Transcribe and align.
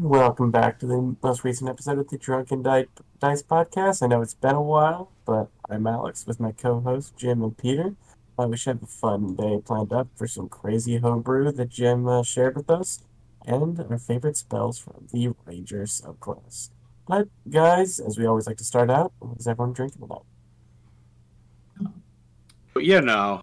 Welcome 0.00 0.50
back 0.50 0.78
to 0.80 0.86
the 0.86 1.16
most 1.22 1.44
recent 1.44 1.70
episode 1.70 1.98
of 1.98 2.08
the 2.08 2.18
Drunken 2.18 2.62
Dice 2.62 2.86
podcast. 3.42 4.02
I 4.02 4.06
know 4.06 4.22
it's 4.22 4.34
been 4.34 4.54
a 4.54 4.62
while, 4.62 5.12
but 5.24 5.50
I'm 5.68 5.86
Alex 5.86 6.26
with 6.26 6.40
my 6.40 6.52
co-hosts 6.52 7.12
Jim 7.16 7.42
and 7.42 7.56
Peter. 7.56 7.94
Uh, 8.38 8.48
we 8.48 8.56
should 8.56 8.76
have 8.76 8.82
a 8.82 8.86
fun 8.86 9.36
day 9.36 9.60
planned 9.64 9.92
up 9.92 10.08
for 10.16 10.26
some 10.26 10.48
crazy 10.48 10.96
homebrew 10.96 11.52
that 11.52 11.68
Jim 11.68 12.08
uh, 12.08 12.22
shared 12.22 12.56
with 12.56 12.70
us, 12.70 13.04
and 13.46 13.78
our 13.78 13.98
favorite 13.98 14.36
spells 14.36 14.78
from 14.78 15.06
the 15.12 15.32
Ranger 15.44 15.82
subclass. 15.82 16.70
But 17.06 17.28
guys, 17.48 18.00
as 18.00 18.18
we 18.18 18.26
always 18.26 18.46
like 18.46 18.56
to 18.58 18.64
start 18.64 18.90
out, 18.90 19.12
what 19.20 19.38
is 19.38 19.46
everyone 19.46 19.74
drinking? 19.74 20.08
But 22.72 22.84
you 22.84 23.00
know, 23.00 23.42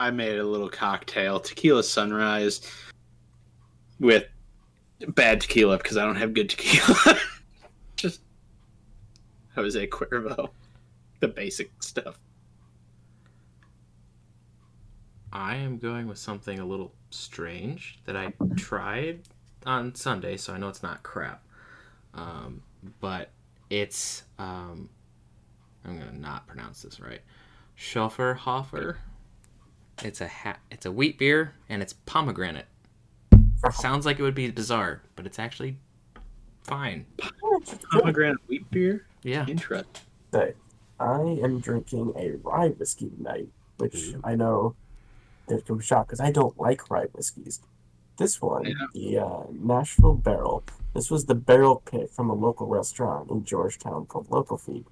I 0.00 0.10
made 0.10 0.38
a 0.38 0.44
little 0.44 0.70
cocktail, 0.70 1.38
tequila 1.38 1.84
sunrise, 1.84 2.60
with 4.00 4.24
bad 5.08 5.40
tequila 5.40 5.78
because 5.78 5.96
I 5.96 6.04
don't 6.04 6.16
have 6.16 6.34
good 6.34 6.50
tequila. 6.50 7.18
Just 7.96 8.20
Jose 9.54 9.86
Cuervo, 9.88 10.50
the 11.20 11.28
basic 11.28 11.70
stuff. 11.82 12.18
I 15.32 15.56
am 15.56 15.78
going 15.78 16.08
with 16.08 16.18
something 16.18 16.58
a 16.58 16.64
little 16.64 16.92
strange 17.10 17.98
that 18.04 18.16
I 18.16 18.32
tried 18.56 19.20
on 19.64 19.94
Sunday, 19.94 20.36
so 20.36 20.52
I 20.52 20.58
know 20.58 20.68
it's 20.68 20.82
not 20.82 21.02
crap. 21.02 21.44
Um, 22.14 22.62
but 23.00 23.30
it's 23.68 24.24
um, 24.38 24.88
I'm 25.84 25.98
gonna 25.98 26.12
not 26.12 26.46
pronounce 26.46 26.82
this 26.82 27.00
right. 27.00 27.20
Schofferhofer. 27.78 28.96
It's 30.02 30.20
a 30.20 30.28
ha- 30.28 30.58
it's 30.70 30.86
a 30.86 30.92
wheat 30.92 31.18
beer 31.18 31.54
and 31.68 31.82
it's 31.82 31.92
pomegranate. 31.92 32.66
Sounds 33.72 34.06
like 34.06 34.18
it 34.18 34.22
would 34.22 34.34
be 34.34 34.50
bizarre, 34.50 35.02
but 35.16 35.26
it's 35.26 35.38
actually 35.38 35.76
fine. 36.62 37.06
Pomegranate 37.92 38.38
wheat 38.48 38.70
beer. 38.70 39.04
Yeah. 39.22 39.46
Interesting. 39.46 40.02
Say, 40.32 40.54
I 40.98 41.20
am 41.42 41.60
drinking 41.60 42.12
a 42.16 42.32
rye 42.42 42.68
whiskey 42.68 43.10
tonight, 43.10 43.48
which 43.78 43.96
Ooh. 43.96 44.20
I 44.24 44.34
know 44.34 44.74
there's 45.48 45.66
some 45.66 45.80
shock 45.80 46.06
because 46.06 46.20
I 46.20 46.30
don't 46.30 46.58
like 46.58 46.90
rye 46.90 47.06
whiskeys. 47.12 47.60
This 48.16 48.40
one, 48.40 48.64
Yeah. 48.66 48.74
the 48.94 49.18
uh, 49.18 49.42
Nashville 49.50 50.14
Barrel. 50.14 50.62
This 50.94 51.10
was 51.10 51.26
the 51.26 51.34
barrel 51.34 51.82
pick 51.90 52.10
from 52.10 52.28
a 52.30 52.34
local 52.34 52.66
restaurant 52.66 53.30
in 53.30 53.44
Georgetown 53.44 54.06
called 54.06 54.30
Local 54.30 54.58
Feed. 54.58 54.84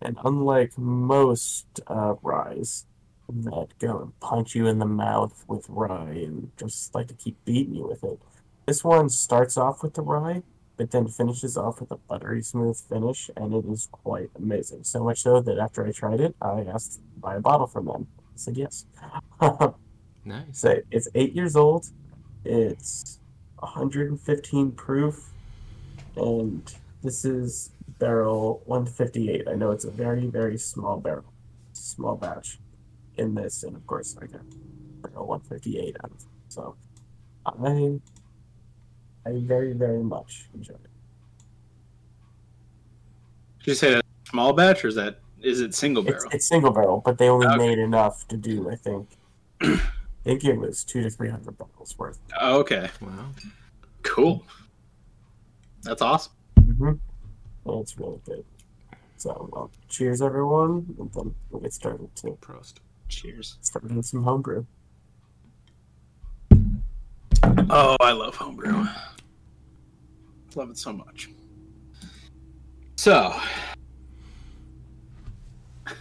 And 0.00 0.18
unlike 0.24 0.76
most 0.76 1.80
uh, 1.86 2.14
ryes 2.22 2.86
that 3.28 3.68
go 3.78 4.00
and 4.00 4.20
punch 4.20 4.54
you 4.54 4.66
in 4.66 4.78
the 4.78 4.86
mouth 4.86 5.44
with 5.48 5.66
rye 5.68 6.10
and 6.10 6.50
just 6.56 6.94
like 6.94 7.08
to 7.08 7.14
keep 7.14 7.42
beating 7.44 7.74
you 7.74 7.86
with 7.86 8.04
it, 8.04 8.20
this 8.66 8.84
one 8.84 9.08
starts 9.08 9.56
off 9.56 9.82
with 9.82 9.94
the 9.94 10.02
rye, 10.02 10.42
but 10.76 10.90
then 10.90 11.08
finishes 11.08 11.56
off 11.56 11.80
with 11.80 11.90
a 11.90 11.96
buttery 11.96 12.42
smooth 12.42 12.78
finish, 12.78 13.30
and 13.36 13.54
it 13.54 13.64
is 13.66 13.88
quite 13.90 14.30
amazing. 14.36 14.84
So 14.84 15.02
much 15.04 15.22
so 15.22 15.40
that 15.40 15.58
after 15.58 15.86
I 15.86 15.92
tried 15.92 16.20
it, 16.20 16.34
I 16.40 16.60
asked 16.62 16.94
to 16.94 17.00
buy 17.20 17.36
a 17.36 17.40
bottle 17.40 17.66
from 17.66 17.86
them. 17.86 18.06
I 18.18 18.36
said 18.36 18.56
yes. 18.56 18.86
Nice. 20.24 20.44
so 20.52 20.78
it's 20.92 21.08
eight 21.16 21.32
years 21.34 21.56
old. 21.56 21.88
It's 22.44 23.18
115 23.58 24.70
proof, 24.70 25.32
and 26.14 26.72
this 27.02 27.24
is 27.24 27.70
barrel 27.98 28.62
158. 28.66 29.48
I 29.48 29.54
know 29.54 29.72
it's 29.72 29.84
a 29.84 29.90
very 29.90 30.28
very 30.28 30.58
small 30.58 31.00
barrel, 31.00 31.32
small 31.72 32.14
batch 32.14 32.60
in 33.16 33.34
this, 33.34 33.62
and 33.62 33.76
of 33.76 33.86
course 33.86 34.16
I 34.20 34.26
got 34.26 34.42
barrel 35.02 35.26
158 35.26 35.96
out 36.04 36.10
of 36.10 36.16
it. 36.16 36.24
So 36.48 36.76
I 37.46 37.98
I 39.26 39.32
very 39.40 39.72
very 39.72 40.02
much 40.02 40.48
enjoyed 40.54 40.76
it. 40.84 40.90
Did 43.60 43.66
you 43.66 43.74
say 43.74 43.90
that 43.94 44.04
small 44.28 44.52
batch 44.52 44.84
or 44.84 44.88
is 44.88 44.94
that 44.96 45.20
is 45.40 45.60
it 45.60 45.74
single 45.74 46.02
barrel? 46.02 46.30
it's 46.32 46.46
single 46.48 46.70
barrel, 46.72 47.02
but 47.04 47.18
they 47.18 47.28
only 47.28 47.46
Okay. 47.46 47.56
made 47.58 47.78
enough 47.78 48.26
to 48.28 48.36
do 48.36 48.70
I 48.70 48.76
think. 48.76 49.16
I 49.60 49.80
think 50.24 50.44
it 50.44 50.56
was 50.56 50.84
two 50.84 51.02
to 51.02 51.10
three 51.10 51.28
hundred 51.28 51.58
bottles 51.58 51.96
worth. 51.98 52.18
Oh, 52.40 52.60
okay, 52.60 52.88
Wow. 53.00 53.26
cool. 54.02 54.44
That's 55.82 56.00
awesome. 56.00 56.32
Mm-hmm. 56.60 56.92
It's 57.80 57.98
really 57.98 58.20
good. 58.24 58.44
So, 59.16 59.48
well, 59.52 59.70
cheers, 59.88 60.22
everyone, 60.22 60.86
and 60.98 61.12
then 61.12 61.34
we'll 61.50 61.60
get 61.62 61.72
started 61.72 62.14
to 62.16 62.38
Prost. 62.40 62.74
Cheers. 63.12 63.58
start 63.60 63.86
doing 63.86 64.02
some 64.02 64.24
homebrew. 64.24 64.64
Oh, 67.70 67.96
I 68.00 68.12
love 68.12 68.34
homebrew. 68.34 68.86
Love 70.54 70.70
it 70.70 70.78
so 70.78 70.92
much. 70.92 71.28
So, 72.96 73.38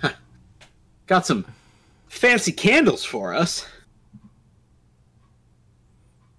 got 1.07 1.25
some 1.25 1.45
fancy 2.07 2.51
candles 2.51 3.03
for 3.03 3.33
us. 3.33 3.67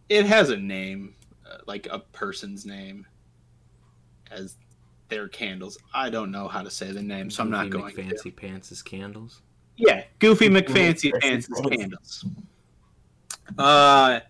It 0.08 0.26
has 0.26 0.50
a 0.50 0.56
name, 0.56 1.14
uh, 1.48 1.58
like 1.66 1.86
a 1.90 1.98
person's 1.98 2.64
name, 2.64 3.06
as 4.30 4.56
their 5.08 5.28
candles. 5.28 5.78
I 5.94 6.10
don't 6.10 6.30
know 6.30 6.48
how 6.48 6.62
to 6.62 6.70
say 6.70 6.92
the 6.92 7.02
name, 7.02 7.30
so 7.30 7.42
I'm 7.42 7.50
not 7.50 7.70
Goofy 7.70 7.94
going 7.94 8.08
to. 8.08 8.14
McFancy 8.14 8.34
Pants' 8.34 8.82
candles. 8.82 9.42
Yeah, 9.76 10.04
Goofy 10.18 10.48
McFancy 10.48 11.12
Pants 11.20 11.48
candles. 11.48 12.24
Uh, 13.58 14.20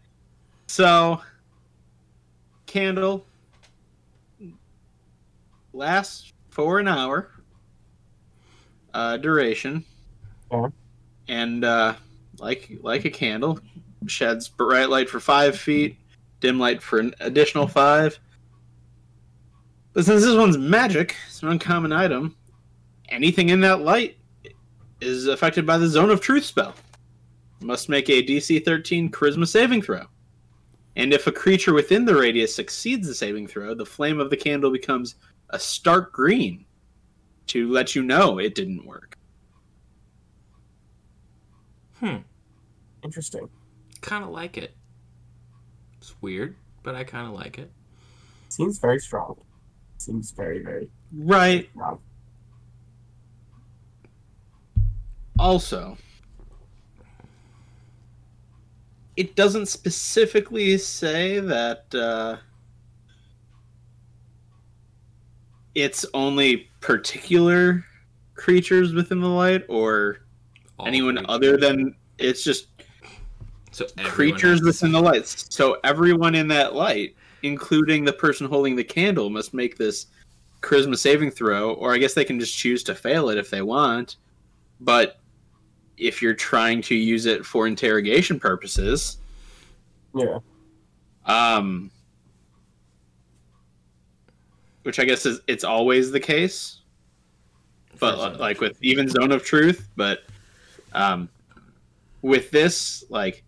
so 0.67 1.21
candle 2.67 3.27
lasts 5.73 6.33
for 6.51 6.79
an 6.79 6.89
hour. 6.89 7.31
Uh, 8.95 9.17
duration. 9.17 9.85
Yeah. 10.51 10.69
And 11.29 11.65
uh, 11.65 11.95
like 12.39 12.79
like 12.83 13.05
a 13.05 13.11
candle, 13.11 13.59
sheds 14.07 14.49
bright 14.49 14.91
light 14.91 15.09
for 15.09 15.21
five 15.21 15.57
feet, 15.59 15.97
dim 16.41 16.59
light 16.59 16.83
for 16.83 16.99
an 16.99 17.15
additional 17.21 17.67
five. 17.67 18.19
But 19.93 20.05
since 20.05 20.23
this 20.23 20.37
one's 20.37 20.59
magic, 20.59 21.17
it's 21.27 21.43
an 21.43 21.49
uncommon 21.49 21.93
item. 21.93 22.37
Anything 23.09 23.51
in 23.51 23.61
that 23.61 23.81
light 23.83 24.17
is 25.03 25.27
affected 25.27 25.67
by 25.67 25.79
the 25.79 25.89
Zone 25.89 26.11
of 26.11 26.21
Truth 26.21 26.45
spell. 26.45 26.75
Must 27.61 27.89
make 27.89 28.09
a 28.09 28.23
DC 28.23 28.65
13 28.65 29.11
Charisma 29.11 29.47
saving 29.47 29.83
throw. 29.83 30.05
And 30.97 31.13
if 31.13 31.27
a 31.27 31.33
creature 31.33 31.73
within 31.73 32.05
the 32.05 32.15
radius 32.15 32.55
succeeds 32.55 33.07
the 33.09 33.15
saving 33.15 33.47
throw, 33.47 33.75
the 33.75 33.87
flame 33.87 34.21
of 34.21 34.31
the 34.31 34.37
candle 34.37 34.71
becomes 34.71 35.17
a 35.51 35.59
stark 35.59 36.13
green 36.13 36.65
to 37.49 37.69
let 37.71 37.95
you 37.95 38.03
know 38.03 38.39
it 38.39 38.55
didn't 38.55 38.85
work. 38.87 39.17
Hmm. 41.99 42.17
Interesting. 43.05 43.49
Kind 44.01 44.25
of 44.25 44.31
like 44.31 44.59
it. 44.59 44.75
It's 45.99 46.15
weird, 46.21 46.57
but 46.83 46.95
I 46.95 47.05
kind 47.05 47.27
of 47.27 47.33
like 47.35 47.59
it. 47.59 47.71
Seems 48.49 48.79
very 48.79 48.99
strong. 48.99 49.37
Seems 49.99 50.33
very, 50.33 50.63
very 50.63 50.89
Right. 51.13 51.69
strong. 51.73 52.01
Also, 55.43 55.99
it 59.17 59.35
doesn't 59.35 59.67
specifically 59.67 60.79
say 60.79 61.41
that 61.41 61.93
uh, 61.93 62.37
it's 65.75 66.07
only 66.15 66.71
particular 66.81 67.85
creatures 68.35 68.95
within 68.95 69.21
the 69.21 69.27
light 69.27 69.65
or 69.69 70.19
All 70.79 70.87
anyone 70.87 71.17
creatures. 71.17 71.35
other 71.35 71.57
than 71.57 71.97
it's 72.19 72.45
just 72.45 72.69
so 73.73 73.87
creatures 74.05 74.61
has 74.61 74.63
within 74.63 74.93
the 74.93 75.01
lights. 75.01 75.47
So 75.51 75.79
everyone 75.83 76.37
in 76.37 76.47
that 76.49 76.77
light, 76.77 77.17
including 77.43 78.05
the 78.05 78.13
person 78.13 78.47
holding 78.47 78.77
the 78.77 78.85
candle, 78.85 79.29
must 79.29 79.55
make 79.55 79.77
this 79.77 80.07
charisma 80.61 80.97
saving 80.97 81.33
throw, 81.33 81.73
or 81.73 81.93
I 81.93 81.99
guess 81.99 82.15
they 82.15 82.25
can 82.25 82.39
just 82.39 82.57
choose 82.57 82.85
to 82.85 82.95
fail 82.95 83.29
it 83.29 83.39
if 83.39 83.51
they 83.51 83.63
want. 83.63 84.19
But 84.79 85.19
if 86.03 86.21
you're 86.21 86.35
trying 86.35 86.83
to 86.83 86.95
use 86.95 87.27
it 87.27 87.47
for 87.47 87.67
interrogation 87.67 88.39
purposes, 88.41 89.19
Yeah. 90.15 90.41
um, 91.27 91.91
which 94.83 94.99
I 94.99 95.05
guess 95.05 95.25
is 95.27 95.41
it's 95.47 95.65
always 95.65 96.11
the 96.11 96.21
case, 96.21 96.81
but 97.99 98.33
For 98.33 98.39
like 98.39 98.61
with 98.61 98.77
even 98.83 99.09
Zone 99.09 99.31
of 99.33 99.45
Truth, 99.45 99.89
but 99.97 100.25
um, 100.93 101.29
with 102.21 102.51
this, 102.51 103.05
like, 103.09 103.45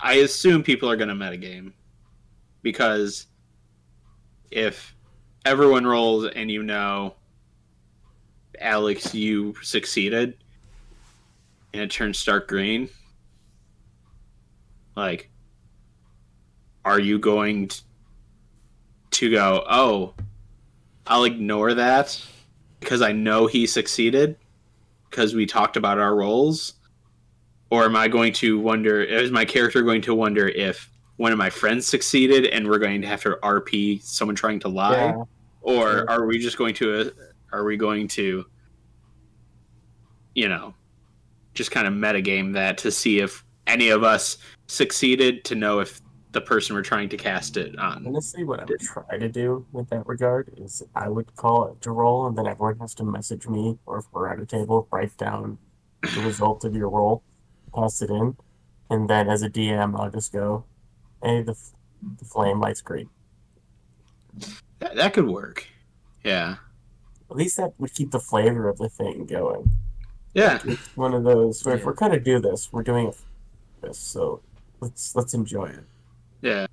I 0.00 0.14
assume 0.14 0.62
people 0.62 0.90
are 0.90 0.96
going 0.96 1.08
to 1.08 1.14
metagame. 1.14 1.72
Because 2.62 3.26
if 4.50 4.94
everyone 5.44 5.86
rolls 5.86 6.26
and 6.26 6.50
you 6.50 6.62
know, 6.62 7.14
Alex, 8.60 9.14
you 9.14 9.54
succeeded, 9.62 10.36
and 11.74 11.82
it 11.82 11.90
turns 11.90 12.18
stark 12.20 12.46
green, 12.46 12.88
like, 14.96 15.28
are 16.84 17.00
you 17.00 17.18
going 17.18 17.68
to 19.10 19.30
go, 19.30 19.64
oh, 19.68 20.14
I'll 21.08 21.24
ignore 21.24 21.74
that 21.74 22.18
because 22.78 23.02
I 23.02 23.10
know 23.10 23.48
he 23.48 23.66
succeeded 23.66 24.36
because 25.10 25.34
we 25.34 25.46
talked 25.46 25.76
about 25.76 25.98
our 25.98 26.14
roles? 26.14 26.74
Or 27.70 27.84
am 27.84 27.96
I 27.96 28.06
going 28.06 28.32
to 28.34 28.60
wonder, 28.60 29.02
is 29.02 29.32
my 29.32 29.44
character 29.44 29.82
going 29.82 30.02
to 30.02 30.14
wonder 30.14 30.46
if 30.46 30.88
one 31.16 31.32
of 31.32 31.38
my 31.38 31.50
friends 31.50 31.88
succeeded 31.88 32.46
and 32.46 32.68
we're 32.68 32.78
going 32.78 33.00
to 33.02 33.08
have 33.08 33.22
to 33.22 33.36
RP 33.42 34.00
someone 34.00 34.36
trying 34.36 34.60
to 34.60 34.68
lie? 34.68 35.06
Yeah. 35.06 35.24
Or 35.60 35.90
Sure. 35.90 36.10
are 36.10 36.26
we 36.26 36.38
just 36.38 36.56
going 36.56 36.74
to, 36.74 37.00
uh, 37.00 37.10
are 37.52 37.64
we 37.64 37.76
going 37.76 38.06
to, 38.08 38.44
you 40.36 40.48
know, 40.48 40.74
just 41.54 41.70
kind 41.70 41.86
of 41.86 41.94
metagame 41.94 42.52
that 42.54 42.78
to 42.78 42.90
see 42.90 43.20
if 43.20 43.44
any 43.66 43.88
of 43.88 44.02
us 44.04 44.38
succeeded 44.66 45.44
to 45.44 45.54
know 45.54 45.80
if 45.80 46.00
the 46.32 46.40
person 46.40 46.74
we're 46.74 46.82
trying 46.82 47.08
to 47.08 47.16
cast 47.16 47.56
it 47.56 47.78
on. 47.78 48.04
Honestly, 48.06 48.44
what 48.44 48.60
I 48.60 48.64
would 48.64 48.80
try 48.80 49.16
to 49.16 49.28
do 49.28 49.64
with 49.72 49.88
that 49.90 50.06
regard 50.06 50.52
is 50.56 50.82
I 50.94 51.08
would 51.08 51.34
call 51.36 51.68
it 51.68 51.80
to 51.82 51.92
roll, 51.92 52.26
and 52.26 52.36
then 52.36 52.46
everyone 52.46 52.78
has 52.80 52.94
to 52.96 53.04
message 53.04 53.46
me, 53.46 53.78
or 53.86 53.98
if 53.98 54.04
we're 54.12 54.28
at 54.28 54.40
a 54.40 54.46
table, 54.46 54.88
write 54.90 55.16
down 55.16 55.58
the 56.02 56.20
result 56.22 56.64
of 56.64 56.74
your 56.74 56.90
roll, 56.90 57.22
pass 57.74 58.02
it 58.02 58.10
in, 58.10 58.36
and 58.90 59.08
then 59.08 59.30
as 59.30 59.42
a 59.42 59.48
DM, 59.48 59.98
I'll 59.98 60.10
just 60.10 60.32
go, 60.32 60.64
"Hey, 61.22 61.42
the, 61.42 61.52
f- 61.52 61.72
the 62.18 62.24
flame 62.24 62.60
light's 62.60 62.82
great." 62.82 63.08
That, 64.80 64.96
that 64.96 65.14
could 65.14 65.28
work. 65.28 65.66
Yeah. 66.24 66.56
At 67.30 67.36
least 67.36 67.56
that 67.56 67.72
would 67.78 67.94
keep 67.94 68.10
the 68.10 68.20
flavor 68.20 68.68
of 68.68 68.78
the 68.78 68.88
thing 68.88 69.26
going. 69.26 69.72
Yeah. 70.34 70.60
It's 70.64 70.96
one 70.96 71.14
of 71.14 71.24
those 71.24 71.64
where 71.64 71.76
if 71.76 71.84
we're 71.84 71.92
gonna 71.92 72.20
do 72.20 72.40
this, 72.40 72.72
we're 72.72 72.82
doing 72.82 73.08
it 73.08 73.16
this, 73.80 73.98
so 73.98 74.40
let's 74.80 75.14
let's 75.14 75.34
enjoy 75.34 75.66
it. 75.66 75.84
Yeah. 76.42 76.66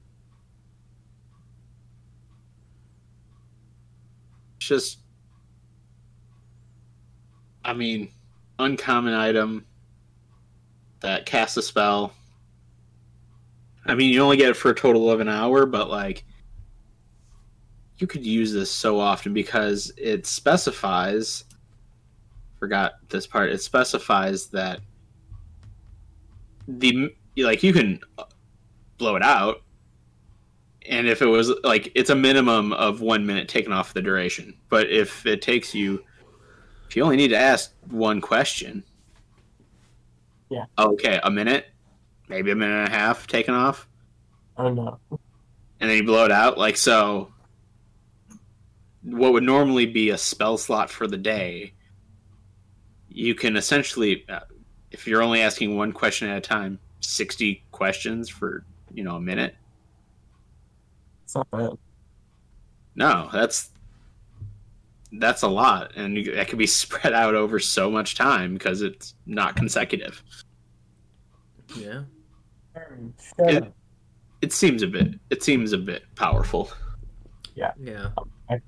It's 4.58 4.68
just 4.68 4.98
I 7.64 7.74
mean, 7.74 8.10
uncommon 8.58 9.14
item 9.14 9.66
that 11.02 11.26
casts 11.26 11.58
a 11.58 11.62
spell. 11.62 12.14
I 13.86 13.96
mean, 13.96 14.12
you 14.12 14.22
only 14.22 14.38
get 14.38 14.50
it 14.50 14.58
for 14.58 14.72
a 14.72 14.76
total 14.76 15.10
of 15.10 15.20
an 15.20 15.28
hour, 15.28 15.66
but 15.66 15.90
like 15.90 16.24
you 17.98 18.08
could 18.08 18.26
use 18.26 18.52
this 18.52 18.72
so 18.72 19.00
often 19.00 19.34
because 19.34 19.92
it 19.96 20.26
specifies 20.26 21.44
forgot 22.62 22.94
this 23.10 23.26
part. 23.26 23.50
It 23.50 23.60
specifies 23.60 24.46
that 24.50 24.82
the 26.68 27.10
like 27.38 27.64
you 27.64 27.74
can 27.74 28.00
blow 29.00 29.16
it 29.16 29.24
out. 29.24 29.64
And 30.88 31.08
if 31.08 31.24
it 31.24 31.26
was 31.26 31.52
like 31.64 31.92
it's 31.96 32.12
a 32.12 32.16
minimum 32.16 32.72
of 32.74 33.02
one 33.02 33.26
minute 33.26 33.50
taken 33.50 33.74
off 33.74 33.96
the 33.96 34.02
duration. 34.02 34.56
But 34.70 34.92
if 34.92 35.26
it 35.26 35.42
takes 35.42 35.74
you 35.74 36.04
if 36.88 36.96
you 36.96 37.04
only 37.04 37.18
need 37.18 37.30
to 37.30 37.38
ask 37.38 37.74
one 37.90 38.22
question. 38.22 38.84
Yeah. 40.50 40.66
Oh, 40.78 40.92
okay, 40.94 41.20
a 41.24 41.32
minute, 41.32 41.66
maybe 42.28 42.52
a 42.52 42.56
minute 42.56 42.76
and 42.76 42.88
a 42.90 42.92
half 42.96 43.26
taken 43.26 43.56
off, 43.56 43.88
Oh 44.58 44.70
no. 44.72 45.00
and 45.10 45.90
then 45.90 45.98
you 45.98 46.04
blow 46.04 46.26
it 46.26 46.32
out. 46.32 46.60
Like 46.60 46.78
so 46.78 47.34
what 49.02 49.34
would 49.34 49.44
normally 49.44 49.88
be 49.88 50.12
a 50.12 50.18
spell 50.18 50.58
slot 50.60 50.92
for 50.92 51.08
the 51.08 51.18
day, 51.18 51.74
you 53.14 53.36
can 53.36 53.56
essentially 53.58 54.26
uh, 54.30 54.40
if 54.92 55.08
you're 55.08 55.22
only 55.22 55.42
asking 55.42 55.78
one 55.78 55.92
question 55.92 56.28
at 56.30 56.38
a 56.38 56.42
time, 56.42 56.80
60 57.00 57.64
questions 57.72 58.30
for, 58.30 58.66
you 58.94 59.04
know, 59.04 59.16
a 59.16 59.22
minute. 59.22 59.56
It's 61.24 61.36
not 61.36 61.50
bad. 61.52 61.72
No, 62.96 63.30
that's 63.32 63.70
that's 65.14 65.42
a 65.44 65.48
lot, 65.48 65.94
and 65.96 66.18
you, 66.18 66.36
that 66.36 66.48
could 66.50 66.58
be 66.58 66.68
spread 66.82 67.14
out 67.14 67.36
over 67.36 67.60
so 67.60 67.90
much 67.90 68.16
time 68.16 68.54
because 68.54 68.82
it's 68.82 69.16
not 69.26 69.56
consecutive. 69.56 70.22
Yeah. 71.76 72.04
It- 73.40 73.74
It 74.42 74.52
seems 74.52 74.82
a 74.82 74.88
bit. 74.88 75.20
It 75.30 75.44
seems 75.44 75.72
a 75.72 75.78
bit 75.78 76.04
powerful. 76.16 76.72
Yeah. 77.80 78.08
I 78.50 78.60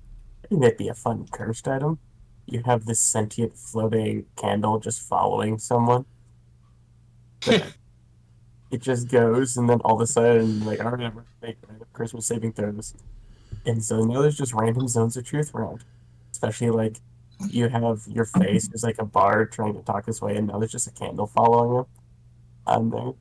think 0.48 0.62
that'd 0.62 0.78
be 0.78 0.90
a 0.90 0.94
fun 0.94 1.26
cursed 1.32 1.68
item. 1.68 1.98
You 2.46 2.62
have 2.66 2.86
this 2.86 3.00
sentient 3.00 3.58
floating 3.58 4.26
candle 4.36 4.80
just 4.80 5.02
following 5.02 5.58
someone. 5.60 6.06
It 8.72 8.82
just 8.82 9.08
goes, 9.08 9.56
and 9.56 9.70
then 9.70 9.82
all 9.82 9.94
of 9.94 10.02
a 10.02 10.08
sudden, 10.08 10.66
like, 10.66 10.80
I 10.80 10.86
remember 10.86 11.26
make 11.44 11.58
Christmas 11.94 12.26
saving 12.26 12.54
throws. 12.54 12.96
And 13.68 13.84
so 13.84 14.04
now 14.04 14.24
there's 14.24 14.36
just 14.36 14.52
random 14.52 14.88
zones 14.88 15.16
of 15.16 15.24
truth 15.26 15.54
around. 15.54 15.84
Especially, 16.32 16.72
like, 16.72 16.98
you 17.50 17.70
have 17.70 18.02
your 18.08 18.26
face 18.26 18.68
is 18.74 18.84
like 18.84 18.98
a 18.98 19.06
bar 19.06 19.46
trying 19.46 19.76
to 19.76 19.82
talk 19.84 20.08
his 20.08 20.24
way, 20.24 20.36
and 20.38 20.48
now 20.48 20.58
there's 20.58 20.72
just 20.72 20.88
a 20.88 20.92
candle 20.92 21.28
following 21.28 21.82
him. 21.82 21.86
And 22.66 22.92
there. 22.92 23.12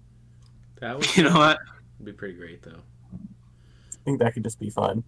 That 0.80 0.96
would 0.98 1.16
You 1.18 1.24
know 1.24 1.36
what? 1.36 1.58
be 2.02 2.12
pretty 2.12 2.32
great 2.34 2.62
though. 2.62 2.80
I 3.12 3.96
think 4.06 4.20
that 4.20 4.32
could 4.32 4.44
just 4.44 4.58
be 4.58 4.70
fun. 4.70 5.04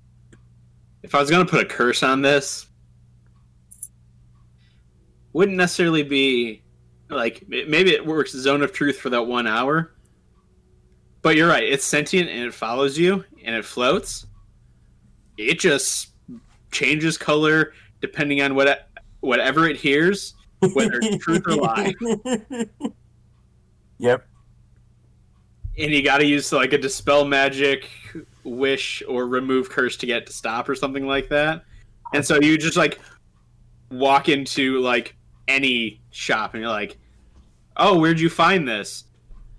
If 1.03 1.15
I 1.15 1.21
was 1.21 1.31
gonna 1.31 1.47
put 1.47 1.63
a 1.63 1.67
curse 1.67 2.03
on 2.03 2.21
this, 2.21 2.67
wouldn't 5.35 5.59
necessarily 5.59 6.03
be 6.03 6.63
like 7.11 7.45
maybe 7.47 7.91
it 7.91 8.05
works 8.05 8.33
zone 8.33 8.63
of 8.63 8.73
truth 8.73 8.99
for 8.99 9.11
that 9.11 9.23
one 9.23 9.47
hour. 9.47 9.93
But 11.21 11.37
you're 11.37 11.49
right. 11.49 11.65
It's 11.65 11.85
sentient 11.85 12.31
and 12.31 12.41
it 12.41 12.55
follows 12.55 12.97
you 12.97 13.25
and 13.45 13.55
it 13.55 13.65
floats. 13.65 14.27
It 15.37 15.59
just 15.59 16.09
changes 16.71 17.19
color 17.19 17.75
depending 18.01 18.41
on 18.41 18.55
what 18.55 18.89
whatever 19.21 19.69
it 19.69 19.77
hears. 19.77 20.35
Whether 20.73 20.99
it's 21.03 21.23
truth 21.23 21.43
or 21.47 21.57
lie. 21.57 21.95
Yep. 23.99 24.27
and 25.79 25.93
you 25.93 26.03
got 26.03 26.19
to 26.19 26.27
use 26.27 26.53
like 26.53 26.73
a 26.73 26.79
dispel 26.79 27.25
magic 27.25 27.89
wish 28.43 29.05
or 29.09 29.29
remove 29.29 29.71
curse 29.71 29.97
to 29.99 30.05
get 30.05 30.27
to 30.27 30.33
stop 30.33 30.69
or 30.69 30.75
something 30.75 31.07
like 31.07 31.29
that 31.29 31.65
and 32.13 32.27
so 32.27 32.39
you 32.41 32.59
just 32.59 32.77
like 32.77 32.99
walk 33.91 34.29
into 34.29 34.81
like 34.81 35.17
any 35.49 36.00
shop 36.11 36.55
and 36.55 36.62
you're 36.62 36.70
like 36.70 36.96
oh 37.76 37.99
where'd 37.99 38.20
you 38.20 38.31
find 38.31 38.67
this 38.67 39.05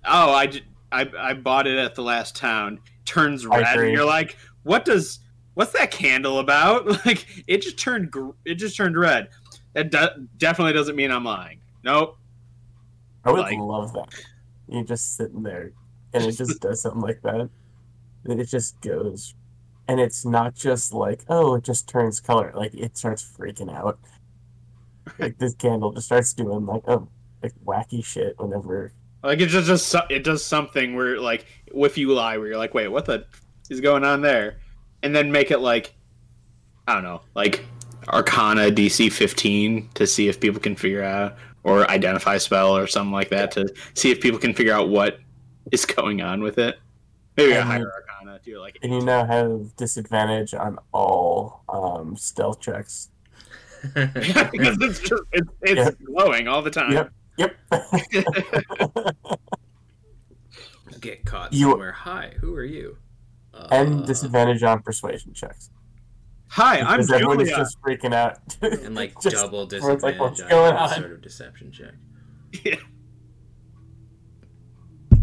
oh 0.06 0.32
I 0.34 0.52
I, 0.92 1.10
I 1.18 1.34
bought 1.34 1.68
it 1.68 1.78
at 1.78 1.96
the 1.96 2.02
last 2.04 2.36
town 2.36 2.80
turns 3.06 3.46
red 3.46 3.78
and 3.78 3.92
you're 3.92 4.06
like 4.06 4.38
what 4.64 4.86
does 4.86 5.20
what's 5.54 5.72
that 5.74 5.92
candle 5.92 6.40
about 6.40 6.88
like 7.06 7.44
it 7.48 7.62
just 7.62 7.78
turned 7.78 8.10
gr- 8.12 8.32
it 8.46 8.56
just 8.56 8.76
turned 8.78 8.98
red 8.98 9.30
that 9.74 9.92
de- 9.92 10.28
definitely 10.38 10.74
doesn't 10.74 10.96
mean 10.96 11.12
i'm 11.12 11.24
lying 11.26 11.60
nope 11.84 12.18
I 13.24 13.32
would 13.32 13.42
Like- 13.42 13.58
love 13.58 13.92
that. 13.94 14.14
You're 14.68 14.84
just 14.84 15.18
sitting 15.18 15.42
there 15.42 15.72
and 16.14 16.24
it 16.24 16.34
just 16.34 16.60
does 16.62 16.82
something 16.84 17.02
like 17.02 17.22
that. 17.24 17.50
It 18.26 18.44
just 18.46 18.80
goes. 18.82 19.34
And 19.88 20.00
it's 20.00 20.26
not 20.26 20.54
just 20.56 20.94
like, 20.94 21.24
oh, 21.28 21.56
it 21.56 21.64
just 21.64 21.88
turns 21.90 22.20
color. 22.20 22.52
Like 22.56 22.74
it 22.76 22.98
starts 22.98 23.24
freaking 23.24 23.76
out. 23.76 23.98
Like 25.20 25.38
this 25.38 25.54
candle 25.56 25.92
just 25.94 26.08
starts 26.08 26.34
doing 26.34 26.66
like 26.66 26.84
a 26.88 27.02
like 27.44 27.54
wacky 27.64 28.04
shit 28.04 28.36
whenever 28.40 28.92
Like 29.24 29.40
it 29.40 29.48
just, 29.48 29.68
just 29.68 29.96
it 30.10 30.24
does 30.24 30.44
something 30.44 30.96
where 30.96 31.20
like 31.20 31.46
if 31.68 31.98
you 31.98 32.12
lie 32.14 32.38
where 32.38 32.48
you're 32.48 32.58
like, 32.58 32.74
wait, 32.74 32.88
what 32.88 33.06
the 33.06 33.26
is 33.70 33.82
going 33.82 34.04
on 34.04 34.22
there? 34.22 34.58
And 35.04 35.16
then 35.16 35.32
make 35.32 35.52
it 35.52 35.60
like 35.60 35.94
I 36.88 36.94
don't 36.94 37.04
know, 37.04 37.22
like 37.36 37.66
Arcana 38.08 38.70
DC 38.72 39.12
15 39.12 39.90
to 39.96 40.06
see 40.08 40.28
if 40.28 40.40
people 40.40 40.60
can 40.60 40.76
figure 40.76 41.04
out 41.04 41.36
or 41.64 41.90
identify 41.90 42.38
spell 42.38 42.76
or 42.78 42.86
something 42.88 43.12
like 43.14 43.30
that 43.30 43.52
to 43.52 43.74
see 43.96 44.12
if 44.12 44.22
people 44.22 44.40
can 44.40 44.54
figure 44.54 44.74
out 44.74 44.90
what 44.90 45.20
is 45.72 45.86
going 45.86 46.22
on 46.22 46.42
with 46.42 46.58
it. 46.60 46.80
Maybe 47.38 47.52
a 47.54 47.60
And 47.60 47.68
higher 47.68 47.80
you- 47.82 47.92
Arcana 47.92 48.40
do 48.44 48.60
like 48.60 48.78
and 48.82 48.94
you 48.94 49.02
now 49.02 49.26
have 49.26 49.76
disadvantage 49.76 50.54
on 50.54 50.78
all 50.92 51.64
um 51.70 52.16
stealth 52.16 52.60
checks. 52.62 53.10
because 54.52 54.78
it's 54.82 55.00
true. 55.00 55.20
It's, 55.34 55.48
it's 55.62 55.76
Yep. 55.78 55.98
glowing 56.06 56.48
all 56.48 56.62
the 56.62 56.72
time. 56.72 56.92
Yep. 56.92 57.12
Yep. 57.38 57.56
Get 61.02 61.26
caught 61.26 61.54
You- 61.54 61.72
somewhere. 61.72 61.92
Hi, 61.92 62.34
who 62.40 62.54
are 62.56 62.64
you? 62.64 62.98
Uh, 63.54 63.68
and 63.72 64.06
disadvantage 64.06 64.64
on 64.64 64.82
persuasion 64.82 65.34
checks. 65.34 65.70
Hi, 66.50 66.80
I'm 66.80 66.98
Because 66.98 67.12
everyone 67.12 67.42
is 67.42 67.50
Julia. 67.50 67.64
just 67.64 67.82
freaking 67.82 68.14
out. 68.14 68.38
and 68.62 68.96
like 68.96 69.20
Just- 69.22 69.36
double 69.36 69.66
where 69.68 69.92
it's 69.92 70.04
like, 70.04 70.16
disadvantage 70.16 70.20
what's 70.20 70.42
on 70.42 70.50
going 70.50 70.74
any 70.74 70.78
on? 70.82 70.90
sort 70.90 71.12
of 71.12 71.22
deception 71.22 71.72
check. 71.72 71.94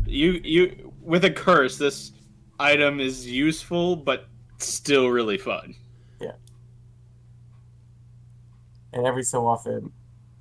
you 0.06 0.32
you 0.44 0.92
with 1.00 1.24
a 1.24 1.30
curse 1.30 1.78
this 1.78 2.12
item 2.60 3.00
is 3.00 3.26
useful 3.26 3.96
but 3.96 4.28
still 4.58 5.08
really 5.08 5.38
fun 5.38 5.74
and 8.92 9.06
every 9.06 9.22
so 9.22 9.46
often. 9.46 9.92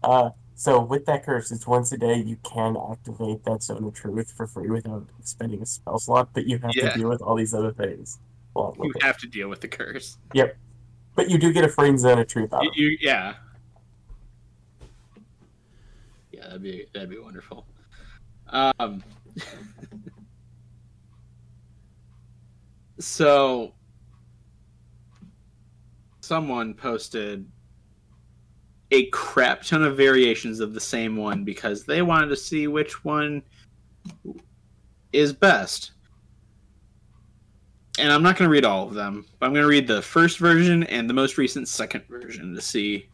Uh, 0.03 0.29
so 0.55 0.79
with 0.83 1.05
that 1.05 1.25
curse, 1.25 1.51
it's 1.51 1.65
once 1.65 1.91
a 1.91 1.97
day 1.97 2.15
you 2.21 2.37
can 2.43 2.77
activate 2.91 3.43
that 3.45 3.63
zone 3.63 3.83
of 3.85 3.93
truth 3.93 4.31
for 4.35 4.45
free 4.47 4.69
without 4.69 5.07
spending 5.23 5.61
a 5.61 5.65
spell 5.65 5.97
slot, 5.99 6.29
but 6.33 6.45
you 6.45 6.57
have 6.59 6.71
Yeah. 6.75 6.91
to 6.91 6.99
deal 6.99 7.09
with 7.09 7.21
all 7.21 7.35
these 7.35 7.53
other 7.53 7.71
things. 7.71 8.19
Well, 8.53 8.75
You 8.81 8.93
have 9.01 9.17
to 9.19 9.27
deal 9.27 9.47
with 9.49 9.61
the 9.61 9.67
curse. 9.67 10.17
Yep, 10.33 10.57
but 11.15 11.29
you 11.29 11.37
do 11.37 11.51
get 11.53 11.63
a 11.63 11.69
frame 11.69 11.97
zone 11.97 12.19
of 12.19 12.27
truth 12.27 12.53
out 12.53 12.63
You, 12.63 12.69
it. 12.69 12.77
you- 12.77 12.97
yeah. 13.01 13.35
Yeah, 16.31 16.43
that'd 16.47 16.61
be 16.61 16.85
that'd 16.93 17.09
be 17.09 17.17
wonderful. 17.19 17.65
Um. 18.47 19.03
so, 22.99 23.73
someone 26.21 26.73
posted 26.73 27.45
a 28.91 29.05
crap 29.07 29.63
ton 29.63 29.83
of 29.83 29.95
variations 29.95 30.59
of 30.59 30.73
the 30.73 30.79
same 30.79 31.15
one 31.15 31.43
because 31.43 31.83
they 31.85 32.01
wanted 32.01 32.27
to 32.27 32.35
see 32.35 32.67
which 32.67 33.03
one 33.03 33.41
is 35.13 35.33
best. 35.33 35.91
And 37.99 38.11
I'm 38.11 38.23
not 38.23 38.37
going 38.37 38.47
to 38.47 38.51
read 38.51 38.65
all 38.65 38.87
of 38.87 38.93
them, 38.93 39.25
but 39.39 39.45
I'm 39.45 39.53
going 39.53 39.63
to 39.63 39.69
read 39.69 39.87
the 39.87 40.01
first 40.01 40.39
version 40.39 40.83
and 40.83 41.09
the 41.09 41.13
most 41.13 41.37
recent 41.37 41.67
second 41.67 42.03
version 42.09 42.53
to 42.55 42.61
see 42.61 43.09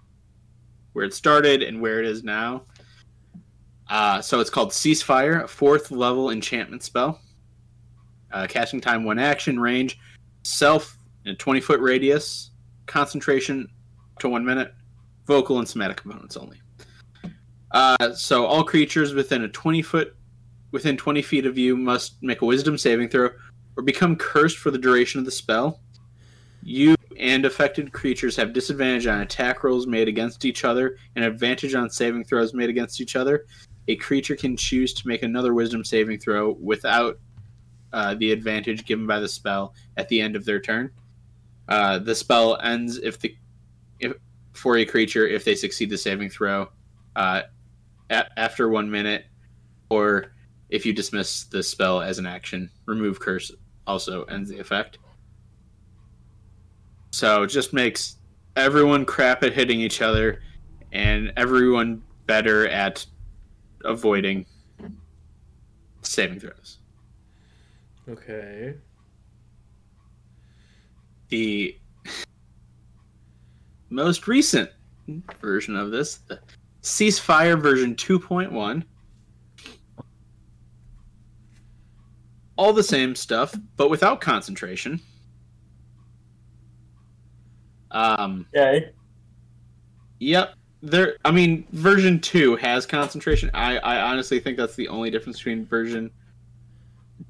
where 0.93 1.05
it 1.05 1.13
started 1.13 1.61
and 1.61 1.81
where 1.81 1.99
it 1.99 2.05
is 2.05 2.23
now. 2.23 2.63
Uh, 3.89 4.21
so 4.21 4.39
it's 4.39 4.49
called 4.49 4.71
Ceasefire, 4.71 5.43
a 5.43 5.47
fourth 5.47 5.91
level 5.91 6.31
enchantment 6.31 6.83
spell. 6.83 7.21
Uh, 8.31 8.45
casting 8.47 8.81
time, 8.81 9.03
one 9.03 9.19
action, 9.19 9.59
range, 9.59 9.99
self 10.43 10.97
in 11.25 11.31
a 11.31 11.35
20 11.35 11.61
foot 11.61 11.79
radius, 11.79 12.51
concentration 12.85 13.67
to 14.19 14.27
one 14.27 14.43
minute, 14.43 14.73
vocal 15.27 15.59
and 15.59 15.67
somatic 15.67 15.97
components 15.97 16.37
only. 16.37 16.57
Uh, 17.71 18.13
so 18.13 18.45
all 18.45 18.63
creatures 18.63 19.13
within 19.13 19.43
a 19.43 19.49
20 19.49 19.81
foot, 19.81 20.15
within 20.71 20.97
20 20.97 21.21
feet 21.21 21.45
of 21.45 21.57
you 21.57 21.75
must 21.75 22.21
make 22.23 22.41
a 22.41 22.45
wisdom 22.45 22.77
saving 22.77 23.09
throw 23.09 23.29
or 23.75 23.83
become 23.83 24.15
cursed 24.15 24.57
for 24.57 24.71
the 24.71 24.77
duration 24.77 25.19
of 25.19 25.25
the 25.25 25.31
spell. 25.31 25.81
You 26.63 26.95
and 27.19 27.45
affected 27.45 27.93
creatures 27.93 28.35
have 28.35 28.53
disadvantage 28.53 29.07
on 29.07 29.21
attack 29.21 29.63
rolls 29.63 29.87
made 29.87 30.07
against 30.07 30.45
each 30.45 30.63
other 30.63 30.97
and 31.15 31.25
advantage 31.25 31.73
on 31.75 31.89
saving 31.89 32.23
throws 32.25 32.53
made 32.53 32.69
against 32.69 33.01
each 33.01 33.15
other. 33.15 33.45
A 33.87 33.95
creature 33.95 34.35
can 34.35 34.55
choose 34.55 34.93
to 34.95 35.07
make 35.07 35.23
another 35.23 35.53
wisdom 35.53 35.83
saving 35.83 36.19
throw 36.19 36.51
without 36.59 37.19
uh, 37.93 38.15
the 38.15 38.31
advantage 38.31 38.85
given 38.85 39.07
by 39.07 39.19
the 39.19 39.29
spell 39.29 39.73
at 39.97 40.09
the 40.09 40.21
end 40.21 40.35
of 40.35 40.45
their 40.45 40.59
turn. 40.59 40.91
Uh, 41.67 41.99
the 41.99 42.15
spell 42.15 42.57
ends 42.61 42.97
if 42.97 43.19
the 43.19 43.35
if 43.99 44.13
for 44.57 44.77
a 44.77 44.85
creature 44.85 45.27
if 45.27 45.45
they 45.45 45.55
succeed 45.55 45.89
the 45.89 45.97
saving 45.97 46.29
throw 46.29 46.69
uh, 47.15 47.43
a- 48.09 48.39
after 48.39 48.69
one 48.69 48.89
minute, 48.89 49.25
or 49.89 50.33
if 50.69 50.85
you 50.85 50.93
dismiss 50.93 51.45
the 51.45 51.63
spell 51.63 52.01
as 52.01 52.19
an 52.19 52.25
action. 52.25 52.69
Remove 52.85 53.19
curse 53.19 53.51
also 53.85 54.23
ends 54.25 54.49
the 54.49 54.59
effect. 54.59 54.97
So 57.11 57.43
it 57.43 57.47
just 57.47 57.71
makes 57.71 58.17
everyone 58.55 59.05
crap 59.05 59.43
at 59.43 59.53
hitting 59.53 59.79
each 59.79 60.01
other 60.01 60.41
and 60.91 61.31
everyone 61.37 62.03
better 62.25 62.67
at 62.67 63.05
avoiding 63.85 64.45
saving 66.01 66.39
throws. 66.39 66.79
Okay. 68.09 68.75
The 71.29 71.77
most 73.89 74.27
recent 74.27 74.69
version 75.39 75.75
of 75.75 75.91
this, 75.91 76.17
the 76.27 76.39
Ceasefire 76.81 77.61
version 77.61 77.95
2.1. 77.95 78.83
All 82.55 82.73
the 82.73 82.83
same 82.83 83.15
stuff, 83.15 83.55
but 83.75 83.89
without 83.89 84.19
concentration. 84.21 84.99
Um, 87.91 88.45
Okay. 88.55 88.89
Yep. 90.19 90.53
There 90.83 91.17
I 91.25 91.31
mean 91.31 91.67
version 91.71 92.19
2 92.19 92.55
has 92.57 92.85
concentration. 92.85 93.49
I 93.53 93.77
I 93.79 94.11
honestly 94.11 94.39
think 94.39 94.57
that's 94.57 94.75
the 94.75 94.87
only 94.87 95.09
difference 95.09 95.37
between 95.37 95.65
version 95.65 96.11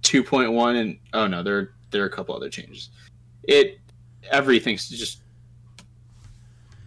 2.1 0.04 0.82
and 0.82 1.00
oh 1.14 1.28
no, 1.28 1.44
there 1.44 1.74
there 1.92 2.04
are 2.04 2.08
a 2.08 2.10
couple 2.10 2.36
other 2.36 2.50
changes. 2.50 2.90
It 3.44 3.80
everything's 4.32 4.90
just 4.90 5.22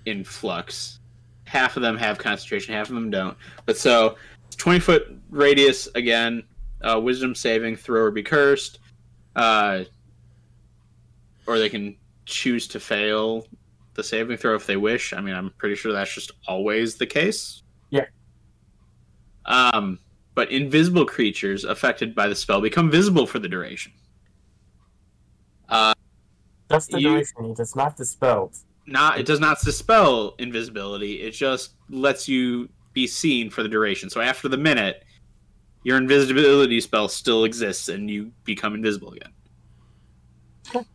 in 0.07 0.25
flux. 0.25 0.99
Half 1.45 1.77
of 1.77 1.83
them 1.83 1.97
have 1.97 2.19
concentration, 2.19 2.75
half 2.75 2.89
of 2.89 2.95
them 2.95 3.11
don't. 3.11 3.37
But 3.67 3.77
so 3.77 4.17
20 4.57 4.81
foot 4.81 5.17
radius 5.31 5.89
again, 5.95 6.45
uh, 6.83 7.01
wisdom 7.01 7.35
saving, 7.35 7.77
throw 7.77 8.03
or 8.03 8.11
be 8.11 8.23
cursed. 8.23 8.79
Uh, 9.37 9.85
or 11.47 11.59
they 11.59 11.69
can 11.69 11.97
choose 12.27 12.69
to 12.69 12.79
fail 12.81 13.47
the 13.95 14.05
saving 14.05 14.37
throw 14.37 14.55
if 14.55 14.67
they 14.67 14.77
wish. 14.77 15.13
I 15.13 15.21
mean, 15.21 15.35
I'm 15.35 15.51
pretty 15.59 15.75
sure 15.75 15.93
that's 15.93 16.15
just 16.15 16.31
always 16.47 16.97
the 16.97 17.07
case. 17.07 17.63
Yeah. 17.91 18.05
Um, 19.47 19.99
but 20.35 20.51
invisible 20.53 21.05
creatures 21.07 21.65
affected 21.65 22.15
by 22.15 22.29
the 22.29 22.35
spell 22.37 22.61
become 22.61 22.91
visible 22.91 23.27
for 23.27 23.39
the 23.41 23.49
duration. 23.49 23.93
Uh, 25.69 25.93
Just 26.71 26.91
the 26.91 27.01
You- 27.01 27.09
duration. 27.11 27.45
It 27.47 27.59
is 27.61 27.75
not 27.75 27.97
dispelled. 27.97 28.57
Not 28.87 29.19
it 29.19 29.27
does 29.27 29.41
not 29.41 29.61
dispel 29.61 30.35
invisibility. 30.39 31.23
It 31.23 31.33
just 31.33 31.75
lets 31.89 32.29
you 32.29 32.69
be 32.93 33.07
seen 33.07 33.51
for 33.51 33.63
the 33.63 33.69
duration. 33.69 34.11
So 34.11 34.21
after 34.21 34.49
the 34.49 34.57
minute, 34.57 35.05
your 35.85 35.97
invisibility 35.97 36.81
spell 36.81 37.09
still 37.09 37.45
exists 37.45 37.89
and 37.89 38.11
you 38.11 38.33
become 38.45 38.75
invisible 38.75 39.13
again. 39.13 39.33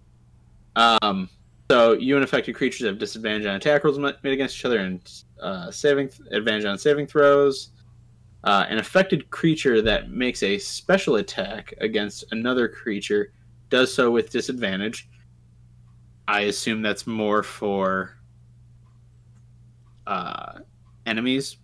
Um, 0.77 1.29
so 1.71 1.93
you 1.93 2.15
and 2.15 2.23
affected 2.25 2.53
creatures 2.53 2.85
have 2.85 2.99
disadvantage 2.99 3.45
on 3.45 3.55
attack 3.55 3.85
rolls 3.85 3.97
made 3.97 4.17
against 4.25 4.57
each 4.57 4.65
other 4.65 4.79
and 4.79 5.23
uh, 5.41 5.71
saving 5.71 6.09
advantage 6.31 6.65
on 6.65 6.77
saving 6.77 7.07
throws. 7.07 7.69
Uh, 8.43 8.65
an 8.69 8.77
affected 8.77 9.29
creature 9.31 9.81
that 9.81 10.11
makes 10.11 10.43
a 10.43 10.57
special 10.57 11.15
attack 11.15 11.73
against 11.79 12.25
another 12.31 12.67
creature 12.67 13.31
does 13.69 13.91
so 13.93 14.11
with 14.11 14.29
disadvantage. 14.29 15.09
I 16.27 16.41
assume 16.41 16.82
that's 16.82 17.05
more 17.05 17.44
for 17.44 18.17
uh, 20.08 20.60
enemies 21.05 21.58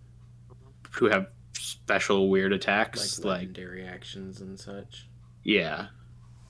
who 0.91 1.05
have 1.07 1.27
special 1.53 2.29
weird 2.29 2.53
attacks, 2.53 3.19
Like 3.19 3.25
like 3.25 3.39
legendary 3.39 3.85
actions 3.85 4.41
and 4.41 4.59
such. 4.59 5.07
yeah, 5.43 5.87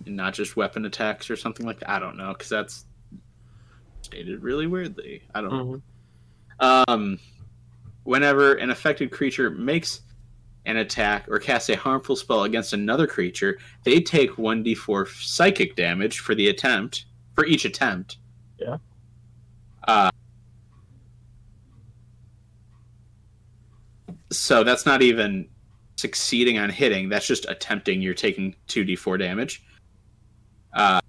and 0.06 0.16
not 0.16 0.34
just 0.34 0.56
weapon 0.56 0.86
attacks 0.86 1.30
or 1.30 1.36
something 1.36 1.66
like 1.66 1.80
that. 1.80 1.90
I 1.90 2.00
don't 2.00 2.18
know 2.18 2.34
because 2.34 2.50
that's 2.50 2.86
stated 4.02 4.42
really 4.42 4.68
weirdly. 4.68 5.24
I 5.36 5.42
don't. 5.42 5.52
know. 5.52 5.82
Mhm. 6.60 6.86
Um, 6.90 7.20
whenever 8.04 8.54
an 8.56 8.70
affected 8.70 9.12
creature 9.12 9.50
makes 9.50 10.02
an 10.66 10.78
attack 10.78 11.26
or 11.28 11.40
casts 11.40 11.70
a 11.70 11.76
harmful 11.76 12.16
spell 12.16 12.44
against 12.44 12.74
another 12.74 13.08
creature, 13.08 13.58
they 13.84 14.00
take 14.00 14.32
1d4 14.38 15.08
psychic 15.08 15.76
damage 15.76 16.20
for 16.20 16.36
the 16.36 16.50
attempt, 16.50 17.06
for 17.36 17.46
each 17.46 17.66
attempt. 17.66 18.18
Yeah. 18.58 18.78
Uh, 19.88 20.12
so 24.32 24.64
that's 24.64 24.86
not 24.86 25.02
even 25.02 25.48
succeeding 25.96 26.58
on 26.58 26.70
hitting, 26.70 27.10
that's 27.10 27.28
just 27.28 27.46
attempting. 27.50 28.02
You're 28.02 28.14
taking 28.14 28.56
2d4 28.68 29.20
damage. 29.20 29.64
Uh, 30.74 31.02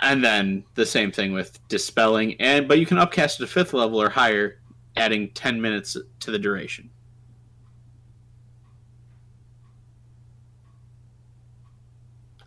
and 0.00 0.24
then 0.24 0.64
the 0.74 0.86
same 0.86 1.12
thing 1.12 1.32
with 1.32 1.58
dispelling 1.68 2.34
and 2.40 2.66
but 2.66 2.78
you 2.78 2.86
can 2.86 2.98
upcast 2.98 3.38
it 3.38 3.44
to 3.44 3.46
fifth 3.46 3.72
level 3.72 4.00
or 4.00 4.08
higher 4.08 4.60
adding 4.96 5.30
10 5.30 5.60
minutes 5.60 5.96
to 6.18 6.30
the 6.30 6.38
duration 6.38 6.90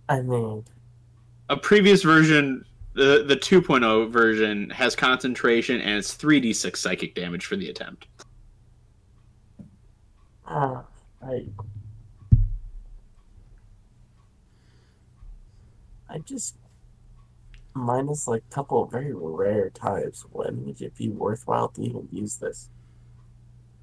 I 0.10 0.22
mean, 0.22 0.63
a 1.50 1.58
previous 1.58 2.04
version 2.04 2.66
the 2.94 3.24
the 3.27 3.36
2.0 3.36 4.10
version 4.10 4.70
has 4.70 4.96
concentration 4.96 5.80
and 5.82 5.98
it's 6.00 6.16
3d6 6.16 6.77
psychic 6.77 7.16
damage 7.16 7.46
for 7.46 7.56
the 7.56 7.70
attempt 7.70 8.08
uh, 10.46 10.82
I. 11.22 11.48
I 16.10 16.20
just 16.20 16.56
minus 17.74 18.30
like 18.30 18.44
a 18.50 18.54
couple 18.54 18.82
of 18.82 18.92
very 18.92 19.13
rare 19.13 19.70
types. 19.70 20.25
When 20.32 20.66
would 20.66 20.82
it 20.82 20.96
be 20.96 21.10
worthwhile 21.10 21.68
to 21.70 21.82
even 21.82 22.08
use 22.13 22.38
this? 22.38 22.70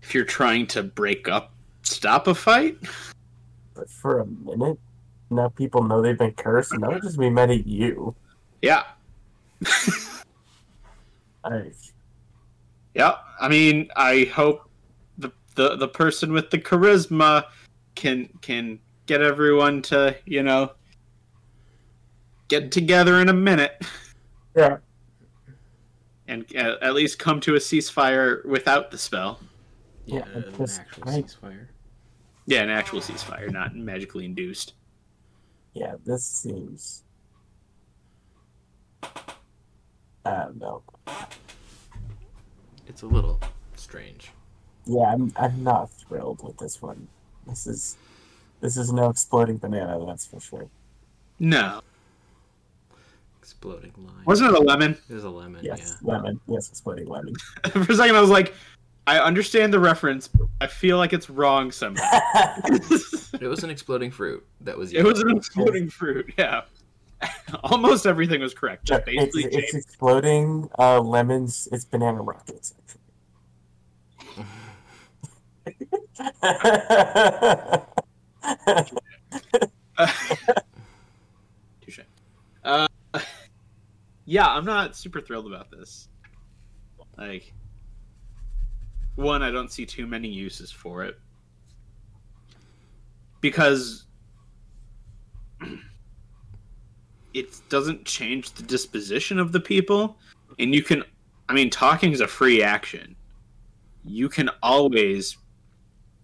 if 0.04 0.14
you're 0.14 0.25
trying 0.25 0.66
to 0.66 0.83
break 0.83 1.28
up 1.28 1.54
stop 1.83 2.26
a 2.26 2.35
fight 2.35 2.76
But 3.75 3.88
for 3.90 4.21
a 4.21 4.26
minute, 4.26 4.78
now 5.34 5.48
people 5.48 5.82
know 5.82 6.00
they've 6.02 6.18
been 6.18 6.32
cursed, 6.32 6.72
and 6.72 6.82
that 6.82 6.90
would 6.90 7.02
just 7.02 7.18
be 7.18 7.30
mad 7.30 7.50
at 7.50 7.66
you. 7.66 8.14
yeah 8.62 8.84
I, 11.44 11.70
yeah 12.94 13.16
i 13.40 13.48
mean 13.48 13.88
i 13.96 14.24
hope 14.34 14.68
the 15.18 15.30
the, 15.54 15.76
the 15.76 15.88
person 15.88 16.32
with 16.32 16.50
the 16.50 16.58
charisma 16.58 17.44
can 17.94 18.28
can 18.40 18.78
get 19.06 19.20
everyone 19.22 19.82
to 19.82 20.16
you 20.26 20.42
know 20.42 20.72
get 22.48 22.72
together 22.72 23.20
in 23.20 23.28
a 23.28 23.32
minute 23.32 23.82
Yeah. 24.56 24.76
and 26.28 26.44
uh, 26.56 26.76
at 26.80 26.94
least 26.94 27.18
come 27.18 27.40
to 27.40 27.54
a 27.56 27.58
ceasefire 27.58 28.44
without 28.46 28.90
the 28.92 28.98
spell. 28.98 29.40
Yeah, 30.06 30.18
Yeah, 30.32 30.36
an 30.36 30.44
actual 30.44 31.04
right. 31.06 31.24
ceasefire. 31.26 31.66
Yeah, 32.46 32.62
an 32.62 32.70
actual 32.70 33.00
ceasefire, 33.00 33.50
not 33.50 33.74
magically 33.74 34.24
induced. 34.24 34.74
Yeah, 35.75 35.95
this 36.04 36.25
seems. 36.25 37.02
I 39.02 40.45
don't 40.45 40.59
know. 40.61 40.83
It's 42.87 43.02
a 43.02 43.07
little 43.07 43.40
strange. 43.76 44.31
Yeah, 44.87 45.02
I'm 45.12 45.33
I'm 45.37 45.62
not 45.62 45.90
thrilled 45.90 46.43
with 46.45 46.59
this 46.59 46.81
one. 46.81 47.09
This 47.47 47.66
is 47.66 47.97
this 48.61 48.76
is 48.76 48.93
no 48.93 49.11
exploding 49.11 49.57
banana, 49.59 50.04
that's 50.07 50.26
for 50.26 50.40
sure. 50.40 50.69
No, 51.38 51.81
Exploding 53.40 53.93
line. 53.99 54.25
wasn't 54.25 54.50
it 54.52 54.57
a 54.57 54.62
lemon? 54.62 54.97
It 55.11 55.12
was 55.14 55.25
a 55.25 55.28
lemon, 55.31 55.64
Yes, 55.64 55.97
lemon. 56.02 56.40
Yes, 56.47 56.69
exploding 56.71 57.09
lemon. 57.09 57.35
For 57.71 57.81
a 57.81 57.95
second, 57.97 58.16
I 58.16 58.21
was 58.21 58.31
like, 58.31 58.54
I 59.06 59.18
understand 59.18 59.73
the 59.73 59.80
reference. 59.80 60.28
But 60.28 60.49
I 60.61 60.66
feel 60.66 60.99
like 60.99 61.12
it's 61.12 61.28
wrong 61.30 61.73
somehow. 61.73 62.04
It 63.40 63.49
was 63.49 63.64
an 63.64 63.70
exploding 63.70 64.12
fruit 64.12 64.46
that 64.61 64.78
was 64.78 64.92
it 64.92 65.02
was 65.02 65.20
an 65.20 65.37
exploding 65.37 65.90
fruit. 65.90 66.32
Yeah, 66.38 66.62
almost 67.64 68.06
everything 68.06 68.40
was 68.40 68.54
correct. 68.54 68.84
Just 68.84 69.02
it's, 69.08 69.34
basically, 69.34 69.44
it's 69.58 69.73
James- 69.73 69.87
exploding 69.87 70.68
uh, 70.78 71.00
lemons. 71.00 71.68
It's 71.73 71.84
banana 71.84 72.23
rockets. 72.23 72.75
Touche. 81.82 82.00
Uh, 82.62 82.87
yeah, 84.25 84.46
I'm 84.46 84.64
not 84.64 84.96
super 84.96 85.20
thrilled 85.20 85.46
about 85.46 85.70
this. 85.70 86.08
Like, 87.18 87.52
one, 89.16 89.42
I 89.42 89.50
don't 89.50 89.71
see 89.71 89.87
too 89.87 90.06
many 90.06 90.28
uses 90.28 90.71
for 90.71 91.04
it 91.04 91.18
because 93.40 94.04
it 97.35 97.61
doesn't 97.68 98.04
change 98.04 98.52
the 98.52 98.62
disposition 98.62 99.38
of 99.38 99.52
the 99.52 99.61
people, 99.61 100.18
and 100.59 100.75
you 100.75 100.83
can. 100.83 101.04
I 101.49 101.52
mean, 101.52 101.71
talking 101.71 102.12
is 102.12 102.21
a 102.21 102.26
free 102.26 102.62
action. 102.62 103.14
You 104.04 104.28
can 104.28 104.50
always, 104.62 105.37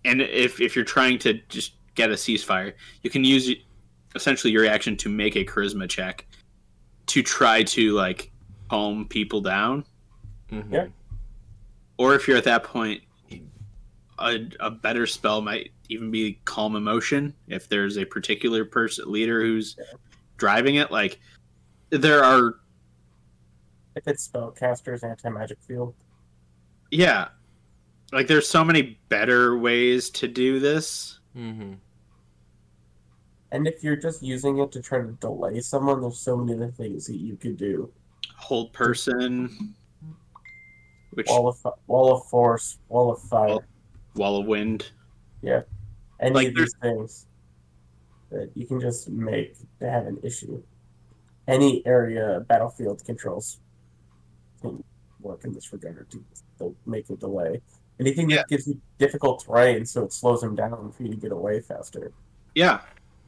and 0.04 0.20
if 0.20 0.60
if 0.60 0.74
you're 0.74 0.84
trying 0.84 1.18
to 1.20 1.34
just 1.48 1.74
get 1.94 2.10
a 2.10 2.14
ceasefire, 2.14 2.74
you 3.02 3.10
can 3.10 3.24
use 3.24 3.50
essentially 4.14 4.52
your 4.52 4.66
action 4.66 4.96
to 4.96 5.08
make 5.08 5.36
a 5.36 5.44
charisma 5.44 5.88
check 5.88 6.26
to 7.06 7.22
try 7.22 7.62
to 7.62 7.92
like 7.92 8.30
calm 8.68 9.06
people 9.08 9.40
down 9.40 9.84
Mhm. 10.50 10.72
Yeah. 10.72 10.86
Or 12.00 12.14
if 12.14 12.26
you're 12.26 12.38
at 12.38 12.44
that 12.44 12.64
point 12.64 13.02
a, 14.20 14.38
a 14.60 14.70
better 14.70 15.06
spell 15.06 15.42
might 15.42 15.70
even 15.90 16.10
be 16.10 16.40
calm 16.46 16.74
emotion 16.74 17.34
if 17.48 17.68
there's 17.68 17.98
a 17.98 18.04
particular 18.06 18.64
person 18.64 19.10
leader 19.12 19.42
who's 19.42 19.76
driving 20.38 20.76
it 20.76 20.90
like 20.90 21.20
there 21.90 22.24
are 22.24 22.54
if 23.96 24.06
it's 24.08 24.26
spellcaster's 24.26 25.04
anti-magic 25.04 25.58
field. 25.66 25.94
yeah 26.90 27.28
like 28.12 28.26
there's 28.26 28.48
so 28.48 28.64
many 28.64 28.98
better 29.10 29.58
ways 29.58 30.08
to 30.10 30.26
do 30.26 30.58
this 30.58 31.18
Mhm. 31.36 31.76
And 33.52 33.66
if 33.68 33.84
you're 33.84 33.94
just 33.96 34.20
using 34.22 34.58
it 34.58 34.72
to 34.72 34.80
try 34.82 34.98
to 35.00 35.12
delay 35.20 35.60
someone, 35.60 36.00
there's 36.00 36.18
so 36.18 36.36
many 36.36 36.54
other 36.56 36.70
things 36.72 37.06
that 37.06 37.16
you 37.18 37.36
could 37.36 37.56
do. 37.56 37.88
hold 38.36 38.72
person 38.72 39.74
which 41.12 41.26
Wall 41.28 41.48
of 41.48 41.74
wall 41.86 42.14
of 42.16 42.26
force, 42.28 42.78
wall 42.88 43.10
of 43.12 43.20
fire, 43.22 43.48
Wall- 43.48 43.64
wall 44.16 44.40
of 44.40 44.46
wind 44.46 44.90
Yeah, 45.42 45.62
any 46.20 46.34
like 46.34 46.48
of 46.48 46.54
these 46.56 46.74
things 46.82 47.26
that 48.30 48.50
you 48.54 48.66
can 48.66 48.80
just 48.80 49.08
make 49.08 49.56
to 49.80 49.90
have 49.90 50.06
an 50.06 50.18
issue. 50.22 50.62
Any 51.48 51.84
area 51.86 52.44
battlefield 52.48 53.04
controls 53.04 53.58
can 54.62 54.84
work 55.20 55.44
in 55.44 55.52
this 55.52 55.72
regard 55.72 56.08
to 56.10 56.24
to 56.58 56.76
make 56.86 57.08
a 57.10 57.16
delay. 57.16 57.60
Anything 57.98 58.30
Yeah. 58.30 58.36
that 58.38 58.48
gives 58.48 58.66
you 58.68 58.80
difficult 58.98 59.44
terrain, 59.44 59.84
so 59.84 60.04
it 60.04 60.12
slows 60.12 60.40
them 60.42 60.54
down 60.54 60.92
for 60.92 61.02
you 61.02 61.10
to 61.10 61.16
get 61.16 61.32
away 61.32 61.60
faster. 61.60 62.12
Yeah. 62.54 62.82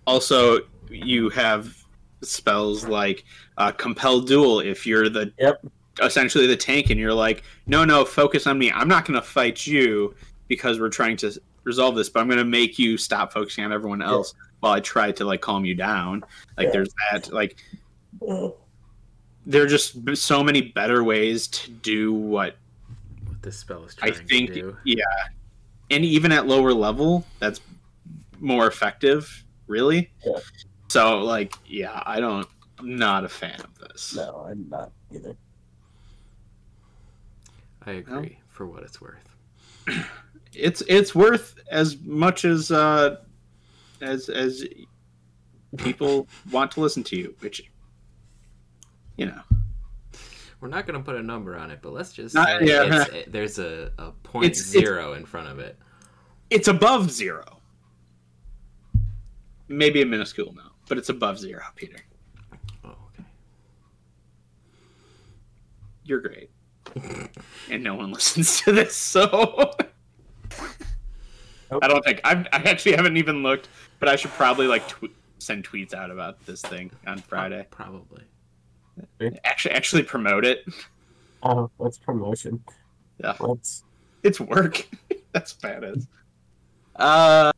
Also, 0.06 0.60
you 0.90 1.28
have 1.30 1.76
spells 2.22 2.86
like 2.86 3.24
uh, 3.58 3.72
compel 3.72 4.20
duel. 4.20 4.60
If 4.60 4.86
you're 4.86 5.08
the 5.08 5.32
Yep. 5.38 5.66
Essentially 6.00 6.46
the 6.46 6.56
tank, 6.56 6.90
and 6.90 6.98
you're 6.98 7.12
like, 7.14 7.42
no, 7.66 7.84
no, 7.84 8.04
focus 8.04 8.46
on 8.46 8.58
me. 8.58 8.70
I'm 8.72 8.88
not 8.88 9.04
going 9.04 9.20
to 9.20 9.26
fight 9.26 9.66
you 9.66 10.14
because 10.48 10.80
we're 10.80 10.88
trying 10.88 11.16
to 11.18 11.32
resolve 11.64 11.94
this, 11.94 12.08
but 12.08 12.20
I'm 12.20 12.26
going 12.26 12.38
to 12.38 12.44
make 12.44 12.78
you 12.78 12.96
stop 12.96 13.32
focusing 13.32 13.64
on 13.64 13.72
everyone 13.72 14.02
else 14.02 14.34
while 14.60 14.72
I 14.72 14.80
try 14.80 15.12
to 15.12 15.24
like 15.24 15.40
calm 15.40 15.64
you 15.64 15.74
down. 15.74 16.24
Like 16.56 16.66
Yeah. 16.66 16.72
there's 16.72 16.94
that. 17.10 17.32
Like 17.32 17.56
mm-hmm. 18.20 18.56
there 19.46 19.62
are 19.62 19.66
just 19.66 20.16
so 20.16 20.42
many 20.42 20.60
better 20.60 21.04
ways 21.04 21.48
to 21.48 21.70
do 21.70 22.12
what 22.12 22.56
What 23.26 23.42
this 23.42 23.58
spell 23.58 23.84
is 23.84 23.96
I 24.02 24.10
trying 24.10 24.26
think. 24.28 24.48
to 24.50 24.54
do. 24.54 24.68
I 24.70 24.72
think 24.72 24.98
yeah, 24.98 25.04
and 25.90 26.04
even 26.04 26.32
at 26.32 26.46
lower 26.46 26.72
level, 26.72 27.24
that's 27.38 27.60
more 28.40 28.66
effective. 28.66 29.44
Really. 29.66 30.10
Yeah. 30.24 30.38
So 30.88 31.20
like, 31.20 31.54
yeah, 31.66 32.02
I 32.04 32.20
don't. 32.20 32.46
I'm 32.78 32.96
not 32.96 33.24
a 33.24 33.28
fan 33.28 33.60
of 33.60 33.78
this. 33.78 34.14
No, 34.16 34.46
I'm 34.48 34.68
not 34.68 34.90
either. 35.14 35.36
I 37.86 37.92
agree 37.92 38.38
for 38.48 38.66
what 38.66 38.82
it's 38.82 39.00
worth. 39.00 39.28
It's 40.54 40.82
it's 40.86 41.14
worth 41.14 41.58
as 41.70 41.96
much 42.02 42.44
as 42.44 42.70
uh, 42.70 43.16
as 44.02 44.28
as 44.28 44.66
people 45.78 46.28
want 46.50 46.70
to 46.72 46.80
listen 46.82 47.02
to 47.04 47.16
you, 47.16 47.34
which 47.40 47.70
you 49.16 49.24
know. 49.24 49.40
We're 50.60 50.68
not 50.68 50.86
going 50.86 50.98
to 51.00 51.04
put 51.04 51.16
a 51.16 51.22
number 51.22 51.56
on 51.56 51.70
it, 51.70 51.78
but 51.80 51.94
let's 51.94 52.12
just 52.12 52.34
Not- 52.34 52.62
yeah. 52.66 52.82
it's, 53.02 53.10
it, 53.14 53.32
there's 53.32 53.58
a, 53.58 53.92
a 53.98 54.10
point 54.12 54.44
It's- 54.44 54.60
it's- 54.60 54.72
zero 54.84 55.14
in 55.14 55.24
front 55.24 55.48
of 55.48 55.58
it. 55.58 55.78
it's 56.50 56.68
above 56.68 57.10
zero. 57.10 57.44
Maybe 59.68 60.02
a 60.02 60.06
minuscule 60.06 60.50
amount, 60.50 60.72
but 60.86 60.98
it's 60.98 61.08
above 61.08 61.38
zero, 61.38 61.62
Peter. 61.76 61.96
Oh, 62.84 62.90
okay. 63.14 63.24
You're 66.04 66.20
great. 66.20 66.50
and 67.70 67.82
no 67.82 67.94
one 67.94 68.12
listens 68.12 68.60
to 68.62 68.72
this, 68.72 68.94
so 68.94 69.72
I 71.80 71.88
don't 71.88 72.04
think 72.04 72.20
I've, 72.24 72.46
I 72.52 72.62
actually 72.64 72.96
haven't 72.96 73.16
even 73.16 73.42
looked, 73.42 73.68
but 73.98 74.08
I 74.08 74.16
should 74.16 74.30
probably 74.32 74.66
like 74.66 74.86
tw- 74.88 75.14
send 75.38 75.64
tweets 75.64 75.94
out 75.94 76.10
about 76.10 76.44
this 76.46 76.62
thing 76.62 76.90
on 77.06 77.18
Friday. 77.18 77.66
Probably. 77.70 78.22
Actually, 79.44 79.74
actually 79.74 80.02
promote 80.02 80.44
it. 80.44 80.64
Oh, 81.42 81.70
what's 81.78 81.98
promotion? 81.98 82.62
Yeah. 83.18 83.34
What's 83.38 83.84
It's 84.22 84.40
work. 84.40 84.86
That's 85.32 85.56
what 85.62 85.80
that 85.80 85.84
is. 85.84 86.06
Uh, 86.96 87.52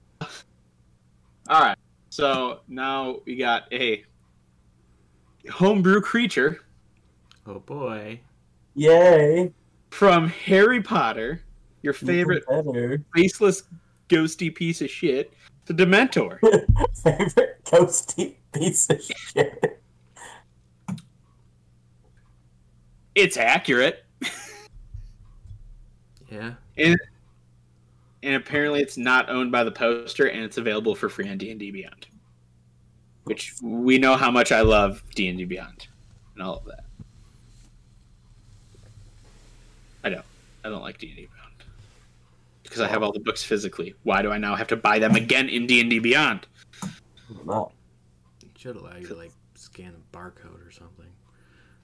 all 1.49 1.61
right. 1.61 1.77
So 2.11 2.61
now 2.68 3.18
we 3.27 3.37
got 3.37 3.64
a 3.73 4.05
homebrew 5.51 6.01
creature 6.01 6.61
Oh 7.47 7.59
boy. 7.59 8.20
Yay? 8.74 9.52
from 9.90 10.28
Harry 10.28 10.82
Potter, 10.82 11.40
your 11.82 11.92
favorite 11.92 12.42
faceless, 13.14 13.62
ghosty 14.08 14.52
piece 14.54 14.80
of 14.82 14.90
shit, 14.90 15.32
the 15.66 15.74
Dementor. 15.74 16.38
favorite 17.02 17.62
ghosty 17.64 18.34
piece 18.52 18.90
of 18.90 19.00
shit. 19.02 19.80
It's 23.14 23.37
accurate, 23.37 24.04
Yeah. 26.30 26.54
and 26.76 26.96
and 28.24 28.34
apparently 28.34 28.80
it's 28.80 28.96
not 28.96 29.28
owned 29.30 29.52
by 29.52 29.62
the 29.62 29.70
poster, 29.70 30.26
and 30.26 30.42
it's 30.42 30.56
available 30.58 30.94
for 30.96 31.08
free 31.08 31.28
on 31.28 31.38
D 31.38 31.50
and 31.50 31.60
D 31.60 31.70
Beyond, 31.70 32.06
which 33.24 33.54
we 33.62 33.98
know 33.98 34.16
how 34.16 34.30
much 34.32 34.50
I 34.50 34.62
love 34.62 35.04
D 35.14 35.28
and 35.28 35.38
D 35.38 35.44
Beyond, 35.44 35.87
and 36.34 36.42
all 36.42 36.56
of 36.56 36.64
that. 36.64 36.80
I 40.02 40.08
don't. 40.10 40.24
I 40.64 40.68
don't 40.70 40.83
like 40.83 40.98
D 40.98 41.09
and 41.09 41.16
D 41.16 41.29
Beyond 41.33 41.64
because 42.62 42.81
I 42.81 42.88
have 42.88 43.03
all 43.03 43.12
the 43.12 43.20
books 43.20 43.44
physically. 43.44 43.94
Why 44.03 44.22
do 44.22 44.33
I 44.33 44.38
now 44.38 44.55
have 44.55 44.66
to 44.68 44.77
buy 44.77 44.98
them 44.98 45.14
again 45.14 45.48
in 45.48 45.66
D 45.66 45.81
and 45.81 45.90
D 45.90 45.98
Beyond? 45.98 46.46
No. 47.44 47.72
It 48.42 48.50
should 48.57 48.77
allow 48.77 48.96
you 48.96 49.07
to 49.09 49.14
like 49.14 49.33
scan 49.55 49.94
a 49.94 50.16
barcode 50.16 50.66
or 50.66 50.70
something. 50.70 51.07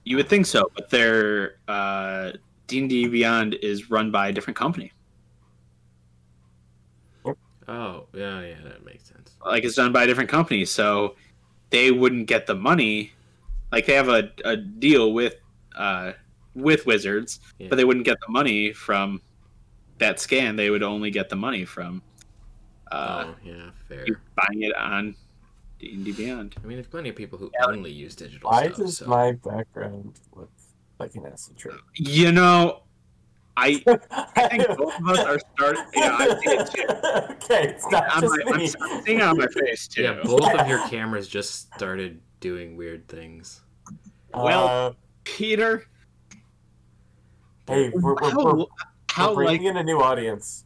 You 0.03 0.17
would 0.17 0.27
think 0.27 0.47
so, 0.47 0.71
but 0.75 0.89
their 0.89 1.57
uh, 1.67 2.31
D 2.67 2.79
and 2.79 2.89
D 2.89 3.07
Beyond 3.07 3.53
is 3.55 3.91
run 3.91 4.11
by 4.11 4.29
a 4.29 4.31
different 4.31 4.57
company. 4.57 4.91
Oh, 7.67 8.07
yeah, 8.13 8.41
yeah, 8.41 8.55
that 8.63 8.83
makes 8.83 9.05
sense. 9.07 9.35
Like 9.45 9.63
it's 9.63 9.75
done 9.75 9.93
by 9.93 10.03
a 10.03 10.07
different 10.07 10.29
company, 10.29 10.65
so 10.65 11.15
they 11.69 11.91
wouldn't 11.91 12.25
get 12.25 12.47
the 12.47 12.55
money 12.55 13.13
like 13.71 13.85
they 13.85 13.93
have 13.93 14.09
a, 14.09 14.31
a 14.43 14.57
deal 14.57 15.13
with 15.13 15.35
uh, 15.75 16.11
with 16.55 16.85
Wizards, 16.85 17.39
Yeah. 17.59 17.67
but 17.69 17.75
they 17.77 17.85
wouldn't 17.85 18.05
get 18.05 18.17
the 18.25 18.31
money 18.31 18.73
from 18.73 19.21
that 19.99 20.19
scan. 20.19 20.55
They 20.55 20.69
would 20.69 20.83
only 20.83 21.11
get 21.11 21.29
the 21.29 21.35
money 21.35 21.65
from 21.65 22.01
uh, 22.91 23.25
oh 23.27 23.35
yeah, 23.45 23.69
fair. 23.87 24.05
buying 24.35 24.63
it 24.63 24.75
on 24.75 25.15
D 25.79 25.93
and 25.93 26.03
D 26.05 26.11
Beyond. 26.11 26.55
I 26.61 26.67
mean, 26.67 26.77
there's 26.77 26.87
plenty 26.87 27.09
of 27.09 27.15
people 27.15 27.37
who 27.39 27.49
Yeah. 27.53 27.67
only 27.67 27.91
use 27.91 28.15
digital 28.15 28.49
Why 28.49 28.65
stuff. 28.67 28.77
does 28.77 28.97
so. 28.97 29.05
my 29.07 29.31
background 29.33 30.19
look 30.35 30.51
like 30.99 31.15
an 31.15 31.25
acid 31.25 31.55
trip? 31.57 31.79
You 31.95 32.31
know, 32.33 32.83
I 33.55 33.81
I 34.35 34.47
think 34.49 34.67
both 34.77 34.99
of 34.99 35.07
us 35.09 35.19
are 35.19 35.39
starting. 35.55 35.83
Yeah, 35.93 36.15
I 36.19 36.27
see 36.27 36.49
it 36.49 36.71
too. 36.71 37.35
okay, 37.45 37.67
it's 37.69 37.89
not 37.89 38.05
I'm, 38.09 38.21
just 38.21 38.33
I'm, 38.45 38.57
me. 38.57 38.69
I'm 38.81 39.03
seeing 39.03 39.17
it 39.19 39.23
on 39.23 39.37
my 39.37 39.47
face 39.47 39.87
too. 39.87 40.01
Yeah, 40.03 40.19
both 40.23 40.43
of 40.53 40.67
your 40.67 40.85
cameras 40.89 41.27
just 41.29 41.73
started 41.75 42.19
doing 42.41 42.75
weird 42.75 43.07
things. 43.07 43.61
Well, 44.33 44.67
Uh, 44.67 44.93
Peter, 45.23 45.85
hey, 47.71 47.89
we're, 47.93 48.15
we're, 48.15 48.29
how, 48.31 48.53
we're, 48.55 48.65
how 49.11 49.35
we're 49.35 49.45
like 49.45 49.59
bringing 49.59 49.67
in 49.67 49.77
a 49.77 49.83
new 49.83 49.99
audience 50.01 50.65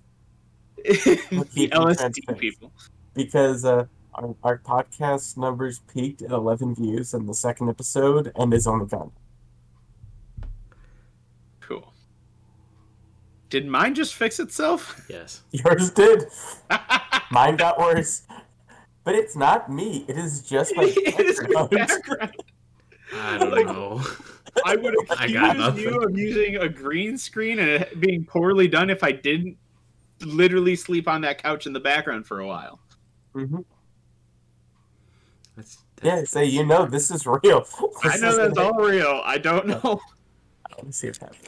the 0.78 1.70
LSD 1.74 2.38
people? 2.38 2.72
because 3.14 3.64
uh, 3.66 3.86
our, 4.14 4.36
our 4.44 4.58
podcast 4.60 5.38
numbers 5.38 5.80
peaked 5.94 6.22
at 6.22 6.32
11 6.32 6.76
views 6.76 7.14
in 7.14 7.26
the 7.26 7.34
second 7.34 7.70
episode 7.70 8.32
and 8.36 8.54
is 8.54 8.68
only 8.68 8.86
gone. 8.86 9.12
Cool. 11.62 11.92
Did 13.50 13.66
mine 13.68 13.96
just 13.96 14.14
fix 14.16 14.40
itself? 14.40 15.06
Yes. 15.10 15.42
Yours 15.52 15.90
did. 15.92 16.26
Mine 17.32 17.56
got 17.58 17.80
worse. 17.80 18.22
But 19.04 19.16
it's 19.16 19.36
not 19.36 19.72
me. 19.72 20.06
It 20.08 20.18
is 20.18 20.42
just 20.42 20.76
my 20.76 20.84
it 20.84 21.20
is 21.20 21.42
my 21.50 21.68
background. 21.68 21.72
background. 21.72 22.34
I 23.14 23.38
don't 23.38 23.52
Like- 23.52 23.66
know. 23.68 24.02
I 24.64 24.76
would 24.76 24.96
I 25.20 25.28
got 25.32 25.60
accuse 25.60 25.84
you 25.84 26.02
of 26.02 26.18
using 26.18 26.56
a 26.58 26.70
green 26.70 27.18
screen 27.18 27.60
and 27.60 27.70
it 27.70 28.00
being 28.00 28.24
poorly 28.26 28.68
done 28.68 28.90
if 28.90 29.04
I 29.04 29.12
didn't 29.12 29.58
literally 30.22 30.76
sleep 30.76 31.08
on 31.08 31.22
that 31.22 31.42
couch 31.42 31.66
in 31.68 31.74
the 31.74 31.80
background 31.80 32.26
for 32.26 32.40
a 32.40 32.48
while. 32.48 32.80
hmm 33.34 33.60
That's, 35.56 35.78
Yeah, 36.02 36.18
that's, 36.18 36.32
so 36.32 36.42
you 36.42 36.66
know 36.66 36.86
this 36.86 37.12
is 37.12 37.26
real. 37.26 37.66
I 38.04 38.18
know 38.18 38.30
is- 38.30 38.38
that's 38.38 38.58
all 38.58 38.74
real. 38.82 39.22
I 39.26 39.38
don't 39.38 39.68
know. 39.68 40.00
Let 40.78 40.86
me 40.86 40.92
see 40.92 41.08
if 41.08 41.18
happens. 41.18 41.42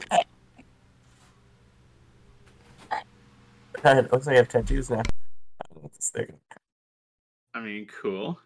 Alright, 3.84 4.12
looks 4.12 4.26
like 4.26 4.34
I 4.34 4.38
have 4.38 4.48
tattoos 4.48 4.90
now. 4.90 4.96
I 4.98 5.02
don't 5.68 5.76
know 5.76 5.82
what 5.82 5.92
this. 5.94 6.12
I 7.54 7.60
mean, 7.60 7.86
cool. 8.02 8.38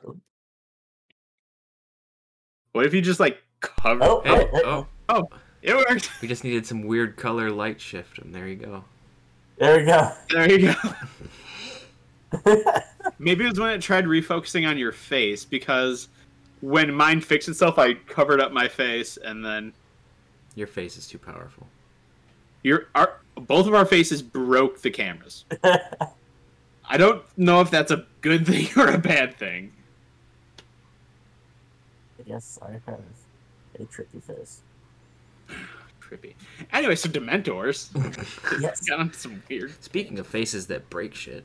What 2.73 2.87
if 2.87 2.95
you 2.95 3.01
just 3.01 3.21
like 3.21 3.43
cover? 3.63 4.03
Oh, 4.05 4.21
Hey, 4.25 4.37
hey, 4.37 4.49
hey. 4.53 4.85
oh, 5.09 5.29
It 5.63 5.75
worked. 5.75 6.11
we 6.21 6.29
just 6.29 6.45
needed 6.45 6.67
some 6.67 6.83
weird 6.83 7.17
color 7.17 7.51
light 7.51 7.81
shift, 7.81 8.19
and 8.19 8.35
there 8.35 8.47
you 8.47 8.57
go. 8.57 8.85
There 9.59 9.79
we 9.79 9.85
go. 9.87 10.13
There 10.31 10.51
you 10.53 10.75
go. 12.43 12.55
Maybe 13.19 13.45
it 13.45 13.49
was 13.49 13.61
when 13.61 13.71
it 13.71 13.81
tried 13.83 14.05
refocusing 14.05 14.69
on 14.69 14.79
your 14.79 14.93
face 14.93 15.45
because 15.45 16.09
when 16.61 16.93
mine 16.95 17.21
fixed 17.21 17.49
itself, 17.49 17.79
I 17.79 17.95
covered 17.95 18.41
up 18.41 18.53
my 18.53 18.69
face 18.69 19.17
and 19.23 19.45
then 19.45 19.73
Your 20.55 20.67
face 20.67 20.97
is 20.97 21.07
too 21.07 21.19
powerful. 21.19 21.67
your 22.63 22.87
our 22.95 23.19
both 23.37 23.67
of 23.67 23.75
our 23.75 23.85
faces 23.87 24.23
broke 24.23 24.81
the 24.81 24.91
cameras. 24.91 25.45
I 25.63 26.97
don't 26.97 27.23
know 27.39 27.61
if 27.61 27.71
that's 27.71 27.91
a 27.91 28.07
good 28.23 28.47
thing 28.47 28.69
or 28.77 28.89
a 28.89 28.99
bad 28.99 29.37
thing. 29.37 29.73
I 32.19 32.23
guess 32.23 32.59
I 32.63 32.73
have 32.87 33.01
a 33.81 33.85
tricky 33.85 34.21
face. 34.21 34.61
Trippy. 36.01 36.35
Anyway, 36.73 36.95
so 36.95 37.09
Dementors 37.09 37.89
Yes. 38.61 38.81
got 38.83 39.01
on 39.01 39.13
some 39.13 39.43
weird 39.49 39.73
Speaking 39.83 40.19
of 40.19 40.27
faces 40.27 40.67
that 40.69 40.89
break 40.91 41.15
shit, 41.15 41.45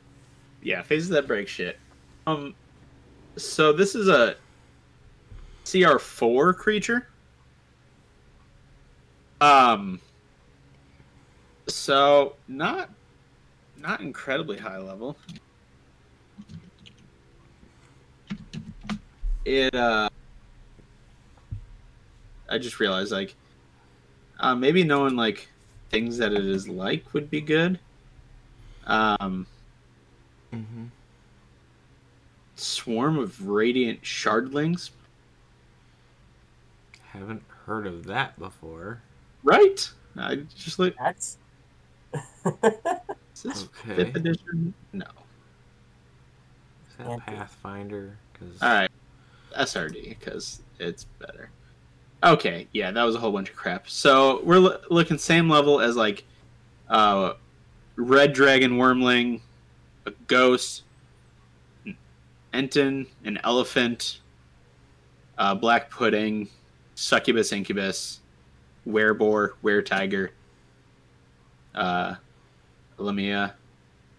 Yeah, 0.62 0.82
faces 0.82 1.08
that 1.10 1.26
break 1.26 1.48
shit. 1.48 1.78
Um, 2.26 2.54
so 3.36 3.72
this 3.72 3.94
is 3.94 4.08
a 4.08 4.36
CR4 5.64 6.56
creature. 6.56 7.08
Um, 9.40 10.00
so 11.68 12.34
not 12.48 12.90
not 13.76 14.00
incredibly 14.00 14.58
high 14.58 14.78
level. 14.78 15.16
It 19.44 19.74
uh, 19.74 20.08
I 22.58 22.60
just 22.60 22.80
realized 22.80 23.12
like, 23.12 23.36
uh, 24.40 24.56
maybe 24.56 24.82
knowing 24.82 25.14
like 25.14 25.48
things 25.90 26.18
that 26.18 26.32
it 26.32 26.44
is 26.44 26.68
like 26.68 27.14
would 27.14 27.30
be 27.30 27.40
good. 27.40 27.78
Um. 28.84 29.46
mm-hmm. 30.52 30.86
Swarm 32.56 33.16
of 33.16 33.46
radiant 33.46 34.02
shardlings. 34.02 34.90
haven't 37.12 37.44
heard 37.64 37.86
of 37.86 38.06
that 38.06 38.36
before. 38.40 39.02
Right? 39.44 39.88
I 40.16 40.40
just 40.56 40.80
like. 40.80 40.96
That's. 40.98 41.38
Is 42.14 43.42
this 43.44 43.68
Okay. 43.84 43.94
fifth 43.94 44.16
edition? 44.16 44.74
No. 44.92 45.06
Is 46.90 46.96
that 46.96 47.06
Can't 47.06 47.26
be. 47.26 47.32
Pathfinder? 47.34 48.18
Because 48.32 48.60
All 48.60 48.68
right, 48.68 48.90
SRD 49.56 50.08
because 50.08 50.60
it's 50.80 51.04
better. 51.04 51.50
Okay, 52.22 52.66
yeah, 52.72 52.90
that 52.90 53.04
was 53.04 53.14
a 53.14 53.18
whole 53.18 53.30
bunch 53.30 53.50
of 53.50 53.56
crap. 53.56 53.88
So 53.88 54.40
we're 54.42 54.58
lo- 54.58 54.80
looking 54.90 55.18
same 55.18 55.48
level 55.48 55.80
as 55.80 55.96
like, 55.96 56.24
uh, 56.88 57.34
red 57.96 58.32
dragon 58.32 58.72
wyrmling, 58.72 59.40
a 60.06 60.10
ghost, 60.26 60.82
an 61.84 61.96
ettin, 62.52 63.06
an 63.24 63.38
elephant, 63.44 64.20
uh, 65.36 65.54
black 65.54 65.90
pudding, 65.90 66.48
succubus, 66.96 67.52
incubus, 67.52 68.20
wereboar, 68.86 69.52
were 69.62 69.82
tiger, 69.82 70.32
uh, 71.74 72.16
lamia. 72.96 73.54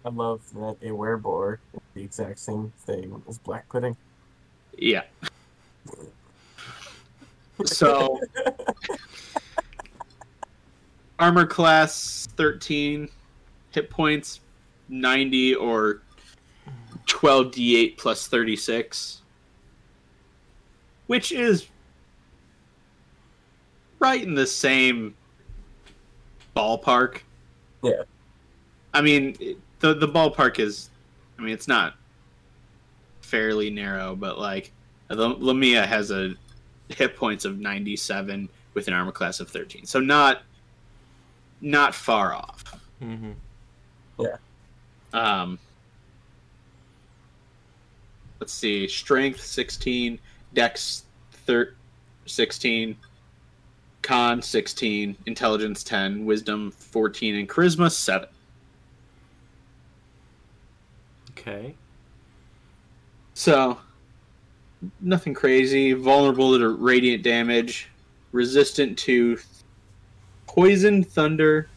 I 0.04 0.08
love 0.08 0.40
that 0.54 0.76
a 0.80 0.90
wereboar 0.90 1.58
is 1.74 1.80
the 1.94 2.02
exact 2.02 2.38
same 2.38 2.72
thing 2.86 3.22
as 3.28 3.36
black 3.38 3.68
pudding. 3.68 3.96
Yeah. 4.78 5.02
So 7.66 8.18
armor 11.18 11.46
class 11.46 12.26
13 12.36 13.08
hit 13.70 13.90
points 13.90 14.40
90 14.88 15.54
or 15.56 16.02
12d8 17.06 17.98
plus 17.98 18.26
36 18.26 19.22
which 21.06 21.32
is 21.32 21.66
right 23.98 24.22
in 24.22 24.34
the 24.34 24.46
same 24.46 25.14
ballpark 26.56 27.20
Yeah. 27.82 28.02
i 28.94 29.00
mean 29.00 29.36
the 29.80 29.94
the 29.94 30.08
ballpark 30.08 30.58
is 30.58 30.90
i 31.38 31.42
mean 31.42 31.52
it's 31.52 31.68
not 31.68 31.94
fairly 33.20 33.70
narrow 33.70 34.16
but 34.16 34.38
like 34.38 34.72
the 35.08 35.28
lamia 35.28 35.86
has 35.86 36.10
a 36.10 36.34
hit 36.90 37.16
points 37.16 37.44
of 37.44 37.58
97 37.58 38.48
with 38.74 38.88
an 38.88 38.94
armor 38.94 39.12
class 39.12 39.40
of 39.40 39.48
13 39.48 39.84
so 39.86 40.00
not 40.00 40.42
not 41.60 41.94
far 41.94 42.34
off 42.34 42.78
mm-hmm. 43.02 43.32
um, 45.12 45.58
let's 48.40 48.52
see, 48.54 48.88
strength 48.88 49.40
16, 49.40 50.18
dex 50.54 51.04
thir- 51.46 51.74
16, 52.26 52.96
con 54.02 54.42
16, 54.42 55.16
intelligence 55.26 55.84
10, 55.84 56.24
wisdom 56.24 56.70
14, 56.70 57.36
and 57.36 57.48
charisma 57.48 57.92
7. 57.92 58.28
okay. 61.30 61.74
So, 63.34 63.78
nothing 65.00 65.34
crazy. 65.34 65.92
Vulnerable 65.92 66.58
to 66.58 66.68
radiant 66.70 67.22
damage, 67.22 67.88
resistant 68.32 68.98
to 69.00 69.38
poison, 70.46 71.02
thunder, 71.02 71.68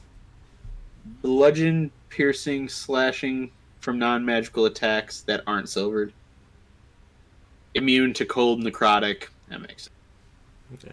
bludgeon, 1.22 1.92
piercing, 2.10 2.70
slashing 2.70 3.52
from 3.80 4.00
non 4.00 4.24
magical 4.24 4.66
attacks 4.66 5.22
that 5.22 5.44
aren't 5.48 5.70
silvered. 5.70 6.13
Immune 7.76 8.13
to 8.13 8.26
cold, 8.26 8.62
necrotic. 8.62 9.28
That 9.50 9.62
makes 9.62 9.84
sense. 9.84 10.84
Yeah. 10.86 10.92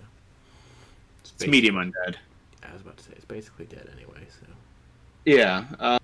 It's 1.20 1.32
basi- 1.32 1.48
medium 1.48 1.76
undead. 1.76 2.16
I 2.62 2.72
was 2.72 2.82
about 2.82 2.96
to 2.98 3.04
say 3.04 3.10
it's 3.16 3.24
basically 3.24 3.66
dead 3.66 3.88
anyway. 3.96 4.26
So 4.28 4.46
Yeah. 5.24 5.64
Uh, 5.78 5.98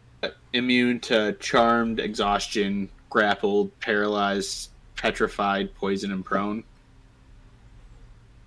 immune 0.52 1.00
to 1.00 1.32
charmed, 1.40 2.00
exhaustion, 2.00 2.88
grappled, 3.10 3.78
paralyzed, 3.80 4.70
petrified, 4.96 5.74
poison, 5.74 6.10
and 6.10 6.24
prone. 6.24 6.64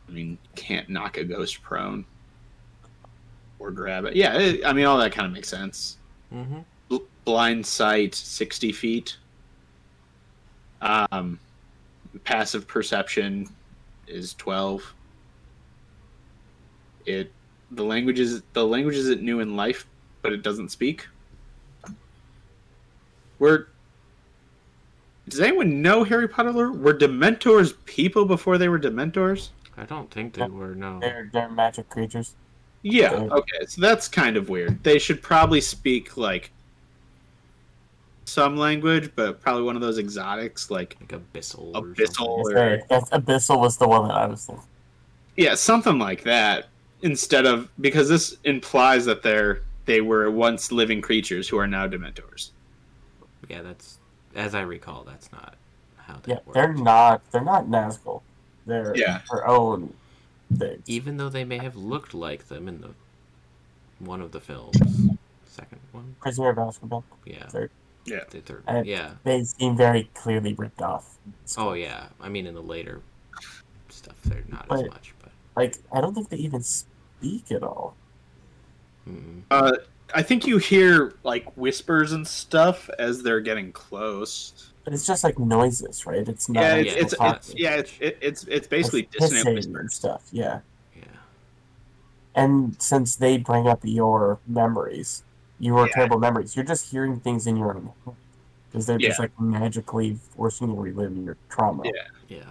I 0.07 0.11
mean, 0.11 0.37
can't 0.55 0.89
knock 0.89 1.17
a 1.17 1.23
ghost 1.23 1.61
prone 1.61 2.03
or 3.59 3.71
grab 3.71 4.05
it. 4.05 4.15
Yeah, 4.15 4.37
it, 4.37 4.65
I 4.65 4.73
mean, 4.73 4.85
all 4.85 4.97
that 4.97 5.11
kind 5.11 5.27
of 5.27 5.33
makes 5.33 5.47
sense. 5.47 5.97
Mm-hmm. 6.33 6.59
Bl- 6.89 6.97
blind 7.25 7.65
sight, 7.65 8.15
sixty 8.15 8.71
feet. 8.71 9.17
Um, 10.81 11.39
passive 12.23 12.67
perception 12.67 13.47
is 14.07 14.33
twelve. 14.33 14.93
It 17.05 17.31
the 17.71 17.83
language 17.83 18.19
is 18.19 18.41
the 18.53 18.65
language 18.65 18.95
is 18.95 19.09
it 19.09 19.21
knew 19.21 19.41
in 19.41 19.55
life, 19.55 19.85
but 20.21 20.33
it 20.33 20.41
doesn't 20.41 20.69
speak. 20.69 21.07
We're 23.37 23.67
does 25.29 25.39
anyone 25.39 25.81
know 25.81 26.03
Harry 26.03 26.27
Potter 26.27 26.51
lore? 26.51 26.71
Were 26.71 26.93
Dementors 26.93 27.73
people 27.85 28.25
before 28.25 28.57
they 28.57 28.67
were 28.69 28.79
Dementors? 28.79 29.49
I 29.77 29.83
don't 29.85 30.11
think 30.11 30.33
they 30.33 30.47
were. 30.47 30.75
No. 30.75 30.99
They're 30.99 31.29
they're 31.31 31.49
magic 31.49 31.89
creatures. 31.89 32.35
Yeah. 32.81 33.11
Okay. 33.13 33.33
Okay. 33.33 33.65
So 33.67 33.81
that's 33.81 34.07
kind 34.07 34.35
of 34.37 34.49
weird. 34.49 34.83
They 34.83 34.99
should 34.99 35.21
probably 35.21 35.61
speak 35.61 36.17
like 36.17 36.51
some 38.25 38.57
language, 38.57 39.11
but 39.15 39.41
probably 39.41 39.63
one 39.63 39.75
of 39.75 39.81
those 39.81 39.97
exotics, 39.97 40.69
like 40.69 40.97
Like 40.99 41.09
abyssal. 41.21 41.71
Or 41.75 41.81
Abyssal. 41.83 42.13
something. 42.15 42.25
Or- 42.27 42.51
Sorry, 42.51 42.83
that's 42.89 43.09
abyssal 43.11 43.59
was 43.59 43.77
the 43.77 43.87
one 43.87 44.07
that 44.07 44.15
I 44.17 44.25
was 44.27 44.45
thinking. 44.45 44.65
yeah, 45.37 45.55
something 45.55 45.97
like 45.99 46.23
that. 46.23 46.67
Instead 47.01 47.45
of 47.45 47.69
because 47.79 48.09
this 48.09 48.35
implies 48.43 49.05
that 49.05 49.23
they're 49.23 49.61
they 49.85 50.01
were 50.01 50.29
once 50.29 50.71
living 50.71 51.01
creatures 51.01 51.47
who 51.47 51.57
are 51.57 51.67
now 51.67 51.87
Dementors. 51.87 52.49
Yeah, 53.47 53.61
that's 53.61 53.98
as 54.39 54.55
I 54.55 54.61
recall. 54.61 55.03
That's 55.03 55.31
not 55.31 55.55
how 55.97 56.15
they 56.23 56.31
Yeah, 56.33 56.39
work. 56.45 56.53
they're 56.55 56.73
not 56.73 57.31
they're 57.31 57.43
not 57.43 57.65
Nazgul. 57.67 58.21
They're 58.65 58.95
Yeah. 58.95 59.21
their 59.31 59.47
own 59.47 59.93
things. 60.57 60.83
Even 60.87 61.17
though 61.17 61.29
they 61.29 61.43
may 61.43 61.57
have 61.59 61.75
looked 61.75 62.13
like 62.13 62.47
them 62.47 62.67
in 62.67 62.81
the 62.81 62.91
one 63.99 64.21
of 64.21 64.31
the 64.31 64.39
films, 64.39 64.77
second 65.45 65.79
one. 65.91 66.15
Prisoner 66.21 66.49
of 66.49 66.57
Azkaban. 66.57 67.03
Yeah. 67.25 67.47
Third. 67.47 67.71
Yeah. 68.05 68.23
The 68.29 68.39
third. 68.41 68.63
Yeah. 68.85 69.15
They 69.23 69.43
seem 69.43 69.75
very 69.75 70.09
clearly 70.13 70.53
ripped 70.53 70.81
off. 70.81 71.17
Oh 71.57 71.73
yeah. 71.73 72.07
I 72.21 72.29
mean, 72.29 72.47
in 72.47 72.55
the 72.55 72.61
later 72.63 73.01
stuff, 73.89 74.15
they're 74.23 74.43
not 74.47 74.65
as 74.71 74.83
much, 74.83 75.13
but. 75.19 75.31
Like 75.55 75.77
I 75.91 75.99
don't 76.01 76.13
think 76.13 76.29
they 76.29 76.37
even 76.37 76.63
speak 76.63 77.51
at 77.51 77.63
all. 77.63 77.95
Mm, 79.07 79.41
Uh, 79.51 79.73
I 80.13 80.21
think 80.23 80.47
you 80.47 80.57
hear 80.57 81.13
like 81.23 81.45
whispers 81.55 82.11
and 82.11 82.27
stuff 82.27 82.89
as 82.99 83.21
they're 83.23 83.41
getting 83.41 83.71
close. 83.71 84.71
But 84.83 84.93
it's 84.93 85.05
just 85.05 85.23
like 85.23 85.37
noises, 85.37 86.05
right? 86.05 86.27
It's 86.27 86.49
not. 86.49 86.61
Yeah, 86.63 86.73
like 86.75 86.85
it's 86.87 87.15
yeah, 87.19 87.31
it's, 87.35 87.49
it's 87.49 87.59
yeah, 87.59 87.75
it's 87.75 87.93
it, 87.99 88.17
it's 88.21 88.43
it's 88.45 88.67
basically 88.67 89.01
It's 89.13 89.29
dissonant 89.29 89.55
whispers. 89.57 89.75
and 89.79 89.91
stuff. 89.91 90.23
Yeah, 90.31 90.59
yeah. 90.95 91.03
and 92.35 92.75
since 92.81 93.15
they 93.15 93.37
bring 93.37 93.67
up 93.67 93.81
your 93.83 94.39
memories, 94.47 95.23
your 95.59 95.85
Yeah. 95.87 95.93
terrible 95.93 96.19
memories, 96.19 96.55
you're 96.55 96.65
just 96.65 96.89
hearing 96.91 97.19
things 97.19 97.45
in 97.45 97.57
your 97.57 97.75
own 97.75 97.91
head 98.05 98.15
because 98.71 98.85
they're 98.85 98.97
just 98.97 99.19
like 99.19 99.37
magically 99.39 100.17
forcing 100.35 100.69
you 100.69 100.75
to 100.75 100.81
relive 100.81 101.15
your 101.17 101.37
trauma. 101.49 101.83
Yeah. 101.85 101.91
Yeah. 102.27 102.43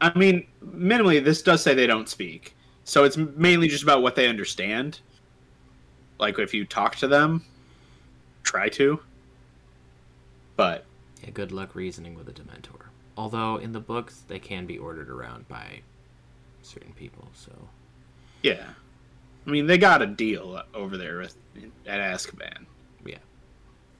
I 0.00 0.16
mean, 0.18 0.46
minimally, 0.64 1.24
this 1.24 1.40
does 1.42 1.62
say 1.62 1.74
they 1.74 1.86
don't 1.86 2.08
speak, 2.08 2.54
so 2.84 3.04
it's 3.04 3.16
mainly 3.16 3.68
just 3.68 3.82
about 3.82 4.02
what 4.02 4.14
they 4.14 4.28
understand. 4.28 5.00
Like 6.18 6.38
if 6.38 6.54
you 6.54 6.64
talk 6.64 6.96
to 6.96 7.08
them, 7.08 7.44
try 8.42 8.68
to. 8.70 9.00
But 10.56 10.84
Yeah. 11.22 11.30
Good 11.30 11.52
luck 11.52 11.74
reasoning 11.74 12.14
with 12.14 12.28
a 12.28 12.32
Dementor. 12.32 12.86
Although 13.16 13.56
in 13.56 13.72
the 13.72 13.80
books 13.80 14.22
they 14.28 14.38
can 14.38 14.66
be 14.66 14.78
ordered 14.78 15.10
around 15.10 15.48
by 15.48 15.80
certain 16.62 16.92
people, 16.92 17.28
so 17.34 17.52
yeah, 18.42 18.68
I 19.46 19.50
mean 19.50 19.66
they 19.66 19.78
got 19.78 20.02
a 20.02 20.06
deal 20.06 20.62
over 20.74 20.96
there 20.96 21.18
with, 21.18 21.36
at 21.86 22.00
Azkaban. 22.00 22.66
Yeah. 23.04 23.18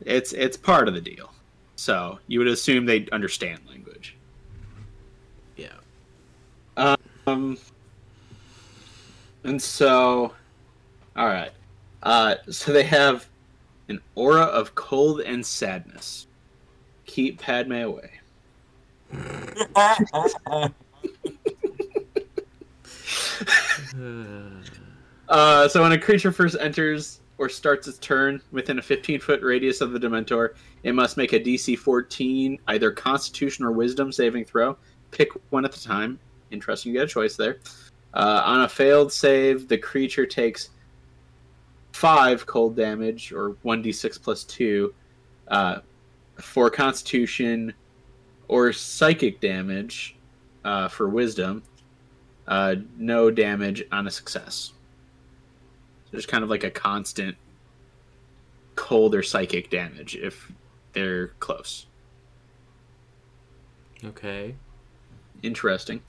it's 0.00 0.33
it's 0.33 0.57
part 0.57 0.88
of 0.88 0.94
the 0.94 1.00
deal. 1.00 1.33
So 1.76 2.18
you 2.26 2.38
would 2.38 2.48
assume 2.48 2.87
they 2.87 3.07
understand 3.12 3.61
language. 3.68 4.16
yeah. 5.57 5.68
Um, 6.76 7.59
and 9.44 9.61
so, 9.61 10.33
all 11.16 11.26
right. 11.26 11.50
Uh, 12.02 12.37
so 12.50 12.72
they 12.72 12.85
have 12.85 13.28
an 13.88 14.00
aura 14.14 14.42
of 14.42 14.74
cold 14.74 15.20
and 15.20 15.44
sadness. 15.44 16.26
Keep 17.06 17.40
Padme 17.40 17.72
away. 17.72 18.11
Uh, 25.28 25.66
so 25.66 25.82
when 25.82 25.92
a 25.92 25.98
creature 25.98 26.30
first 26.30 26.56
enters 26.61 27.20
or 27.38 27.48
starts 27.48 27.88
its 27.88 27.98
turn 27.98 28.40
within 28.52 28.78
a 28.78 28.82
15 28.82 29.20
foot 29.20 29.42
radius 29.42 29.80
of 29.80 29.92
the 29.92 29.98
Dementor, 29.98 30.54
it 30.82 30.94
must 30.94 31.16
make 31.16 31.32
a 31.32 31.40
DC 31.40 31.76
14, 31.78 32.59
either 32.68 32.90
Constitution 32.92 33.64
or 33.64 33.72
Wisdom 33.72 34.12
saving 34.12 34.44
throw. 34.44 34.76
Pick 35.11 35.30
one 35.50 35.64
at 35.64 35.76
a 35.76 35.82
time. 35.82 36.18
Interesting, 36.50 36.92
you 36.92 36.98
get 36.98 37.06
a 37.06 37.12
choice 37.12 37.37
there. 37.37 37.59
Uh, 38.14 38.42
on 38.44 38.62
a 38.62 38.68
failed 38.68 39.12
save, 39.12 39.68
the 39.68 39.76
creature 39.76 40.26
takes 40.26 40.70
five 41.96 42.44
cold 42.44 42.76
damage, 42.76 43.32
or 43.32 43.56
1d6 43.64 44.22
plus 44.22 44.44
two, 44.44 44.94
uh, 45.48 45.78
for 46.37 46.68
Constitution 46.68 47.72
or 48.48 48.72
Psychic 48.72 49.40
damage 49.40 50.16
uh, 50.64 50.88
for 50.88 51.09
Wisdom. 51.09 51.62
Uh, 52.46 52.76
no 52.98 53.30
damage 53.30 53.82
on 53.90 54.06
a 54.06 54.11
success. 54.11 54.72
So 56.04 56.11
There's 56.12 56.26
kind 56.26 56.44
of 56.44 56.50
like 56.50 56.64
a 56.64 56.70
constant 56.70 57.35
cold 58.76 59.14
or 59.14 59.22
psychic 59.22 59.70
damage 59.70 60.16
if 60.16 60.52
they're 60.92 61.28
close. 61.40 61.87
Okay. 64.04 64.54
Interesting. 65.42 66.02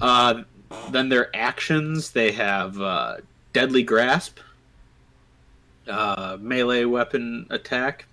Uh, 0.00 0.42
then 0.90 1.08
their 1.08 1.34
actions 1.34 2.10
they 2.10 2.30
have 2.32 2.80
uh, 2.80 3.16
deadly 3.54 3.82
grasp, 3.82 4.38
uh, 5.88 6.36
melee 6.38 6.84
weapon 6.84 7.46
attack. 7.48 8.06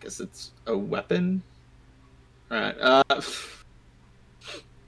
Guess 0.00 0.20
it's 0.20 0.52
a 0.66 0.76
weapon. 0.76 1.42
All 2.50 2.58
right. 2.58 2.76
Uh, 2.80 3.20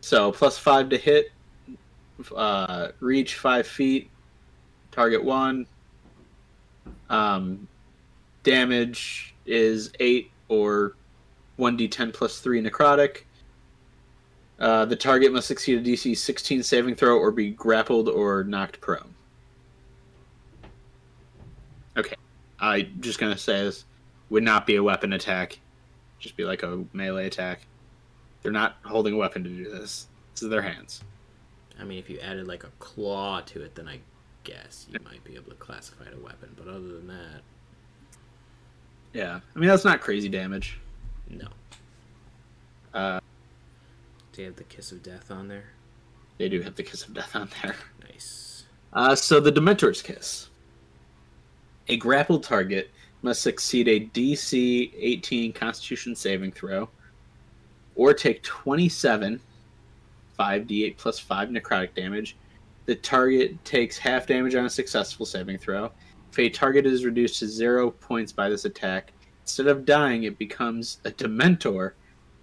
so 0.01 0.33
plus 0.33 0.57
five 0.57 0.89
to 0.89 0.97
hit, 0.97 1.33
uh, 2.35 2.89
reach 3.01 3.37
five 3.37 3.67
feet, 3.67 4.09
target 4.91 5.23
one. 5.23 5.67
Um, 7.11 7.69
damage 8.45 9.35
is 9.45 9.93
eight 10.01 10.31
or 10.49 10.95
1d10 11.59 12.13
plus 12.13 12.39
3 12.41 12.63
necrotic. 12.63 13.23
Uh, 14.59 14.85
the 14.85 14.97
target 14.97 15.33
must 15.33 15.49
succeed 15.49 15.79
a 15.79 15.83
DC 15.83 16.17
16 16.17 16.63
saving 16.63 16.95
throw 16.95 17.19
or 17.19 17.31
be 17.31 17.51
grappled 17.51 18.09
or 18.09 18.45
knocked 18.45 18.81
prone. 18.81 19.13
Okay. 21.97 22.15
I 22.61 22.83
just 23.01 23.19
gonna 23.19 23.37
say 23.37 23.65
this 23.65 23.85
would 24.31 24.43
not 24.43 24.67
be 24.67 24.77
a 24.77 24.83
weapon 24.83 25.13
attack. 25.13 25.59
Just 26.19 26.37
be 26.37 26.45
like 26.45 26.63
a 26.63 26.85
melee 26.93 27.27
attack. 27.27 27.67
They're 28.43 28.53
not 28.53 28.77
holding 28.85 29.15
a 29.15 29.17
weapon 29.17 29.43
to 29.45 29.51
do 29.51 29.65
this. 29.71 30.07
This 30.35 30.43
is 30.43 30.49
their 30.51 30.63
hands. 30.63 31.03
I 31.79 31.85
mean, 31.85 31.99
if 31.99 32.09
you 32.09 32.19
added 32.21 32.47
like 32.47 32.63
a 32.65 32.71
claw 32.79 33.41
to 33.43 33.63
it, 33.63 33.75
then 33.75 33.89
I 33.89 34.01
guess 34.45 34.87
you 34.91 34.99
might 35.05 35.23
be 35.25 35.35
able 35.35 35.51
to 35.51 35.57
classify 35.57 36.05
it 36.05 36.15
a 36.15 36.21
weapon. 36.25 36.51
But 36.57 36.69
other 36.69 36.81
than 36.81 37.07
that, 37.09 37.43
Yeah. 39.13 39.41
I 39.55 39.59
mean 39.59 39.69
that's 39.69 39.85
not 39.85 40.01
crazy 40.01 40.29
damage. 40.29 40.79
no. 41.29 41.49
Uh, 42.93 43.19
Do 44.35 44.43
you 44.43 44.49
have 44.49 44.57
the 44.57 44.65
kiss 44.65 44.91
of 44.91 45.01
death 45.01 45.31
on 45.31 45.47
there? 45.47 45.67
they 46.39 46.49
do 46.49 46.61
have 46.61 46.75
the 46.75 46.83
kiss 46.83 47.05
of 47.05 47.15
death 47.15 47.37
on 47.37 47.49
there. 47.63 47.77
Nice. 48.03 48.65
Uh, 48.93 49.15
so 49.15 49.39
the 49.39 49.53
Dementor's 49.53 50.03
Kiss. 50.03 50.49
A 51.87 51.97
grappled 51.97 52.43
target 52.43 52.91
must 53.23 53.43
succeed 53.43 53.87
a 53.87 54.07
DC 54.07 54.93
18 54.99 55.53
Constitution 55.53 56.17
saving 56.17 56.51
throw, 56.51 56.89
or 57.95 58.13
take 58.13 58.43
27 58.43 59.41
5d8 60.37 60.97
plus 60.97 61.21
5 61.21 61.51
necrotic 61.51 61.95
damage. 61.95 62.37
The 62.87 62.97
target 62.97 63.65
takes 63.65 63.97
half 63.97 64.27
damage 64.27 64.57
on 64.57 64.67
a 64.67 64.71
successful 64.71 65.27
saving 65.27 65.59
throw. 65.59 65.93
If 66.33 66.39
a 66.41 66.49
target 66.51 66.87
is 66.87 67.05
reduced 67.05 67.39
to 67.39 67.47
zero 67.47 67.93
points 67.93 68.33
by 68.33 68.49
this 68.49 68.65
attack, 68.65 69.13
instead 69.43 69.69
of 69.69 69.87
dying, 69.87 70.25
it 70.25 70.39
becomes 70.39 70.99
a 71.05 71.13
Dementor 71.13 71.93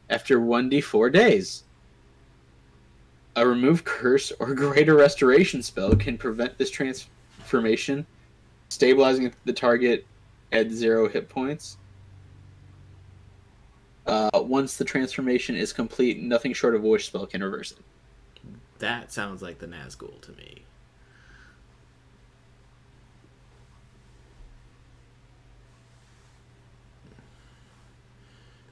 after 0.10 0.40
1d4 0.40 1.12
days. 1.12 1.64
A 3.36 3.48
remove 3.48 3.84
curse 3.84 4.32
or 4.40 4.54
greater 4.56 4.96
restoration 4.96 5.62
spell 5.62 5.96
can 5.96 6.18
prevent 6.18 6.58
this 6.58 6.70
transformation, 6.70 8.06
stabilizing 8.70 9.34
the 9.46 9.54
target 9.54 10.06
at 10.52 10.70
zero 10.70 11.08
hit 11.08 11.30
points. 11.30 11.78
Uh, 14.06 14.30
once 14.34 14.78
the 14.78 14.84
transformation 14.84 15.56
is 15.56 15.72
complete, 15.72 16.22
nothing 16.22 16.54
short 16.54 16.76
of 16.76 16.82
wish 16.82 17.08
spell 17.08 17.26
can 17.26 17.44
reverse 17.44 17.72
it. 17.72 17.78
That 18.80 19.12
sounds 19.12 19.42
like 19.42 19.60
the 19.60 19.68
Nazgul 19.68 20.20
to 20.22 20.32
me. 20.32 20.64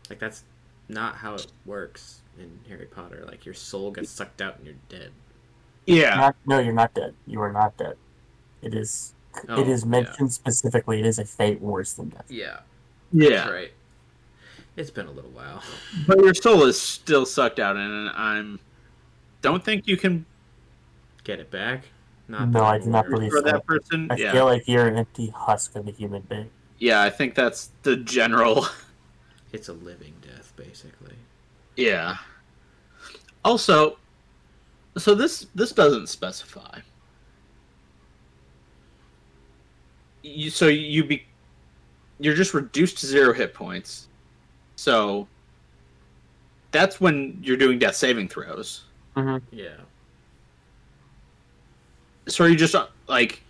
Like 0.10 0.18
that's 0.20 0.44
not 0.90 1.16
how 1.16 1.36
it 1.36 1.48
works 1.66 2.22
in 2.38 2.60
Harry 2.68 2.86
Potter. 2.86 3.24
Like 3.26 3.46
your 3.46 3.54
soul 3.54 3.92
gets 3.92 4.10
sucked 4.10 4.42
out 4.42 4.58
and 4.58 4.66
you're 4.66 4.76
dead. 4.90 5.12
Yeah, 5.86 6.16
Not, 6.16 6.36
no, 6.46 6.60
you're 6.60 6.74
not 6.74 6.94
dead. 6.94 7.16
You 7.26 7.42
are 7.42 7.52
not 7.52 7.76
dead. 7.78 7.96
It 8.62 8.74
is. 8.76 9.14
Oh, 9.48 9.62
it 9.62 9.68
is 9.68 9.84
yeah. 9.84 9.90
mentioned 9.90 10.34
specifically. 10.34 11.00
It 11.00 11.06
is 11.06 11.18
a 11.18 11.26
fate 11.26 11.62
worse 11.62 11.94
than 11.94 12.10
death. 12.10 12.26
Yeah, 12.28 12.60
yeah. 13.12 13.30
that's 13.30 13.50
right. 13.52 13.72
It's 14.76 14.92
been 14.92 15.08
a 15.08 15.12
little 15.12 15.32
while. 15.32 15.64
But 16.08 16.20
your 16.20 16.34
soul 16.34 16.64
is 16.64 16.80
still 16.80 17.26
sucked 17.26 17.60
out, 17.60 17.76
and 17.78 18.10
I'm 18.10 18.60
don't 19.42 19.64
think 19.64 19.88
you 19.88 19.98
can 19.98 20.26
Get 21.24 21.40
it 21.40 21.52
back? 21.52 21.84
Not 22.28 22.50
No, 22.50 22.64
I 22.64 22.80
do 22.80 22.90
not 22.90 23.06
aware 23.06 23.14
of. 23.14 23.30
believe 23.30 23.32
for 23.32 23.38
so. 23.38 23.44
that 23.44 23.66
person. 23.66 24.08
I 24.10 24.16
yeah, 24.16 24.32
feel 24.32 24.46
like 24.46 24.68
you're 24.68 24.88
an 24.88 24.98
empty 24.98 25.30
husk 25.36 25.76
of 25.76 25.88
a 25.88 25.92
human 25.92 26.24
being. 26.24 26.50
yeah. 26.80 27.02
I 27.02 27.10
think 27.10 27.36
that's 27.36 27.72
the 27.84 27.98
general. 27.98 28.66
It's 29.52 29.70
a 29.70 29.74
living 29.74 30.14
death, 30.22 30.54
basically. 30.56 31.16
Yeah. 31.76 32.18
Also, 33.44 33.98
so 34.98 35.16
this 35.16 35.48
this 35.56 35.72
doesn't 35.72 36.08
specify. 36.08 36.80
You 40.22 40.50
so 40.50 40.68
you 40.68 41.04
be 41.04 41.26
you're 42.20 42.36
just 42.36 42.54
reduced 42.54 42.98
to 43.00 43.08
zero 43.08 43.34
hit 43.34 43.54
points. 43.54 44.08
So 44.76 45.28
that's 46.72 47.02
when 47.02 47.40
you're 47.42 47.58
doing 47.58 47.80
death 47.80 47.96
saving 47.96 48.28
throws. 48.28 48.84
Yeah. 49.52 49.78
So 52.28 52.46
are 52.46 52.50
you 52.50 52.56
just 52.56 52.76
uh, 52.76 52.88
like 53.08 53.42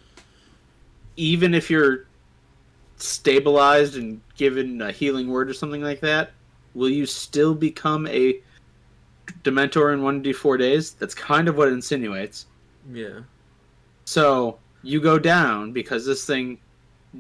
even 1.17 1.53
if 1.53 1.69
you're 1.69 2.05
stabilized 2.99 3.95
and 3.95 4.21
given 4.35 4.81
a 4.81 4.91
healing 4.91 5.29
word 5.29 5.49
or 5.49 5.53
something 5.53 5.81
like 5.81 6.01
that, 6.01 6.31
will 6.73 6.89
you 6.89 7.05
still 7.05 7.55
become 7.55 8.07
a 8.07 8.39
Dementor 9.43 9.93
in 9.93 10.01
1d4 10.01 10.57
days? 10.57 10.93
That's 10.93 11.13
kind 11.13 11.47
of 11.47 11.55
what 11.55 11.67
it 11.67 11.73
insinuates. 11.73 12.47
Yeah. 12.91 13.21
So 14.05 14.57
you 14.83 15.01
go 15.01 15.19
down 15.19 15.71
because 15.71 16.05
this 16.05 16.25
thing 16.25 16.57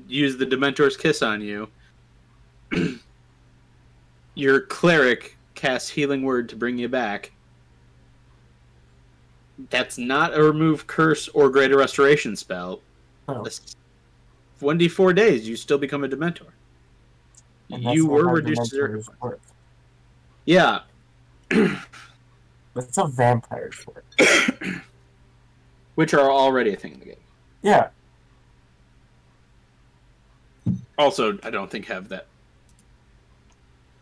used 0.07 0.39
the 0.39 0.45
Dementor's 0.45 0.97
kiss 0.97 1.21
on 1.21 1.41
you. 1.41 1.69
Your 4.35 4.61
cleric 4.61 5.37
casts 5.55 5.89
healing 5.89 6.23
word 6.23 6.49
to 6.49 6.55
bring 6.55 6.77
you 6.77 6.87
back. 6.87 7.31
That's 9.69 9.97
not 9.97 10.37
a 10.37 10.41
remove 10.41 10.87
curse 10.87 11.27
or 11.29 11.49
greater 11.49 11.77
restoration 11.77 12.35
spell. 12.35 12.79
No. 13.27 13.43
That's 13.43 13.75
1d4 14.59 15.15
days, 15.15 15.47
you 15.47 15.55
still 15.55 15.77
become 15.77 16.03
a 16.03 16.07
Dementor. 16.09 16.47
You 17.67 18.07
were 18.07 18.27
reduced 18.29 18.63
to 18.63 18.67
zero. 18.69 19.03
Work. 19.21 19.39
Yeah, 20.45 20.79
That's 21.49 22.95
how 22.95 23.07
vampires 23.07 23.85
work. 23.87 24.05
which 25.95 26.13
are 26.13 26.31
already 26.31 26.73
a 26.73 26.75
thing 26.75 26.93
in 26.93 26.99
the 26.99 27.05
game. 27.05 27.15
Yeah, 27.61 27.89
Also, 30.97 31.37
I 31.43 31.49
don't 31.49 31.69
think 31.69 31.85
have 31.87 32.09
that 32.09 32.27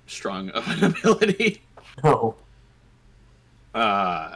strong 0.05 0.49
of 0.51 0.67
an 0.69 0.83
ability. 0.91 1.61
no. 2.03 2.35
uh 3.73 4.35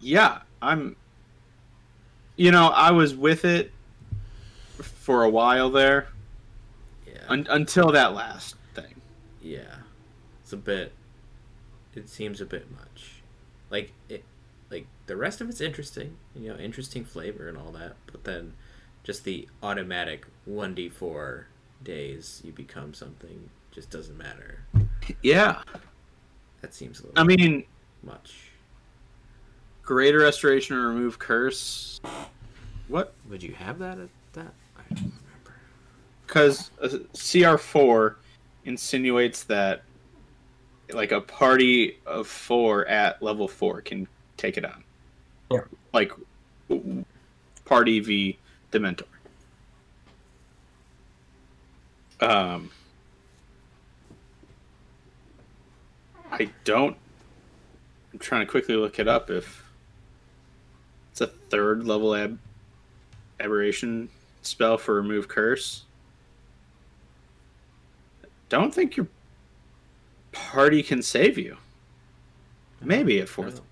yeah 0.00 0.40
i'm 0.60 0.94
you 2.36 2.50
know 2.50 2.66
i 2.68 2.90
was 2.90 3.14
with 3.14 3.44
it 3.46 3.72
for 5.02 5.24
a 5.24 5.28
while 5.28 5.68
there 5.68 6.06
Yeah. 7.06 7.24
un- 7.28 7.46
until 7.50 7.90
that 7.92 8.14
last 8.14 8.54
thing 8.74 9.00
Yeah, 9.42 9.78
it's 10.42 10.52
a 10.52 10.56
bit. 10.56 10.92
It 11.94 12.08
seems 12.08 12.40
a 12.40 12.46
bit 12.46 12.70
much. 12.70 13.22
Like 13.68 13.92
it, 14.08 14.24
like 14.70 14.86
the 15.06 15.16
rest 15.16 15.40
of 15.40 15.48
it's 15.48 15.60
interesting. 15.60 16.16
You 16.36 16.50
know, 16.50 16.56
interesting 16.58 17.04
flavor 17.04 17.48
and 17.48 17.58
all 17.58 17.72
that. 17.72 17.96
But 18.10 18.22
then, 18.24 18.54
just 19.02 19.24
the 19.24 19.48
automatic 19.62 20.26
one 20.44 20.74
d 20.74 20.88
four 20.88 21.48
days 21.82 22.40
you 22.44 22.52
become 22.52 22.94
something 22.94 23.50
just 23.72 23.90
doesn't 23.90 24.16
matter. 24.16 24.60
yeah 25.22 25.62
That 26.60 26.72
seems 26.74 27.00
a 27.00 27.06
little 27.06 27.18
i 27.20 27.24
mean 27.24 27.64
much. 28.04 28.50
greater 29.82 30.18
restoration 30.20 30.76
or 30.76 30.88
remove 30.88 31.18
curse 31.18 32.00
what 32.86 33.14
Would 33.28 33.42
you 33.42 33.54
have 33.54 33.78
that 33.80 33.98
at 33.98 34.08
that? 34.34 34.52
I 34.92 34.94
don't 34.94 35.12
remember. 35.12 35.54
because 36.26 36.70
cr4 37.14 38.14
insinuates 38.64 39.44
that 39.44 39.82
like 40.92 41.12
a 41.12 41.20
party 41.20 41.98
of 42.06 42.26
four 42.26 42.86
at 42.86 43.22
level 43.22 43.48
four 43.48 43.80
can 43.80 44.06
take 44.36 44.56
it 44.56 44.64
on 44.64 44.84
Yeah. 45.50 45.60
like 45.92 46.12
party 47.64 48.00
v 48.00 48.38
dementor 48.70 49.04
um 52.20 52.70
i 56.30 56.48
don't 56.64 56.96
i'm 58.12 58.18
trying 58.18 58.44
to 58.44 58.50
quickly 58.50 58.76
look 58.76 58.98
it 58.98 59.08
up 59.08 59.28
if 59.30 59.64
it's 61.10 61.20
a 61.20 61.26
third 61.26 61.84
level 61.84 62.14
ab- 62.14 62.38
aberration 63.40 64.08
spell 64.42 64.76
for 64.76 64.94
remove 64.94 65.28
curse 65.28 65.84
don't 68.52 68.72
think 68.72 68.98
your 68.98 69.08
party 70.30 70.82
can 70.82 71.00
save 71.00 71.38
you. 71.38 71.56
Maybe 72.82 73.18
at 73.20 73.28
fourth. 73.30 73.62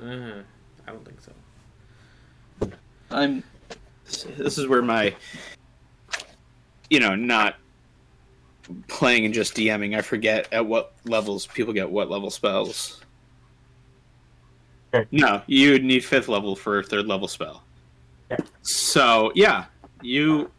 Uh, 0.00 0.42
I 0.86 0.92
don't 0.92 1.04
think 1.04 1.20
so. 1.20 2.70
I'm. 3.10 3.42
This 4.36 4.58
is 4.58 4.68
where 4.68 4.80
my, 4.80 5.12
you 6.88 7.00
know, 7.00 7.16
not 7.16 7.56
playing 8.86 9.24
and 9.24 9.34
just 9.34 9.56
DMing. 9.56 9.98
I 9.98 10.02
forget 10.02 10.46
at 10.52 10.64
what 10.64 10.92
levels 11.04 11.48
people 11.48 11.72
get 11.72 11.90
what 11.90 12.08
level 12.08 12.30
spells. 12.30 13.00
Okay. 14.94 15.08
No, 15.10 15.42
you 15.48 15.72
would 15.72 15.82
need 15.82 16.04
fifth 16.04 16.28
level 16.28 16.54
for 16.54 16.78
a 16.78 16.82
third 16.84 17.06
level 17.08 17.26
spell. 17.26 17.64
Yeah. 18.30 18.36
So 18.62 19.32
yeah, 19.34 19.64
you. 20.04 20.50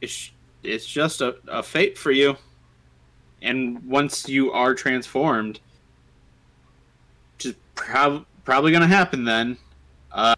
It's 0.00 0.30
it's 0.62 0.86
just 0.86 1.20
a, 1.20 1.36
a 1.48 1.62
fate 1.62 1.96
for 1.96 2.10
you, 2.10 2.36
and 3.40 3.82
once 3.84 4.28
you 4.28 4.52
are 4.52 4.74
transformed, 4.74 5.60
which 7.36 7.46
is 7.46 7.54
prob- 7.74 8.26
probably 8.44 8.70
going 8.70 8.82
to 8.82 8.88
happen 8.88 9.24
then. 9.24 9.56
Uh, 10.10 10.34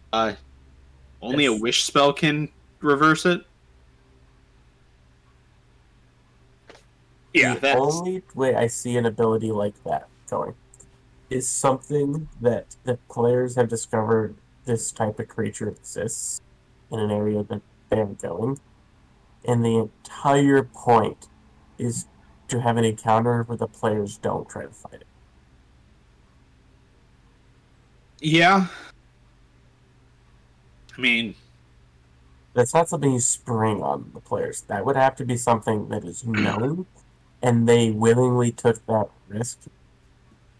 only 1.21 1.45
a 1.45 1.53
wish 1.53 1.83
spell 1.83 2.13
can 2.13 2.49
reverse 2.79 3.25
it. 3.25 3.41
Yeah, 7.33 7.55
the 7.55 7.59
that's 7.59 7.81
only 7.81 8.23
way 8.33 8.55
I 8.55 8.67
see 8.67 8.95
an 8.95 9.05
ability 9.05 9.51
like 9.51 9.73
that 9.83 10.07
going 10.29 10.55
is 11.29 11.49
something 11.49 12.29
that 12.41 12.75
the 12.83 12.97
players 13.09 13.55
have 13.55 13.67
discovered 13.67 14.35
this 14.63 14.91
type 14.91 15.19
of 15.19 15.27
creature 15.27 15.67
exists 15.67 16.41
in 16.91 16.99
an 16.99 17.11
area 17.11 17.43
that 17.43 17.61
they're 17.89 18.05
going. 18.05 18.59
And 19.45 19.63
the 19.63 19.77
entire 19.77 20.63
point 20.63 21.27
is 21.77 22.07
to 22.47 22.61
have 22.61 22.77
an 22.77 22.85
encounter 22.85 23.43
where 23.43 23.57
the 23.57 23.67
players 23.67 24.17
don't 24.17 24.47
try 24.49 24.63
to 24.63 24.69
fight 24.69 24.95
it. 25.01 25.07
yeah. 28.21 28.67
I 30.97 31.01
mean, 31.01 31.35
That's 32.53 32.73
not 32.73 32.87
something 32.89 33.11
you 33.13 33.19
spring 33.19 33.83
on 33.83 34.11
the 34.13 34.21
players. 34.21 34.61
That 34.61 34.85
would 34.85 34.95
have 34.95 35.15
to 35.17 35.25
be 35.25 35.37
something 35.37 35.89
that 35.89 36.03
is 36.05 36.25
known, 36.27 36.87
and 37.41 37.67
they 37.67 37.91
willingly 37.91 38.51
took 38.51 38.85
that 38.87 39.09
risk 39.27 39.59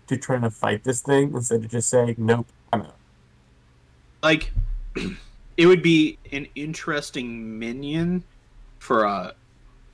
to 0.08 0.18
try 0.18 0.40
to 0.40 0.52
fight 0.52 0.84
this 0.84 1.02
thing 1.02 1.34
instead 1.34 1.64
of 1.66 1.72
just 1.72 1.90
saying, 1.90 2.16
"Nope, 2.18 2.48
I'm 2.74 2.82
out." 2.84 2.98
like, 4.22 4.52
it 5.58 5.66
would 5.68 5.82
be 5.82 6.18
an 6.32 6.48
interesting 6.56 7.58
minion 7.60 8.24
for 8.80 9.04
a 9.06 9.34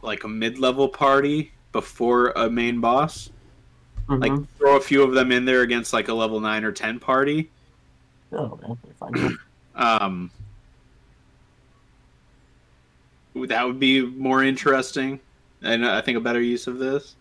like 0.02 0.24
a 0.24 0.28
mid-level 0.28 0.90
party 0.90 1.52
before 1.72 2.30
a 2.36 2.50
main 2.50 2.80
boss. 2.82 3.30
Like, 4.10 4.32
Mhm. 4.32 4.48
throw 4.58 4.76
a 4.76 4.82
few 4.82 5.04
of 5.04 5.14
them 5.14 5.32
in 5.32 5.46
there 5.46 5.62
against 5.62 5.94
like 5.94 6.08
a 6.08 6.14
level 6.14 6.40
nine 6.40 6.64
or 6.64 6.72
ten 6.72 7.00
party. 7.00 7.50
oh. 8.34 8.78
Um, 9.76 10.32
that 13.36 13.66
would 13.66 13.80
be 13.80 14.02
more 14.02 14.44
interesting, 14.44 15.20
and 15.62 15.86
I 15.86 16.02
think 16.02 16.18
a 16.18 16.22
better 16.22 16.42
use 16.42 16.68
of 16.68 16.78
this. 16.80 17.16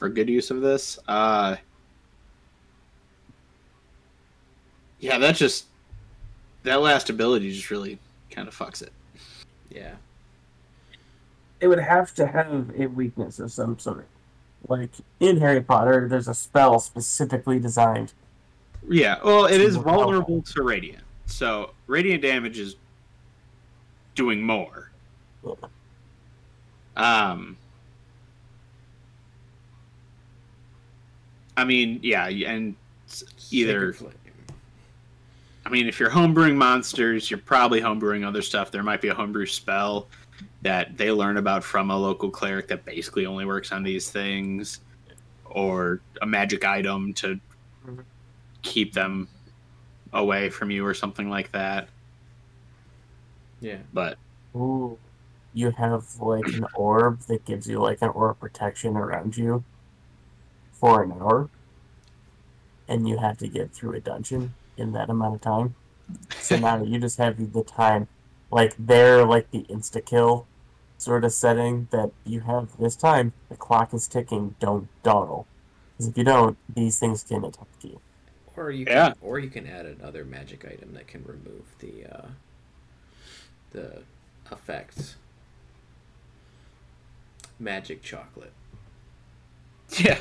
or 0.00 0.08
good 0.08 0.28
use 0.28 0.50
of 0.50 0.60
this. 0.60 0.98
Uh, 1.06 1.54
yeah, 4.98 5.16
that 5.18 5.36
just 5.36 5.66
that 6.62 6.80
last 6.80 7.10
ability 7.10 7.52
just 7.52 7.70
really 7.70 7.98
kind 8.30 8.48
of 8.48 8.56
fucks 8.56 8.82
it. 8.82 8.92
Yeah. 9.70 9.94
It 11.60 11.68
would 11.68 11.78
have 11.78 12.14
to 12.14 12.26
have 12.26 12.70
a 12.78 12.86
weakness 12.86 13.38
of 13.38 13.52
some 13.52 13.78
sort. 13.78 14.06
Like 14.68 14.90
in 15.20 15.38
Harry 15.38 15.60
Potter, 15.60 16.08
there's 16.08 16.28
a 16.28 16.34
spell 16.34 16.78
specifically 16.80 17.58
designed. 17.58 18.12
Yeah, 18.88 19.18
well, 19.24 19.46
it 19.46 19.60
is 19.60 19.74
Super 19.74 19.90
vulnerable 19.90 20.42
to 20.42 20.62
radiant, 20.62 21.04
so 21.26 21.70
radiant 21.86 22.22
damage 22.22 22.58
is 22.58 22.76
doing 24.14 24.42
more. 24.42 24.90
Yeah. 25.46 25.54
Um, 26.96 27.56
I 31.56 31.64
mean, 31.64 32.00
yeah, 32.02 32.26
and 32.26 32.74
either 33.50 33.92
Sacred 33.92 33.96
Flame. 33.96 34.21
I 35.64 35.68
mean, 35.68 35.86
if 35.86 36.00
you're 36.00 36.10
homebrewing 36.10 36.56
monsters, 36.56 37.30
you're 37.30 37.38
probably 37.38 37.80
homebrewing 37.80 38.26
other 38.26 38.42
stuff. 38.42 38.70
There 38.70 38.82
might 38.82 39.00
be 39.00 39.08
a 39.08 39.14
homebrew 39.14 39.46
spell 39.46 40.08
that 40.62 40.96
they 40.96 41.12
learn 41.12 41.36
about 41.36 41.62
from 41.62 41.90
a 41.90 41.96
local 41.96 42.30
cleric 42.30 42.68
that 42.68 42.84
basically 42.84 43.26
only 43.26 43.44
works 43.44 43.70
on 43.72 43.82
these 43.82 44.10
things, 44.10 44.80
or 45.44 46.00
a 46.20 46.26
magic 46.26 46.64
item 46.64 47.12
to 47.14 47.38
keep 48.62 48.92
them 48.92 49.28
away 50.12 50.50
from 50.50 50.70
you, 50.70 50.84
or 50.84 50.94
something 50.94 51.30
like 51.30 51.52
that. 51.52 51.88
Yeah. 53.60 53.78
But 53.92 54.18
Ooh, 54.56 54.98
you 55.54 55.70
have 55.70 56.04
like 56.18 56.46
an 56.48 56.66
orb 56.74 57.20
that 57.22 57.44
gives 57.44 57.68
you 57.68 57.78
like 57.78 58.02
an 58.02 58.08
orb 58.08 58.40
protection 58.40 58.96
around 58.96 59.36
you 59.36 59.62
for 60.72 61.04
an 61.04 61.12
hour, 61.12 61.48
and 62.88 63.08
you 63.08 63.18
have 63.18 63.38
to 63.38 63.48
get 63.48 63.72
through 63.72 63.92
a 63.92 64.00
dungeon 64.00 64.54
in 64.76 64.92
that 64.92 65.10
amount 65.10 65.34
of 65.36 65.40
time. 65.40 65.74
So 66.40 66.56
now 66.56 66.82
you 66.82 66.98
just 66.98 67.18
have 67.18 67.52
the 67.52 67.62
time, 67.64 68.08
like 68.50 68.74
they're 68.78 69.24
like 69.24 69.50
the 69.50 69.62
insta 69.70 70.04
kill 70.04 70.46
sort 70.98 71.24
of 71.24 71.32
setting 71.32 71.88
that 71.90 72.10
you 72.24 72.40
have 72.40 72.76
this 72.78 72.96
time. 72.96 73.32
The 73.48 73.56
clock 73.56 73.92
is 73.94 74.06
ticking. 74.06 74.54
Don't 74.60 74.88
dawdle, 75.02 75.46
because 75.92 76.08
if 76.08 76.18
you 76.18 76.24
don't, 76.24 76.56
these 76.72 76.98
things 76.98 77.22
can 77.22 77.44
attack 77.44 77.66
you. 77.82 78.00
Or 78.56 78.70
you 78.70 78.84
can, 78.84 78.94
Yeah. 78.94 79.12
or 79.22 79.38
you 79.38 79.48
can 79.48 79.66
add 79.66 79.86
another 79.86 80.24
magic 80.24 80.64
item 80.66 80.92
that 80.94 81.06
can 81.06 81.24
remove 81.24 81.64
the 81.78 82.04
uh, 82.06 82.26
the 83.70 84.02
effects. 84.50 85.16
Magic 87.58 88.02
chocolate, 88.02 88.52
yeah, 89.98 90.18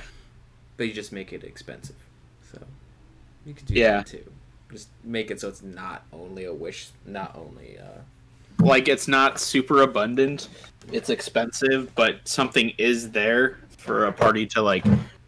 but 0.78 0.84
you 0.86 0.94
just 0.94 1.12
make 1.12 1.34
it 1.34 1.44
expensive. 1.44 1.96
So 2.52 2.60
you 3.46 3.56
could 3.56 3.66
do 3.66 3.74
Yeah. 3.74 3.98
that 3.98 4.06
too. 4.08 4.32
Just 4.72 4.90
make 5.04 5.32
it 5.32 5.40
so 5.42 5.50
it's 5.50 5.62
not 5.64 6.04
only 6.14 6.46
a 6.46 6.54
wish, 6.54 6.90
not 7.06 7.36
only 7.36 7.78
uh, 7.78 8.00
like 8.66 8.88
it's 8.88 9.08
not 9.08 9.40
super 9.40 9.82
abundant. 9.82 10.50
It's 10.92 11.10
expensive, 11.10 11.94
but 11.96 12.28
something 12.28 12.72
is 12.78 13.12
there 13.12 13.58
for 13.78 14.06
a 14.06 14.12
party 14.14 14.46
to 14.48 14.62
like 14.62 14.86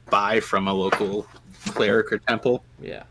buy 0.09 0.39
from 0.39 0.67
a 0.67 0.73
local 0.73 1.27
cleric 1.67 2.11
or 2.11 2.17
temple. 2.19 2.63
yeah. 2.81 3.03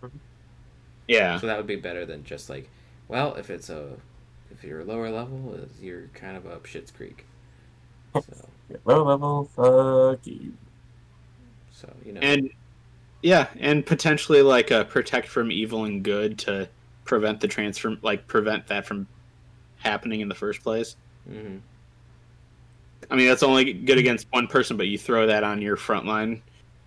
Yeah. 1.08 1.38
So 1.40 1.46
that 1.48 1.56
would 1.56 1.66
be 1.66 1.76
better 1.76 2.06
than 2.06 2.24
just 2.24 2.48
like, 2.48 2.68
well, 3.08 3.34
if 3.34 3.50
it's 3.50 3.68
a 3.70 3.90
if 4.50 4.62
you're 4.64 4.84
lower 4.84 5.10
level, 5.10 5.58
you're 5.80 6.08
kind 6.14 6.36
of 6.36 6.46
up 6.46 6.66
shit's 6.66 6.90
creek. 6.90 7.26
So 8.14 8.78
Low 8.86 9.04
level, 9.04 9.50
fuck 9.54 10.26
you. 10.26 10.54
so 11.72 11.92
you 12.06 12.12
know. 12.12 12.20
and 12.20 12.50
yeah 13.22 13.48
and 13.58 13.86
potentially 13.86 14.42
like 14.42 14.70
a 14.70 14.84
protect 14.84 15.28
from 15.28 15.50
evil 15.50 15.84
and 15.84 16.02
good 16.02 16.38
to 16.38 16.68
prevent 17.04 17.40
the 17.40 17.48
transfer 17.48 17.96
like 18.02 18.26
prevent 18.26 18.66
that 18.66 18.84
from 18.84 19.06
happening 19.78 20.20
in 20.20 20.28
the 20.28 20.34
first 20.34 20.62
place 20.62 20.96
hmm 21.28 21.56
i 23.10 23.16
mean 23.16 23.26
that's 23.26 23.42
only 23.42 23.72
good 23.72 23.98
against 23.98 24.26
one 24.30 24.46
person 24.46 24.76
but 24.76 24.86
you 24.86 24.98
throw 24.98 25.26
that 25.26 25.42
on 25.44 25.60
your 25.60 25.76
front 25.76 26.06
line 26.06 26.40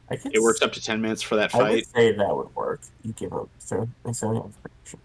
it 0.09 0.41
works 0.41 0.61
up 0.61 0.71
to 0.73 0.81
10 0.81 1.01
minutes 1.01 1.23
for 1.23 1.35
that 1.35 1.51
fight. 1.51 1.61
I 1.61 1.71
would 1.71 1.87
say 1.87 2.11
that 2.11 2.35
would 2.35 2.55
work. 2.55 2.81
You 3.03 3.13
give 3.13 3.33
up 3.33 3.49
so 3.57 3.89
so 4.13 4.33
yeah, 4.33 4.41
protection. 4.61 4.99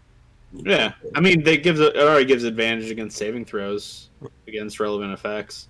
yeah 0.53 0.93
i 1.15 1.21
mean 1.21 1.43
they 1.43 1.57
gives 1.57 1.81
it 1.81 1.97
already 1.97 2.27
gives 2.27 2.45
advantage 2.45 2.91
against 2.91 3.17
saving 3.17 3.45
throws 3.45 4.11
against 4.47 4.79
relevant 4.79 5.13
effects 5.13 5.69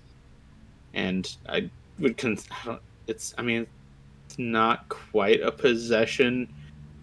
and 0.93 1.37
i 1.47 1.69
would 1.99 2.17
con- 2.17 2.37
I 2.51 2.65
don't, 2.65 2.81
it's 3.07 3.33
i 3.37 3.41
mean 3.41 3.67
not 4.49 4.89
quite 4.89 5.41
a 5.41 5.51
possession 5.51 6.51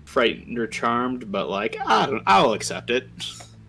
frightened 0.05 0.59
or 0.59 0.67
charmed 0.67 1.31
but 1.31 1.49
like 1.49 1.77
i 1.87 2.07
don't 2.07 2.23
i'll 2.27 2.53
accept 2.53 2.91
it 2.91 3.09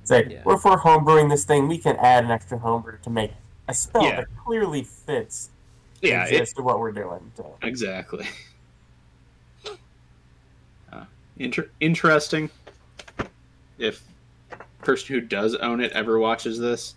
Say, 0.06 0.26
Yeah. 0.28 0.42
well, 0.44 0.56
if 0.58 0.66
we're 0.66 0.76
homebrewing 0.80 1.30
this 1.30 1.46
thing, 1.46 1.68
we 1.68 1.78
can 1.78 1.96
add 1.98 2.24
an 2.24 2.32
extra 2.32 2.58
homebrew 2.58 2.98
to 3.04 3.12
make 3.12 3.32
a 3.68 3.76
spell 3.76 4.04
Yeah. 4.04 4.22
that 4.22 4.28
clearly 4.44 4.82
fits 4.84 5.52
yeah 6.02 6.26
the 6.28 6.36
it, 6.36 6.38
gist 6.40 6.60
what 6.60 6.80
we're 6.80 6.92
doing. 6.92 7.32
So, 7.38 7.56
Exactly. 7.62 8.26
Uh, 10.92 11.04
inter- 11.38 11.70
interesting. 11.80 12.50
If 13.78 14.02
person 14.80 15.14
who 15.14 15.22
does 15.22 15.54
own 15.54 15.80
it 15.80 15.92
ever 15.92 16.18
watches 16.18 16.58
this, 16.58 16.96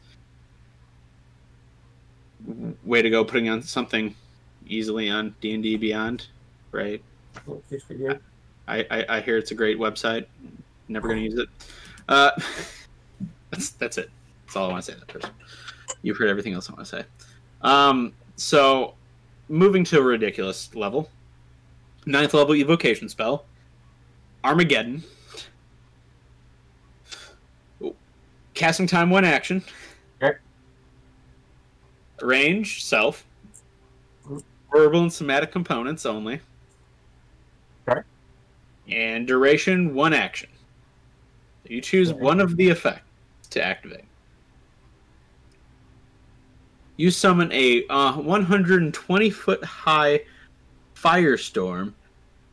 way 2.82 3.02
to 3.02 3.10
go 3.10 3.24
putting 3.26 3.50
on 3.50 3.62
something 3.62 4.14
easily 4.66 5.10
on 5.10 5.34
D 5.42 5.52
and 5.52 5.62
D 5.62 5.76
Beyond, 5.76 6.28
right? 6.72 7.02
good 7.70 7.82
for 7.82 7.94
you. 7.94 8.18
I, 8.66 8.86
I 8.90 9.06
I 9.08 9.20
hear 9.20 9.38
it's 9.38 9.50
a 9.50 9.54
great 9.54 9.78
website. 9.78 10.26
Never 10.88 11.08
gonna 11.08 11.20
use 11.20 11.38
it. 11.38 11.48
Uh, 12.08 12.30
that's 13.50 13.70
that's 13.70 13.98
it. 13.98 14.10
That's 14.46 14.56
all 14.56 14.68
I 14.68 14.72
want 14.72 14.84
to 14.84 14.92
say 14.92 14.98
that 14.98 15.08
person. 15.08 15.30
You've 16.02 16.16
heard 16.16 16.28
everything 16.28 16.54
else 16.54 16.68
I 16.68 16.74
want 16.74 16.86
to 16.86 16.96
say. 16.96 17.04
Um, 17.62 18.12
so 18.36 18.94
moving 19.48 19.84
to 19.84 19.98
a 19.98 20.02
ridiculous 20.02 20.74
level, 20.74 21.10
ninth 22.06 22.34
level 22.34 22.54
evocation 22.54 23.08
spell, 23.08 23.44
Armageddon. 24.44 25.02
Casting 28.54 28.86
time 28.86 29.10
one 29.10 29.24
action. 29.24 29.62
Okay. 30.22 30.38
Range 32.20 32.84
self. 32.84 33.24
Verbal 34.70 35.02
and 35.02 35.12
somatic 35.12 35.50
components 35.50 36.06
only. 36.06 36.40
And 38.88 39.26
duration 39.26 39.94
one 39.94 40.12
action. 40.12 40.50
You 41.68 41.80
choose 41.80 42.12
one 42.12 42.40
of 42.40 42.56
the 42.56 42.68
effects 42.68 43.06
to 43.50 43.64
activate. 43.64 44.04
You 46.96 47.10
summon 47.10 47.50
a 47.52 47.86
uh, 47.88 48.16
120 48.16 49.30
foot 49.30 49.64
high 49.64 50.20
firestorm 50.94 51.94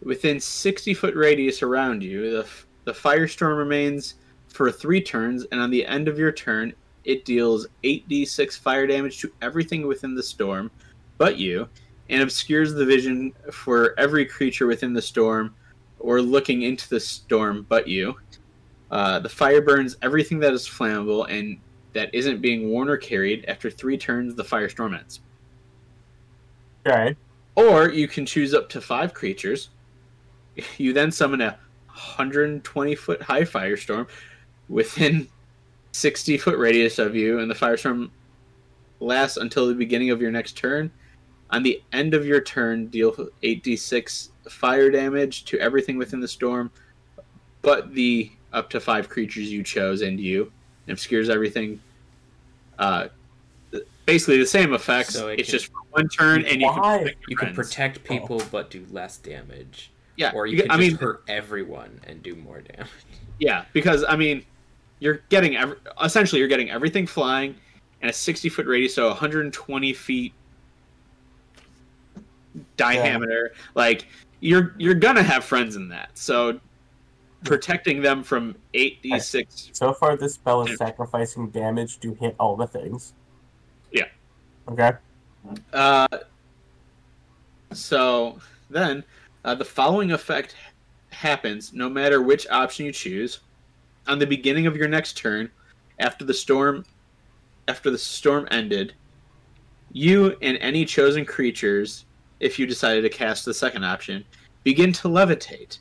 within 0.02 0.40
60 0.40 0.94
foot 0.94 1.16
radius 1.16 1.62
around 1.62 2.02
you. 2.02 2.32
The, 2.32 2.44
f- 2.44 2.66
the 2.86 2.94
firestorm 2.94 3.58
remains 3.58 4.16
for 4.48 4.72
three 4.72 5.02
turns, 5.02 5.46
and 5.52 5.60
on 5.60 5.70
the 5.70 5.86
end 5.86 6.08
of 6.08 6.18
your 6.18 6.32
turn, 6.32 6.74
it 7.04 7.26
deals 7.26 7.68
8d6 7.84 8.58
fire 8.58 8.88
damage 8.88 9.20
to 9.20 9.32
everything 9.42 9.88
within 9.88 10.16
the 10.16 10.24
storm 10.24 10.72
but 11.18 11.38
you, 11.38 11.68
and 12.10 12.24
obscures 12.24 12.74
the 12.74 12.86
vision 12.86 13.34
for 13.52 13.94
every 14.00 14.26
creature 14.26 14.66
within 14.66 14.94
the 14.94 15.02
storm 15.02 15.54
or 16.00 16.22
looking 16.22 16.64
into 16.64 16.90
the 16.90 17.00
storm 17.00 17.66
but 17.68 17.88
you. 17.88 18.16
Uh, 18.92 19.20
the 19.20 19.30
fire 19.30 19.62
burns 19.62 19.98
everything 20.02 20.40
that 20.40 20.54
is 20.54 20.68
flammable 20.68 21.30
and 21.30 21.60
that 21.94 22.14
isn't 22.14 22.42
being 22.42 22.70
worn 22.70 22.90
or 22.90 22.98
carried. 22.98 23.46
After 23.48 23.70
three 23.70 23.98
turns, 23.98 24.36
the 24.36 24.44
firestorm 24.44 24.98
ends. 24.98 25.22
Okay. 26.86 27.16
Or 27.56 27.90
you 27.90 28.08
can 28.08 28.26
choose 28.26 28.54
up 28.54 28.70
to 28.70 28.82
five 28.82 29.14
creatures. 29.14 29.70
You 30.78 30.92
then 30.92 31.10
summon 31.10 31.40
a 31.40 31.58
120 31.88 32.96
foot 32.96 33.22
high 33.22 33.44
firestorm 33.44 34.10
within 34.68 35.30
60 35.94 36.38
foot 36.38 36.58
radius 36.58 37.00
of 37.00 37.16
you, 37.16 37.40
and 37.40 37.50
the 37.50 37.56
firestorm 37.56 38.10
lasts 39.00 39.38
until 39.38 39.68
the 39.68 39.74
beginning 39.74 40.10
of 40.10 40.22
your 40.22 40.32
next 40.32 40.58
turn. 40.58 40.92
On 41.52 41.64
the 41.64 41.82
end 41.94 42.14
of 42.14 42.26
your 42.26 42.42
turn, 42.42 42.88
deal 42.88 43.12
8d6 43.42 44.30
fire 44.50 44.90
damage 44.92 45.46
to 45.46 45.60
everything 45.60 45.98
within 45.98 46.20
the 46.20 46.28
storm, 46.28 46.72
but 47.62 47.94
the 47.94 48.32
up 48.54 48.70
to 48.72 48.80
five 48.80 49.08
creatures 49.10 49.52
you 49.52 49.64
chose 49.64 50.02
and 50.02 50.20
you. 50.20 50.52
It 50.88 50.94
obscures 50.94 51.30
everything. 51.30 51.80
Uh, 52.78 53.08
basically 54.06 54.38
the 54.40 54.46
same 54.46 54.74
effects. 54.74 55.14
So 55.14 55.28
it 55.28 55.40
it's 55.40 55.50
can- 55.50 55.60
just 55.60 55.68
for 55.72 55.80
one 55.92 56.08
turn, 56.10 56.44
and 56.46 56.62
you 56.62 56.68
can 56.70 56.82
Why? 56.82 56.98
protect 56.98 57.20
your 57.22 57.30
You 57.30 57.36
can 57.38 57.54
protect 57.54 58.04
people 58.04 58.42
but 58.52 58.70
do 58.72 58.86
less 58.90 59.18
damage. 59.18 59.92
Yeah, 60.18 60.32
Or 60.34 60.48
you 60.48 60.58
you- 60.58 60.62
can 60.64 60.72
I 60.72 60.78
just 60.78 60.90
mean, 60.92 60.98
hurt 60.98 61.24
everyone 61.28 62.02
and 62.08 62.22
do 62.24 62.36
more 62.36 62.62
damage. 62.62 62.90
yeah, 63.40 63.66
because 63.74 64.04
I 64.08 64.16
mean, 64.16 64.44
you're 65.00 65.22
getting 65.30 65.56
every, 65.56 65.78
essentially 66.04 66.40
you're 66.40 66.48
getting 66.50 66.70
everything 66.72 67.06
flying, 67.08 67.56
and 68.02 68.10
a 68.10 68.14
60 68.14 68.50
foot 68.50 68.66
radius, 68.66 68.94
so 68.96 69.08
120 69.10 69.94
feet 69.94 70.34
diameter. 72.78 73.54
Like 73.76 74.08
you're 74.40 74.76
you're 74.78 74.94
gonna 74.94 75.24
have 75.24 75.44
friends 75.44 75.76
in 75.76 75.90
that. 75.90 76.18
So 76.18 76.60
protecting 77.44 78.02
them 78.02 78.24
from 78.24 78.56
eight 78.74 79.02
d 79.02 79.20
six. 79.20 79.70
So 79.74 79.94
far, 79.94 80.18
this 80.18 80.34
spell 80.34 80.62
is 80.64 80.78
sacrificing 80.78 81.50
damage 81.50 82.00
to 82.02 82.14
hit 82.16 82.36
all 82.40 82.56
the 82.56 82.68
things. 82.68 83.14
Yeah. 83.92 84.06
Okay. 84.68 84.92
Uh, 85.74 86.08
so 87.72 88.40
then, 88.70 89.04
uh, 89.46 89.56
the 89.56 89.66
following 89.66 90.12
effect 90.12 90.56
happens 91.12 91.74
no 91.74 91.90
matter 91.90 92.22
which 92.22 92.48
option 92.50 92.86
you 92.86 92.92
choose. 92.92 93.40
On 94.08 94.18
the 94.18 94.26
beginning 94.26 94.66
of 94.68 94.76
your 94.76 94.88
next 94.88 95.18
turn, 95.18 95.52
after 96.00 96.26
the 96.26 96.34
storm, 96.34 96.84
after 97.68 97.92
the 97.92 97.98
storm 97.98 98.48
ended, 98.52 98.94
you 99.92 100.36
and 100.42 100.58
any 100.58 100.84
chosen 100.84 101.26
creatures, 101.26 102.06
if 102.40 102.58
you 102.58 102.66
decided 102.66 103.02
to 103.02 103.10
cast 103.10 103.46
the 103.46 103.54
second 103.54 103.84
option, 103.84 104.24
begin 104.64 104.94
to 104.94 105.08
levitate. 105.08 105.80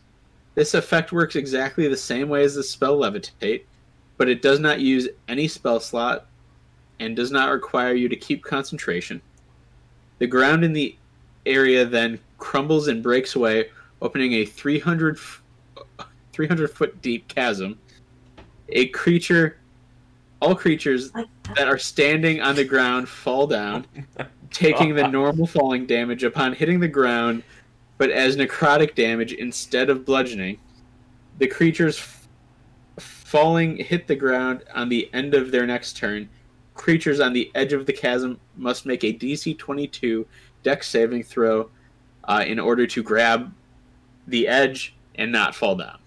This 0.55 0.75
effect 0.75 1.13
works 1.13 1.37
exactly 1.37 1.87
the 1.87 1.97
same 1.97 2.29
way 2.29 2.43
as 2.43 2.55
the 2.55 2.63
spell 2.63 2.99
levitate, 2.99 3.63
but 4.17 4.29
it 4.29 4.43
does 4.43 4.59
not 4.59 4.81
use 4.81 5.09
any 5.29 5.47
spell 5.47 5.79
slot 5.79 6.27
and 7.01 7.15
does 7.15 7.31
not 7.31 7.53
require 7.53 7.95
you 7.95 8.09
to 8.09 8.17
keep 8.17 8.43
concentration. 8.43 9.21
The 10.19 10.27
ground 10.27 10.65
in 10.65 10.73
the 10.73 10.97
area 11.47 11.85
then 11.85 12.19
crumbles 12.39 12.89
and 12.89 13.03
breaks 13.03 13.37
away, 13.37 13.71
opening 14.03 14.33
a 14.35 14.45
300, 14.45 15.17
f- 15.17 15.43
300 16.33 16.71
foot 16.71 17.01
deep 17.03 17.29
chasm. 17.29 17.79
A 18.71 18.89
creature, 18.89 19.59
all 20.43 20.55
creatures 20.55 21.11
that 21.57 21.69
are 21.69 21.79
standing 21.79 22.41
on 22.41 22.57
the 22.57 22.65
ground 22.65 23.09
fall 23.09 23.47
down, 23.47 23.87
taking 24.51 24.95
the 24.95 25.09
normal 25.09 25.47
falling 25.47 25.87
damage 25.87 26.25
upon 26.25 26.55
hitting 26.55 26.81
the 26.81 26.89
ground, 26.89 27.43
but 27.97 28.11
as 28.11 28.37
necrotic 28.37 28.95
damage 28.95 29.33
instead 29.33 29.91
of 29.91 30.05
bludgeoning. 30.05 30.59
The 31.39 31.47
creatures 31.47 31.99
f- 31.99 32.29
falling 32.99 33.77
hit 33.77 34.07
the 34.07 34.17
ground 34.17 34.65
on 34.75 34.89
the 34.89 35.09
end 35.13 35.35
of 35.35 35.51
their 35.51 35.67
next 35.67 35.97
turn. 35.97 36.29
Creatures 36.75 37.21
on 37.21 37.33
the 37.33 37.51
edge 37.55 37.73
of 37.73 37.87
the 37.87 37.93
chasm 37.93 38.39
must 38.57 38.87
make 38.87 39.05
a 39.05 39.13
DC 39.13 39.57
22 39.59 40.27
dex 40.63 40.89
saving 40.89 41.23
throw 41.23 41.71
uh, 42.25 42.45
in 42.47 42.59
order 42.59 42.87
to 42.87 43.03
grab 43.03 43.53
the 44.27 44.47
edge 44.47 44.95
and 45.15 45.33
not 45.33 45.55
fall 45.55 45.77
down. 45.77 45.99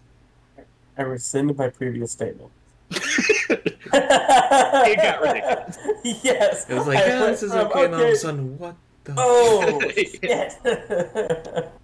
I 0.98 1.04
rescind 1.04 1.56
my 1.58 1.70
previous 1.70 2.12
statement. 2.12 2.52
it 3.94 4.98
got 4.98 5.22
ridiculous. 5.22 5.78
Yes. 6.24 6.70
It 6.70 6.74
was 6.74 6.88
like, 6.88 7.00
yeah, 7.00 7.28
this 7.28 7.44
is 7.44 7.52
from, 7.52 7.68
okay. 7.68 7.86
And 7.86 7.96
all 7.96 8.02
of 8.02 8.10
a 8.10 8.16
sudden, 8.16 8.58
what 8.58 8.76
the? 9.04 9.14
Oh 9.18 9.80
shit! 9.92 11.72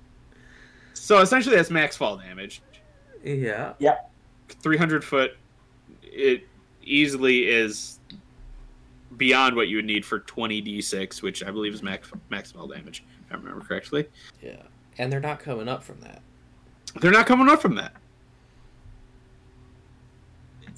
So 0.93 1.22
essentially, 1.22 1.55
that's 1.55 1.70
max 1.70 1.95
fall 1.95 2.18
damage. 2.18 2.62
Yeah. 3.24 3.74
300 4.49 5.05
foot, 5.05 5.38
it 6.03 6.43
easily 6.84 7.47
is 7.47 7.99
beyond 9.16 9.55
what 9.55 9.70
you 9.70 9.78
would 9.78 9.86
need 9.86 10.05
for 10.05 10.20
20d6, 10.20 11.22
which 11.22 11.43
I 11.43 11.51
believe 11.51 11.74
is 11.74 11.82
max, 11.82 12.12
max 12.30 12.51
fall 12.51 12.68
damage, 12.68 13.05
if 13.26 13.34
I 13.34 13.38
remember 13.38 13.64
correctly. 13.64 14.08
Yeah. 14.41 14.64
And 14.97 15.10
they're 15.10 15.22
not 15.22 15.39
coming 15.39 15.70
up 15.70 15.82
from 15.82 16.01
that. 16.01 16.22
They're 16.99 17.12
not 17.12 17.26
coming 17.26 17.47
up 17.47 17.62
from 17.62 17.76
that. 17.76 17.93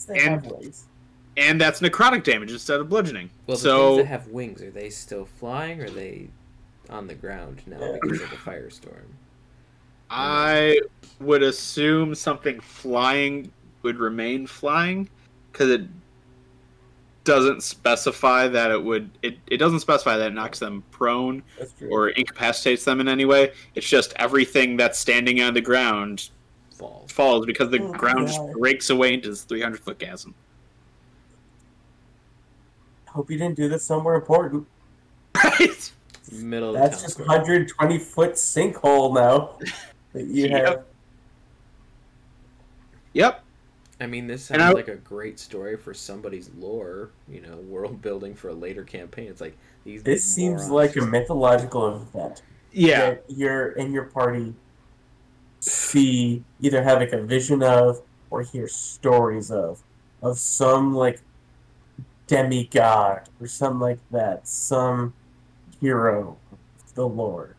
They 0.05 0.19
have 0.21 0.43
And- 0.45 0.73
And 1.37 1.61
that's 1.61 1.79
necrotic 1.79 2.23
damage 2.23 2.51
instead 2.51 2.79
of 2.81 2.89
bludgeoning. 2.89 3.29
Well, 3.47 3.55
the 3.55 3.61
so 3.61 3.87
things 3.95 3.97
that 4.03 4.07
have 4.07 4.27
wings, 4.27 4.61
are 4.61 4.71
they 4.71 4.89
still 4.89 5.25
flying 5.25 5.81
or 5.81 5.85
are 5.85 5.89
they 5.89 6.29
on 6.89 7.07
the 7.07 7.15
ground 7.15 7.61
now 7.65 7.97
because 8.01 8.21
of 8.21 8.29
the 8.29 8.35
firestorm? 8.35 9.05
I 10.09 10.79
would 11.19 11.43
assume 11.43 12.15
something 12.15 12.59
flying 12.59 13.51
would 13.83 13.97
remain 13.97 14.47
flying 14.47 15.07
because 15.51 15.69
it 15.69 15.83
doesn't 17.23 17.61
specify 17.61 18.47
that 18.47 18.71
it 18.71 18.83
would. 18.83 19.09
It, 19.21 19.37
it 19.47 19.57
doesn't 19.57 19.81
specify 19.81 20.17
that 20.17 20.31
it 20.31 20.33
knocks 20.33 20.57
them 20.59 20.83
prone 20.91 21.43
or 21.89 22.09
incapacitates 22.09 22.83
them 22.85 22.99
in 22.99 23.07
any 23.07 23.25
way. 23.25 23.53
It's 23.75 23.87
just 23.87 24.13
everything 24.15 24.77
that's 24.77 24.97
standing 24.97 25.41
on 25.41 25.53
the 25.53 25.61
ground 25.61 26.29
Falls. 26.79 27.11
falls 27.11 27.45
because 27.45 27.69
the 27.69 27.81
Oh, 27.83 27.91
ground 27.91 28.27
just 28.27 28.39
breaks 28.53 28.89
away 28.89 29.13
into 29.13 29.29
this 29.29 29.43
300 29.43 29.81
foot 29.81 29.99
chasm. 29.99 30.33
Hope 33.09 33.29
you 33.29 33.37
didn't 33.37 33.55
do 33.57 33.67
this 33.67 33.83
somewhere 33.85 34.15
important. 34.15 34.65
Right? 35.35 35.91
Middle 36.31 36.73
That's 36.73 37.01
just 37.01 37.17
the 37.17 37.25
town 37.25 37.43
square. 37.43 37.59
120 37.65 37.99
foot 37.99 38.33
sinkhole 38.33 39.13
now 39.13 39.57
that 40.13 40.25
you 40.25 40.47
Yep. 40.47 40.65
have. 40.65 40.85
Yep. 43.13 43.43
I 44.01 44.05
mean, 44.07 44.27
this 44.27 44.45
sounds 44.45 44.61
I- 44.61 44.71
like 44.71 44.87
a 44.87 44.95
great 44.95 45.39
story 45.39 45.75
for 45.75 45.93
somebody's 45.93 46.49
lore, 46.57 47.09
you 47.27 47.41
know, 47.41 47.57
world 47.57 48.01
building 48.01 48.33
for 48.35 48.49
a 48.49 48.53
later 48.53 48.83
campaign. 48.83 49.27
It's 49.27 49.41
like 49.41 49.57
these. 49.83 50.03
This 50.03 50.23
seems 50.23 50.69
like 50.69 50.95
a 50.95 51.01
mythological 51.05 51.95
event. 51.95 52.41
Yeah. 52.71 52.99
that 53.11 53.23
you're 53.27 53.69
in 53.71 53.91
your 53.91 54.05
party 54.05 54.53
see 55.69 56.43
either 56.61 56.83
have 56.83 56.99
like 56.99 57.11
a 57.13 57.21
vision 57.21 57.63
of 57.63 58.01
or 58.29 58.41
hear 58.41 58.67
stories 58.67 59.51
of 59.51 59.81
of 60.21 60.37
some 60.37 60.93
like 60.93 61.21
demigod 62.27 63.27
or 63.39 63.47
something 63.47 63.79
like 63.79 63.99
that 64.11 64.47
some 64.47 65.13
hero 65.79 66.37
the 66.95 67.07
lord 67.07 67.55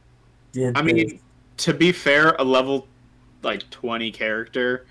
did 0.53 0.77
I 0.77 0.83
mean, 0.83 1.21
to 1.59 1.75
be 1.75 1.93
fair, 1.93 2.35
a 2.39 2.45
level 2.45 2.89
like 3.43 3.69
20 3.71 4.11
character 4.11 4.87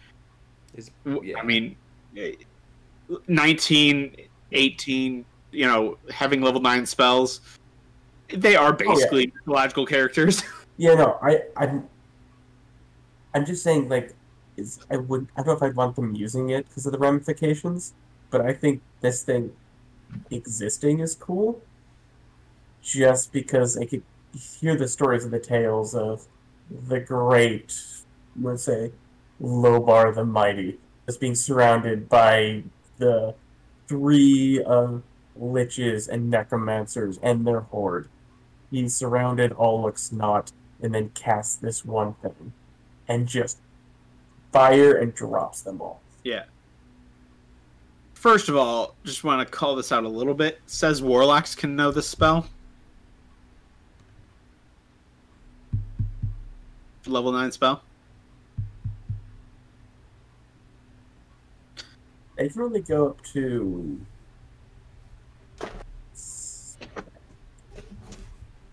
Is, 0.75 0.91
yeah. 1.05 1.37
I 1.37 1.43
mean, 1.43 1.75
eh, 2.15 2.33
19, 3.27 4.15
18, 4.51 5.25
you 5.51 5.65
know, 5.65 5.97
having 6.11 6.41
level 6.41 6.61
9 6.61 6.85
spells, 6.85 7.41
they 8.33 8.55
are 8.55 8.71
basically 8.71 9.31
mythological 9.35 9.85
characters. 9.85 10.43
yeah 10.79 10.93
no 10.93 11.19
i 11.21 11.41
i'm 11.57 11.87
i'm 13.33 13.45
just 13.45 13.63
saying 13.63 13.89
like 13.89 14.15
is 14.57 14.79
i 14.91 14.97
would 14.97 15.27
i 15.35 15.41
don't 15.41 15.47
know 15.47 15.53
if 15.53 15.63
i'd 15.63 15.75
want 15.75 15.95
them 15.95 16.15
using 16.15 16.49
it 16.49 16.67
because 16.67 16.85
of 16.85 16.91
the 16.91 16.97
ramifications 16.97 17.93
but 18.29 18.41
i 18.41 18.53
think 18.53 18.81
this 19.01 19.23
thing 19.23 19.51
existing 20.31 20.99
is 20.99 21.15
cool 21.15 21.61
just 22.81 23.31
because 23.31 23.77
i 23.77 23.85
could 23.85 24.03
hear 24.59 24.75
the 24.75 24.87
stories 24.87 25.25
of 25.25 25.31
the 25.31 25.39
tales 25.39 25.95
of 25.95 26.25
the 26.87 26.99
great 26.99 27.75
let's 28.41 28.63
say 28.63 28.91
lobar 29.41 30.13
the 30.13 30.25
mighty 30.25 30.77
as 31.07 31.17
being 31.17 31.35
surrounded 31.35 32.07
by 32.07 32.63
the 32.97 33.33
three 33.87 34.61
of 34.63 35.01
liches 35.41 36.07
and 36.07 36.29
necromancers 36.29 37.17
and 37.23 37.47
their 37.47 37.61
horde. 37.61 38.07
He's 38.69 38.95
surrounded 38.95 39.51
all 39.51 39.81
looks 39.81 40.11
not 40.11 40.51
and 40.81 40.93
then 40.93 41.09
casts 41.09 41.55
this 41.55 41.83
one 41.83 42.13
thing 42.15 42.53
and 43.09 43.27
just 43.27 43.57
fire 44.53 44.97
and 44.97 45.13
drops 45.13 45.61
them 45.61 45.81
all 45.81 46.01
yeah. 46.23 46.43
First 48.13 48.49
of 48.49 48.55
all, 48.55 48.95
just 49.05 49.23
want 49.23 49.47
to 49.47 49.51
call 49.51 49.75
this 49.75 49.91
out 49.91 50.03
a 50.03 50.09
little 50.09 50.33
bit. 50.33 50.55
It 50.55 50.61
says 50.69 51.01
warlocks 51.01 51.55
can 51.55 51.75
know 51.75 51.91
this 51.91 52.07
spell. 52.07 52.47
Level 57.05 57.31
9 57.31 57.51
spell. 57.51 57.81
they 62.35 62.47
can 62.47 62.61
only 62.61 62.81
go 62.81 63.07
up 63.09 63.21
to 63.21 63.99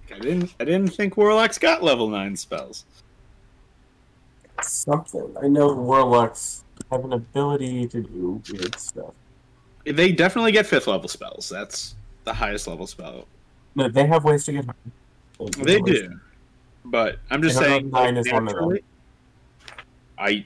I 0.09 0.19
didn't 0.21 0.55
I 0.61 0.65
didn't 0.65 0.89
think 0.89 1.17
warlocks 1.17 1.57
got 1.57 1.83
level 1.83 2.09
9 2.09 2.37
spells. 2.37 2.85
Something 4.63 5.35
i 5.43 5.47
know 5.49 5.73
warlocks 5.75 6.65
have 6.91 7.05
an 7.05 7.13
ability 7.13 7.87
to 7.87 8.03
do 8.03 8.43
weird 8.53 8.79
stuff 8.79 9.13
They 9.85 10.13
definitely 10.13 10.53
get 10.53 10.67
5th 10.67 10.87
level 10.89 11.09
spells. 11.09 11.49
That's 11.49 11.95
the 12.25 12.33
highest 12.35 12.67
level 12.67 12.87
spell. 12.87 13.27
no 13.77 13.89
they 13.89 14.05
have 14.07 14.25
ways 14.25 14.45
to 14.47 14.53
get. 14.53 14.67
They 15.63 15.81
ways- 15.81 16.01
do. 16.03 16.21
But 16.85 17.19
I'm 17.31 17.41
just 17.43 17.57
I 17.59 17.63
don't 17.63 17.91
know 17.93 17.99
saying 17.99 18.15
nine 18.15 18.17
is 18.17 18.33
one 18.33 18.49
of 18.49 18.55
them. 18.55 18.79
I 20.19 20.45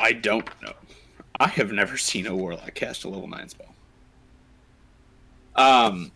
I 0.00 0.12
don't 0.12 0.48
know. 0.62 0.72
I 1.40 1.48
have 1.48 1.70
never 1.72 1.96
seen 1.96 2.26
a 2.26 2.34
warlock 2.34 2.74
cast 2.74 3.04
a 3.04 3.08
level 3.08 3.28
nine 3.28 3.48
spell. 3.48 3.74
Um 5.56 6.12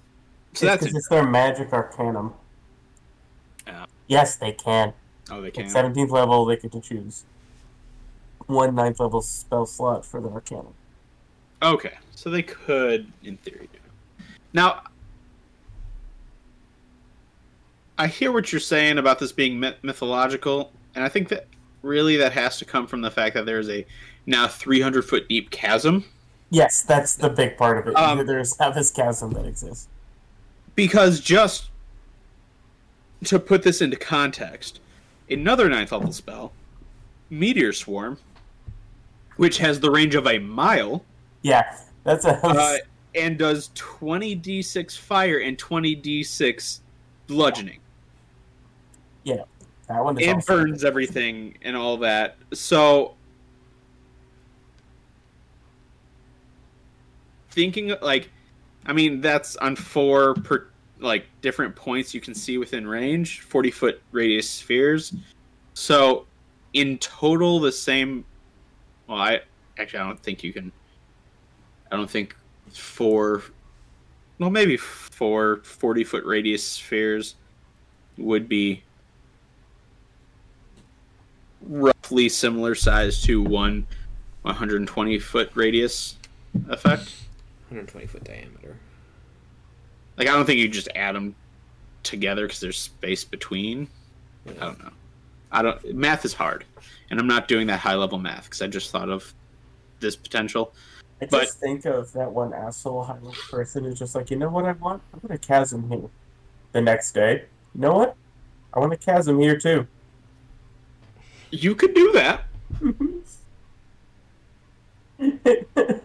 so 0.54 0.66
It's 0.66 0.82
that's 0.82 0.94
it's 0.94 1.08
their 1.08 1.24
magic 1.26 1.72
arcanum 1.72 2.34
Yeah. 3.66 3.86
yes 4.08 4.36
they 4.36 4.52
can 4.52 4.92
oh 5.32 5.40
they 5.40 5.48
At 5.48 5.54
can. 5.54 5.66
17th 5.66 6.10
level 6.10 6.44
they 6.44 6.56
get 6.56 6.70
to 6.72 6.80
choose 6.80 7.24
one 8.46 8.74
ninth 8.74 9.00
level 9.00 9.22
spell 9.22 9.66
slot 9.66 10.04
for 10.04 10.20
the 10.20 10.28
arcanum 10.28 10.74
Okay. 11.62 11.92
So 12.14 12.28
they 12.28 12.42
could 12.42 13.12
in 13.22 13.36
theory 13.36 13.68
do. 13.72 13.78
Now 14.52 14.82
I 17.98 18.08
hear 18.08 18.32
what 18.32 18.52
you're 18.52 18.60
saying 18.60 18.98
about 18.98 19.18
this 19.18 19.32
being 19.32 19.60
myth- 19.60 19.76
mythological, 19.82 20.72
and 20.94 21.04
I 21.04 21.08
think 21.08 21.28
that 21.28 21.46
really 21.82 22.16
that 22.16 22.32
has 22.32 22.58
to 22.58 22.64
come 22.64 22.86
from 22.86 23.00
the 23.00 23.10
fact 23.10 23.34
that 23.34 23.46
there's 23.46 23.68
a 23.68 23.86
now 24.26 24.48
300 24.48 25.02
foot 25.02 25.28
deep 25.28 25.50
chasm. 25.50 26.04
Yes, 26.50 26.82
that's 26.82 27.14
the 27.14 27.30
big 27.30 27.56
part 27.56 27.78
of 27.78 27.88
it. 27.88 27.96
Um, 27.96 28.26
There's 28.26 28.58
now 28.58 28.70
this 28.70 28.90
chasm 28.90 29.32
that 29.32 29.46
exists. 29.46 29.88
Because 30.74 31.20
just 31.20 31.70
to 33.24 33.38
put 33.38 33.62
this 33.62 33.80
into 33.80 33.96
context, 33.96 34.80
another 35.30 35.68
ninth 35.68 35.92
level 35.92 36.12
spell, 36.12 36.52
Meteor 37.30 37.72
Swarm, 37.72 38.18
which 39.36 39.58
has 39.58 39.80
the 39.80 39.90
range 39.90 40.14
of 40.14 40.26
a 40.26 40.38
mile, 40.38 41.04
Yeah, 41.42 41.76
that's 42.04 42.24
a. 42.24 42.44
uh, 42.46 42.76
and 43.14 43.38
does 43.38 43.70
20d6 43.74 44.98
fire 44.98 45.38
and 45.38 45.58
20d6 45.58 46.80
bludgeoning. 47.26 47.78
Yeah, 49.24 49.44
that 49.88 50.02
one 50.02 50.18
It 50.18 50.46
burns 50.46 50.84
everything 50.84 51.56
and 51.62 51.76
all 51.76 51.96
that. 51.98 52.36
So 52.52 53.14
thinking 57.50 57.94
like 58.00 58.30
I 58.86 58.92
mean 58.94 59.20
that's 59.20 59.56
on 59.56 59.76
four 59.76 60.34
per 60.34 60.68
like 61.02 61.26
different 61.40 61.74
points 61.74 62.14
you 62.14 62.20
can 62.20 62.34
see 62.34 62.58
within 62.58 62.86
range, 62.86 63.40
40 63.40 63.70
foot 63.70 64.02
radius 64.12 64.48
spheres. 64.48 65.14
So 65.74 66.26
in 66.72 66.98
total 66.98 67.60
the 67.60 67.72
same 67.72 68.24
well 69.06 69.18
I 69.18 69.40
actually 69.78 70.00
I 70.00 70.06
don't 70.06 70.20
think 70.20 70.42
you 70.42 70.52
can 70.52 70.72
I 71.90 71.96
don't 71.96 72.10
think 72.10 72.34
four 72.72 73.42
well 74.38 74.50
maybe 74.50 74.76
four 74.76 75.60
40 75.64 76.04
foot 76.04 76.24
radius 76.24 76.66
spheres 76.66 77.34
would 78.16 78.48
be 78.48 78.82
roughly 81.62 82.28
similar 82.28 82.74
size 82.74 83.22
to 83.22 83.42
one 83.42 83.86
120 84.42 85.18
foot 85.18 85.50
radius 85.54 86.16
effect. 86.68 87.12
120 87.68 88.06
foot 88.06 88.24
diameter. 88.24 88.76
Like 90.16 90.28
I 90.28 90.32
don't 90.32 90.44
think 90.44 90.58
you 90.58 90.68
just 90.68 90.88
add 90.94 91.14
them 91.14 91.34
together 92.02 92.46
because 92.46 92.60
there's 92.60 92.78
space 92.78 93.24
between. 93.24 93.88
I 94.46 94.52
don't 94.52 94.82
know. 94.82 94.92
I 95.50 95.62
don't. 95.62 95.94
Math 95.94 96.24
is 96.24 96.32
hard, 96.32 96.64
and 97.10 97.20
I'm 97.20 97.26
not 97.26 97.48
doing 97.48 97.66
that 97.68 97.80
high 97.80 97.94
level 97.94 98.18
math 98.18 98.44
because 98.44 98.62
I 98.62 98.66
just 98.66 98.90
thought 98.90 99.08
of 99.08 99.32
this 100.00 100.16
potential. 100.16 100.74
I 101.20 101.26
just 101.26 101.60
think 101.60 101.84
of 101.84 102.12
that 102.14 102.30
one 102.30 102.52
asshole 102.52 103.04
high 103.04 103.14
level 103.14 103.34
person 103.48 103.84
who's 103.84 103.98
just 103.98 104.16
like, 104.16 104.30
you 104.30 104.36
know 104.36 104.48
what 104.48 104.64
I 104.64 104.72
want? 104.72 105.02
I 105.14 105.18
want 105.18 105.32
a 105.32 105.38
chasm 105.38 105.88
here. 105.88 106.10
The 106.72 106.80
next 106.80 107.12
day, 107.12 107.44
you 107.74 107.80
know 107.80 107.92
what? 107.92 108.16
I 108.74 108.80
want 108.80 108.92
a 108.92 108.96
chasm 108.96 109.38
here 109.38 109.58
too. 109.58 109.86
You 111.50 111.74
could 111.74 111.94
do 111.94 112.12
that. 112.12 112.44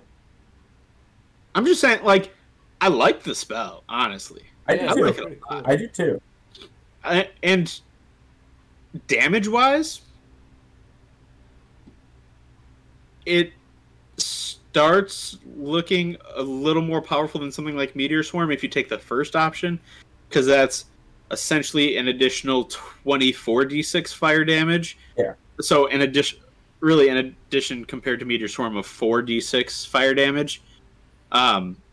I'm 1.56 1.66
just 1.66 1.82
saying, 1.82 2.04
like, 2.04 2.36
I 2.82 2.88
like 2.90 3.24
the 3.24 3.34
spell, 3.36 3.84
honestly. 3.90 4.44
I 4.68 4.78
do 4.78 4.82
I 4.86 4.86
like 4.94 4.96
too. 4.96 5.06
it. 5.06 5.16
pretty 5.18 5.42
cool. 5.50 5.62
I 5.66 5.76
do 5.76 5.88
too. 5.88 6.22
I, 7.04 7.30
and 7.44 7.80
damage 9.08 9.48
wise, 9.48 10.02
it 13.26 13.52
starts 14.18 15.38
looking 15.56 16.18
a 16.36 16.42
little 16.42 16.82
more 16.82 17.02
powerful 17.02 17.40
than 17.42 17.52
something 17.52 17.76
like 17.76 17.96
Meteor 17.96 18.24
Swarm 18.24 18.52
if 18.52 18.62
you 18.64 18.70
take 18.70 18.90
the 18.90 19.00
first 19.00 19.36
option, 19.36 19.80
because 20.30 20.46
that's 20.46 20.86
essentially 21.32 21.98
an 21.98 22.08
additional 22.10 22.66
24d6 22.66 24.14
fire 24.14 24.46
damage. 24.46 24.98
Yeah. 25.18 25.34
So, 25.60 25.88
in 25.88 26.02
addition, 26.02 26.40
really, 26.80 27.10
in 27.10 27.18
addition 27.18 27.86
compared 27.86 28.20
to 28.20 28.26
Meteor 28.26 28.48
Swarm 28.48 28.78
of 28.78 28.86
4d6 28.86 29.88
fire 29.88 30.14
damage, 30.14 30.62
um, 31.32 31.70
Yeah. 31.70 31.84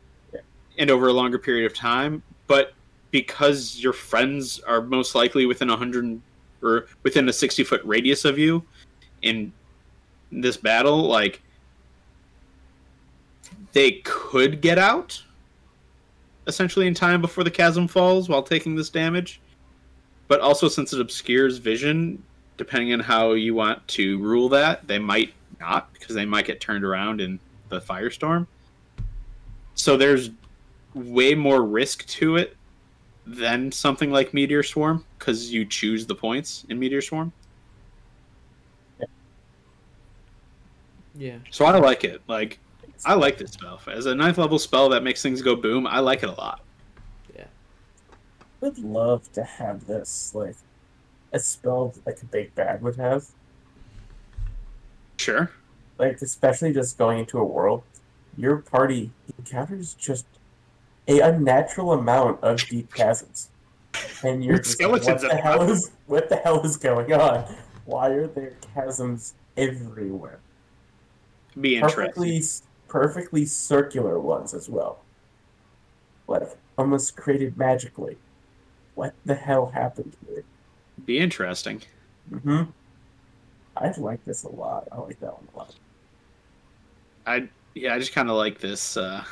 And 0.78 0.90
over 0.90 1.08
a 1.08 1.12
longer 1.12 1.38
period 1.38 1.66
of 1.66 1.74
time. 1.74 2.22
But 2.46 2.74
because 3.10 3.78
your 3.78 3.92
friends 3.92 4.60
are 4.60 4.82
most 4.82 5.14
likely 5.14 5.46
within 5.46 5.70
a 5.70 5.76
hundred 5.76 6.20
or 6.62 6.86
within 7.02 7.28
a 7.28 7.32
sixty 7.32 7.64
foot 7.64 7.82
radius 7.84 8.24
of 8.24 8.38
you 8.38 8.64
in 9.22 9.52
this 10.32 10.56
battle, 10.56 11.02
like 11.02 11.40
they 13.72 13.92
could 14.04 14.60
get 14.60 14.78
out 14.78 15.22
essentially 16.46 16.86
in 16.86 16.94
time 16.94 17.20
before 17.20 17.44
the 17.44 17.50
chasm 17.50 17.88
falls 17.88 18.28
while 18.28 18.42
taking 18.42 18.74
this 18.74 18.90
damage. 18.90 19.40
But 20.28 20.40
also 20.40 20.68
since 20.68 20.92
it 20.92 21.00
obscures 21.00 21.58
vision, 21.58 22.22
depending 22.56 22.92
on 22.92 23.00
how 23.00 23.32
you 23.32 23.54
want 23.54 23.86
to 23.88 24.18
rule 24.18 24.48
that, 24.50 24.86
they 24.86 24.98
might 24.98 25.32
not 25.60 25.92
because 25.92 26.14
they 26.14 26.24
might 26.24 26.46
get 26.46 26.60
turned 26.60 26.84
around 26.84 27.20
in 27.20 27.38
the 27.68 27.80
firestorm. 27.80 28.46
So 29.74 29.96
there's 29.96 30.30
way 30.94 31.34
more 31.34 31.62
risk 31.62 32.06
to 32.06 32.36
it 32.36 32.56
than 33.26 33.72
something 33.72 34.10
like 34.10 34.34
Meteor 34.34 34.62
Swarm 34.62 35.04
because 35.18 35.50
you 35.50 35.64
choose 35.64 36.06
the 36.06 36.14
points 36.14 36.64
in 36.68 36.78
Meteor 36.78 37.00
Swarm. 37.00 37.32
Yeah. 41.16 41.38
So 41.50 41.64
I 41.64 41.78
like 41.78 42.04
it. 42.04 42.22
Like 42.26 42.58
I 43.04 43.14
like 43.14 43.38
this 43.38 43.52
spell 43.52 43.80
as 43.86 44.06
a 44.06 44.14
ninth 44.14 44.38
level 44.38 44.58
spell 44.58 44.88
that 44.90 45.02
makes 45.02 45.22
things 45.22 45.42
go 45.42 45.54
boom. 45.54 45.86
I 45.86 46.00
like 46.00 46.22
it 46.22 46.28
a 46.28 46.32
lot. 46.32 46.60
Yeah. 47.36 47.46
Would 48.60 48.78
love 48.78 49.32
to 49.32 49.44
have 49.44 49.86
this 49.86 50.34
like 50.34 50.56
a 51.32 51.38
spell 51.38 51.94
like 52.04 52.22
a 52.22 52.26
big 52.26 52.54
bad 52.54 52.82
would 52.82 52.96
have. 52.96 53.26
Sure. 55.16 55.50
Like 55.98 56.20
especially 56.20 56.72
just 56.72 56.98
going 56.98 57.20
into 57.20 57.38
a 57.38 57.44
world, 57.44 57.84
your 58.36 58.58
party 58.58 59.12
encounters 59.38 59.94
just 59.94 60.26
a 61.08 61.20
unnatural 61.20 61.92
amount 61.92 62.42
of 62.42 62.58
deep 62.68 62.92
chasms. 62.94 63.50
And 64.22 64.44
you're 64.44 64.58
just 64.58 64.80
like, 64.80 64.90
what 64.90 65.20
the 65.20 65.36
hell 65.36 65.62
is 65.70 65.90
what 66.06 66.28
the 66.28 66.36
hell 66.36 66.64
is 66.64 66.76
going 66.76 67.12
on? 67.12 67.54
Why 67.84 68.08
are 68.08 68.26
there 68.26 68.54
chasms 68.74 69.34
everywhere? 69.56 70.40
Be 71.60 71.76
interesting. 71.76 72.04
Perfectly 72.06 72.42
perfectly 72.88 73.46
circular 73.46 74.18
ones 74.18 74.54
as 74.54 74.68
well. 74.68 74.98
Like 76.26 76.42
almost 76.76 77.16
created 77.16 77.56
magically. 77.56 78.16
What 78.94 79.14
the 79.24 79.34
hell 79.34 79.66
happened 79.66 80.16
here? 80.26 80.44
Be 81.04 81.18
interesting. 81.18 81.82
Mm-hmm. 82.30 82.70
I 83.76 83.92
like 83.98 84.24
this 84.24 84.44
a 84.44 84.48
lot. 84.48 84.88
I 84.92 84.98
like 84.98 85.18
that 85.20 85.34
one 85.34 85.48
a 85.54 85.58
lot. 85.58 85.74
I 87.26 87.48
yeah, 87.74 87.94
I 87.94 87.98
just 87.98 88.12
kind 88.12 88.30
of 88.30 88.36
like 88.36 88.60
this. 88.60 88.96
Uh, 88.96 89.24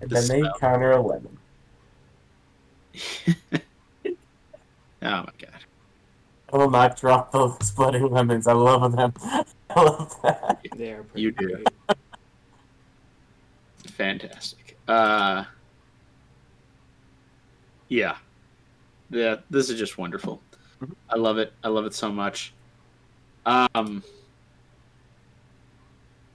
And 0.00 0.10
The 0.10 0.14
then 0.14 0.28
they 0.28 0.40
spell. 0.40 0.58
counter 0.58 0.92
a 0.92 1.00
lemon. 1.00 1.38
oh 3.54 3.60
my 5.02 5.24
god. 5.38 5.64
I 6.52 6.56
will 6.56 6.70
not 6.70 6.96
drop 6.96 7.30
those 7.32 7.56
splitting 7.66 8.10
lemons. 8.10 8.46
I 8.46 8.52
love 8.54 8.96
them. 8.96 9.12
I 9.70 9.80
love 9.82 10.14
that. 10.22 10.64
They 10.76 10.92
are 10.92 11.02
pretty 11.02 11.22
You 11.22 11.32
do. 11.32 11.46
great. 11.46 11.66
Fantastic. 13.88 14.78
Uh, 14.88 15.44
yeah, 17.88 18.16
yeah. 19.10 19.36
This 19.50 19.68
is 19.70 19.78
just 19.78 19.98
wonderful. 19.98 20.40
Mhm. 20.80 20.94
I 21.10 21.16
love 21.16 21.38
it. 21.38 21.52
I 21.62 21.68
love 21.68 21.84
it 21.84 21.94
so 21.94 22.10
much. 22.10 22.54
Um, 23.44 24.02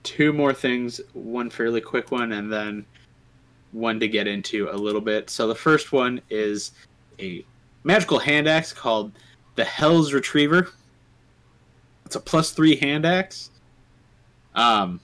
two 0.03 0.33
more 0.33 0.53
things. 0.53 0.99
One 1.13 1.49
fairly 1.49 1.81
quick 1.81 2.11
one, 2.11 2.33
and 2.33 2.51
then 2.51 2.85
one 3.73 3.99
to 3.99 4.07
get 4.07 4.27
into 4.27 4.69
a 4.71 4.77
little 4.77 5.01
bit. 5.01 5.29
So 5.29 5.47
the 5.47 5.55
first 5.55 5.91
one 5.91 6.21
is 6.29 6.71
a 7.19 7.43
magical 7.83 8.19
hand 8.19 8.47
axe 8.47 8.71
called 8.71 9.11
the 9.55 9.65
Hell's 9.65 10.13
Retriever. 10.13 10.69
It's 12.05 12.15
a 12.15 12.19
plus 12.19 12.51
three 12.51 12.75
hand 12.75 13.05
axe. 13.05 13.51
Um, 14.55 14.99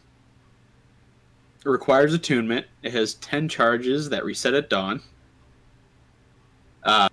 it 1.66 1.70
requires 1.70 2.14
attunement. 2.14 2.66
It 2.84 2.94
has 2.94 3.16
10 3.16 3.50
charges 3.50 4.10
that 4.10 4.24
reset 4.24 4.54
at 4.54 4.70
dawn. 4.70 5.02
Uh, 6.84 7.10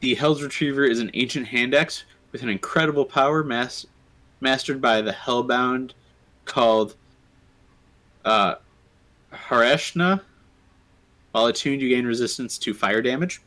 the 0.00 0.14
Hell's 0.14 0.42
Retriever 0.42 0.84
is 0.84 1.00
an 1.00 1.10
ancient 1.14 1.46
hand 1.46 1.74
axe 1.74 2.04
with 2.32 2.42
an 2.42 2.48
incredible 2.48 3.04
power 3.04 3.42
mas- 3.42 3.86
mastered 4.40 4.80
by 4.80 5.00
the 5.00 5.12
Hellbound 5.12 5.92
called 6.44 6.94
uh, 8.24 8.56
Hareshna. 9.32 10.20
While 11.32 11.46
attuned, 11.46 11.82
you 11.82 11.88
gain 11.88 12.06
resistance 12.06 12.58
to 12.58 12.74
fire 12.74 13.02
damage. 13.02 13.40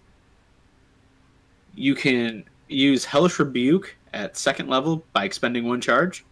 You 1.75 1.95
can 1.95 2.43
use 2.67 3.05
Hellish 3.05 3.39
Rebuke 3.39 3.95
at 4.13 4.37
second 4.37 4.69
level 4.69 5.03
by 5.13 5.25
expending 5.25 5.67
one 5.67 5.81
charge. 5.81 6.25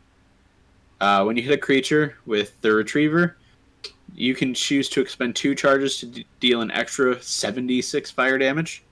Uh, 1.02 1.24
when 1.24 1.38
you 1.38 1.44
hit 1.44 1.54
a 1.54 1.58
creature 1.58 2.18
with 2.26 2.60
the 2.62 2.72
Retriever, 2.72 3.38
you 4.14 4.36
can 4.36 4.54
choose 4.54 4.90
to 4.90 5.02
expend 5.02 5.36
two 5.36 5.56
charges 5.56 5.98
to 6.00 6.08
d- 6.08 6.26
deal 6.40 6.62
an 6.62 6.72
extra 6.72 7.22
76 7.22 8.12
fire 8.12 8.38
damage. 8.38 8.84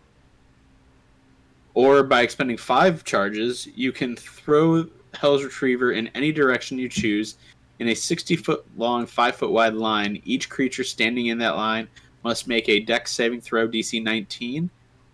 Or 1.74 2.01
by 2.01 2.22
expending 2.22 2.58
five 2.58 3.03
charges, 3.03 3.68
you 3.76 3.91
can 3.91 4.16
throw 4.16 4.88
Hell's 5.14 5.43
Retriever 5.43 5.91
in 5.91 6.08
any 6.16 6.32
direction 6.32 6.80
you 6.80 6.89
choose 6.89 7.36
in 7.80 7.89
a 7.89 7.95
60 7.95 8.36
foot 8.38 8.65
long, 8.78 9.05
5 9.05 9.36
foot 9.36 9.51
wide 9.51 9.73
line. 9.73 10.21
Each 10.25 10.49
creature 10.49 10.84
standing 10.84 11.28
in 11.28 11.38
that 11.39 11.55
line 11.55 11.88
must 12.23 12.47
make 12.47 12.67
a 12.69 12.80
dex 12.80 13.11
saving 13.11 13.41
throw 13.41 13.67
DC 13.67 14.01
19. 14.01 14.69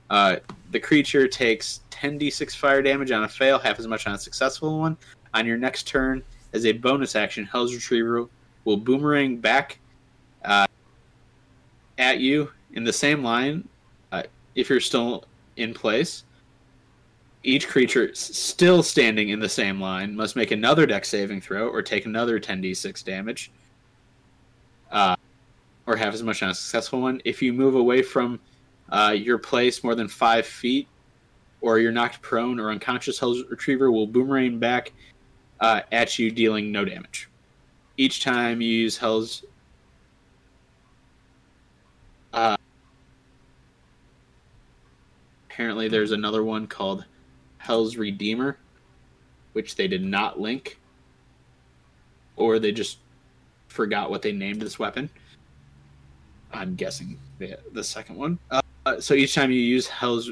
Uh, 0.09 0.37
the 0.71 0.79
creature 0.79 1.27
takes 1.27 1.81
10d6 1.91 2.55
fire 2.55 2.81
damage 2.81 3.11
on 3.11 3.23
a 3.23 3.27
fail, 3.27 3.59
half 3.59 3.79
as 3.79 3.87
much 3.87 4.07
on 4.07 4.13
a 4.13 4.17
successful 4.17 4.79
one. 4.79 4.97
On 5.33 5.45
your 5.45 5.57
next 5.57 5.87
turn, 5.87 6.23
as 6.53 6.65
a 6.65 6.71
bonus 6.71 7.15
action, 7.15 7.45
Hell's 7.45 7.73
Retriever 7.73 8.27
will 8.65 8.77
boomerang 8.77 9.37
back 9.37 9.79
uh, 10.45 10.67
at 11.97 12.19
you 12.19 12.51
in 12.73 12.83
the 12.83 12.93
same 12.93 13.23
line 13.23 13.67
uh, 14.11 14.23
if 14.55 14.69
you're 14.69 14.79
still 14.79 15.25
in 15.57 15.73
place. 15.73 16.23
Each 17.43 17.67
creature 17.67 18.13
still 18.15 18.81
standing 18.81 19.29
in 19.29 19.39
the 19.39 19.49
same 19.49 19.81
line 19.81 20.15
must 20.15 20.35
make 20.35 20.51
another 20.51 20.85
dex 20.85 21.09
saving 21.09 21.41
throw 21.41 21.67
or 21.67 21.81
take 21.81 22.05
another 22.05 22.39
10d6 22.39 23.03
damage. 23.03 23.51
Uh, 24.91 25.15
or 25.85 25.95
have 25.95 26.13
as 26.13 26.23
much 26.23 26.41
on 26.43 26.49
a 26.49 26.55
successful 26.55 27.01
one. 27.01 27.21
If 27.25 27.41
you 27.41 27.51
move 27.51 27.75
away 27.75 28.01
from 28.01 28.39
uh, 28.89 29.13
your 29.17 29.37
place 29.37 29.83
more 29.83 29.95
than 29.95 30.07
five 30.07 30.45
feet, 30.45 30.87
or 31.61 31.79
you're 31.79 31.91
knocked 31.91 32.21
prone 32.21 32.59
or 32.59 32.71
unconscious, 32.71 33.19
Hell's 33.19 33.43
Retriever 33.49 33.91
will 33.91 34.07
boomerang 34.07 34.59
back 34.59 34.91
uh, 35.59 35.81
at 35.91 36.19
you, 36.19 36.31
dealing 36.31 36.71
no 36.71 36.85
damage. 36.85 37.29
Each 37.97 38.23
time 38.23 38.61
you 38.61 38.69
use 38.69 38.97
Hell's. 38.97 39.43
Uh, 42.33 42.57
apparently, 45.49 45.87
there's 45.87 46.11
another 46.11 46.43
one 46.43 46.67
called 46.67 47.05
Hell's 47.63 47.95
Redeemer, 47.95 48.57
which 49.53 49.77
they 49.77 49.87
did 49.87 50.03
not 50.03 50.37
link, 50.37 50.77
or 52.35 52.59
they 52.59 52.73
just 52.73 52.97
forgot 53.69 54.09
what 54.09 54.21
they 54.21 54.33
named 54.33 54.61
this 54.61 54.77
weapon. 54.77 55.09
I'm 56.51 56.75
guessing 56.75 57.17
the, 57.39 57.57
the 57.71 57.81
second 57.81 58.17
one. 58.17 58.37
Uh, 58.51 58.99
so 58.99 59.13
each 59.13 59.33
time 59.33 59.49
you 59.49 59.61
use 59.61 59.87
Hell's 59.87 60.29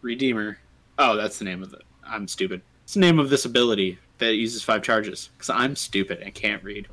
Redeemer, 0.00 0.58
oh, 1.00 1.16
that's 1.16 1.40
the 1.40 1.44
name 1.44 1.64
of 1.64 1.72
it. 1.74 1.82
I'm 2.06 2.28
stupid. 2.28 2.62
It's 2.84 2.94
the 2.94 3.00
name 3.00 3.18
of 3.18 3.30
this 3.30 3.46
ability 3.46 3.98
that 4.18 4.36
uses 4.36 4.62
five 4.62 4.82
charges 4.82 5.30
because 5.36 5.50
I'm 5.50 5.74
stupid 5.74 6.20
and 6.20 6.32
can't 6.32 6.62
read. 6.62 6.86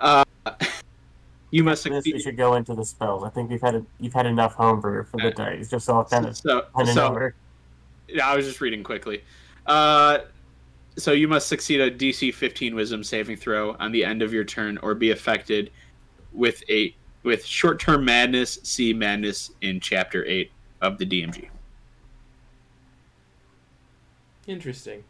Uh, 0.00 0.24
you 1.52 1.62
must 1.62 1.84
This, 1.84 2.04
we 2.04 2.18
should 2.18 2.36
go 2.36 2.54
into 2.54 2.74
the 2.74 2.84
spells. 2.84 3.22
I 3.22 3.28
think 3.28 3.50
we've 3.50 3.62
had 3.62 3.76
a, 3.76 3.86
you've 4.00 4.14
had 4.14 4.26
enough 4.26 4.54
homebrew 4.54 5.04
for 5.04 5.18
the 5.18 5.30
day. 5.30 5.58
It's 5.60 5.70
just 5.70 5.88
all 5.88 6.04
kind 6.04 6.26
of 6.26 6.36
So, 6.36 6.64
so 6.92 7.06
over. 7.06 7.36
Yeah, 8.08 8.28
I 8.28 8.36
was 8.36 8.46
just 8.46 8.60
reading 8.60 8.82
quickly. 8.82 9.22
Uh, 9.66 10.18
so 10.96 11.12
you 11.12 11.28
must 11.28 11.48
succeed 11.48 11.80
a 11.80 11.90
DC 11.90 12.32
15 12.32 12.74
Wisdom 12.74 13.04
saving 13.04 13.36
throw 13.36 13.76
on 13.78 13.92
the 13.92 14.04
end 14.04 14.22
of 14.22 14.32
your 14.32 14.44
turn, 14.44 14.78
or 14.78 14.94
be 14.94 15.10
affected 15.10 15.70
with 16.32 16.62
a 16.70 16.94
with 17.22 17.44
short-term 17.44 18.04
madness. 18.04 18.58
See 18.62 18.92
madness 18.92 19.50
in 19.60 19.80
Chapter 19.80 20.24
Eight 20.26 20.52
of 20.80 20.98
the 20.98 21.04
DMG. 21.04 21.48
Interesting. 24.46 25.02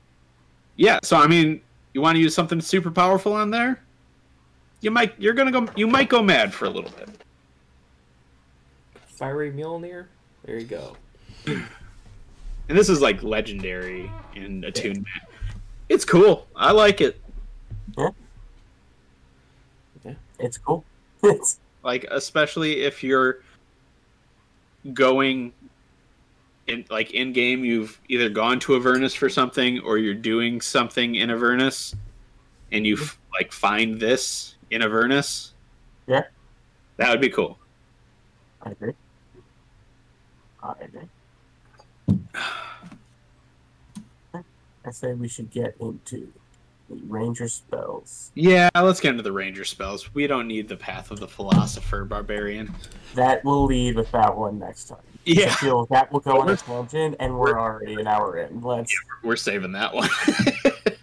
Yeah, 0.76 0.98
so 1.02 1.16
I 1.16 1.26
mean, 1.26 1.60
you 1.92 2.00
want 2.00 2.16
to 2.16 2.22
use 2.22 2.34
something 2.34 2.60
super 2.60 2.90
powerful 2.90 3.32
on 3.32 3.50
there? 3.50 3.82
You 4.80 4.90
might. 4.90 5.18
You're 5.18 5.34
gonna 5.34 5.52
go. 5.52 5.68
You 5.76 5.86
might 5.86 6.08
go 6.08 6.22
mad 6.22 6.52
for 6.52 6.64
a 6.64 6.70
little 6.70 6.90
bit. 6.90 7.08
Fiery 9.06 9.50
Mjolnir. 9.50 10.06
There 10.44 10.58
you 10.58 10.66
go. 10.66 10.96
And 12.68 12.76
this 12.76 12.88
is 12.88 13.00
like 13.00 13.22
legendary 13.22 14.10
in 14.34 14.64
attunement. 14.64 15.06
It's 15.88 16.04
cool. 16.04 16.46
I 16.56 16.72
like 16.72 17.00
it. 17.00 17.20
Yeah. 17.96 18.08
It's 20.38 20.58
cool. 20.58 20.84
It's 21.22 21.58
like 21.82 22.04
especially 22.10 22.82
if 22.82 23.02
you're 23.02 23.40
going 24.92 25.52
in 26.66 26.84
like 26.90 27.12
in 27.12 27.32
game 27.32 27.64
you've 27.64 28.00
either 28.08 28.28
gone 28.28 28.60
to 28.60 28.76
avernus 28.76 29.14
for 29.14 29.28
something 29.28 29.80
or 29.80 29.98
you're 29.98 30.14
doing 30.14 30.60
something 30.60 31.14
in 31.14 31.30
avernus 31.30 31.94
and 32.70 32.86
you 32.86 32.96
f- 32.96 33.18
like 33.32 33.50
find 33.52 33.98
this 33.98 34.56
in 34.70 34.82
avernus 34.82 35.54
Yeah. 36.06 36.24
that 36.98 37.10
would 37.10 37.20
be 37.20 37.30
cool 37.30 37.58
I 38.62 38.70
agree. 38.70 38.92
I 40.62 40.72
agree. 40.80 41.08
I 44.34 44.90
say 44.92 45.14
we 45.14 45.28
should 45.28 45.50
get 45.50 45.76
into 45.80 46.32
the 46.88 46.94
ranger 47.08 47.48
spells. 47.48 48.30
yeah 48.36 48.68
let's 48.76 49.00
get 49.00 49.10
into 49.10 49.22
the 49.24 49.32
ranger 49.32 49.64
spells 49.64 50.14
we 50.14 50.28
don't 50.28 50.46
need 50.46 50.68
the 50.68 50.76
path 50.76 51.10
of 51.10 51.18
the 51.18 51.26
philosopher 51.26 52.04
barbarian 52.04 52.72
That 53.16 53.44
will 53.44 53.64
lead 53.64 53.96
with 53.96 54.12
that 54.12 54.36
one 54.36 54.60
next 54.60 54.84
time. 54.84 54.98
I 55.26 55.32
yeah 55.32 55.54
feel 55.56 55.86
that 55.86 56.12
will 56.12 56.20
go 56.20 56.40
on 56.40 56.48
a 56.50 56.56
tangent, 56.56 57.16
and 57.18 57.36
we're 57.36 57.58
already 57.58 57.94
an 57.94 58.06
hour 58.06 58.38
in. 58.38 58.62
Let's. 58.62 58.94
we're 59.24 59.34
saving 59.34 59.72
that 59.72 59.92
one 59.92 60.08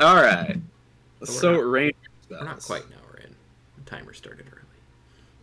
all 0.00 0.14
right 0.14 0.56
we're 1.18 1.26
so 1.26 1.54
not- 1.54 1.60
ranger 1.70 1.96
We're 2.30 2.44
not 2.44 2.62
spells. 2.62 2.66
quite 2.66 2.84
an 2.86 2.92
hour 3.02 3.18
in. 3.24 3.34
The 3.84 3.90
timer 3.90 4.12
started 4.12 4.46
early. 4.52 4.62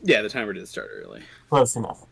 yeah 0.03 0.21
the 0.21 0.29
timer 0.29 0.53
did 0.53 0.65
start 0.69 0.89
early 0.93 1.23
Close 1.49 1.75
enough. 1.75 2.05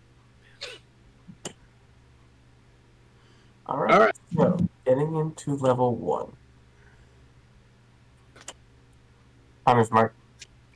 All 3.68 3.78
right. 3.78 3.93
All 3.93 3.99
right. 3.99 4.15
So, 4.36 4.57
getting 4.86 5.15
into 5.15 5.55
level 5.55 5.95
one. 5.95 6.32
Hunter's 9.65 9.91
Mark. 9.91 10.13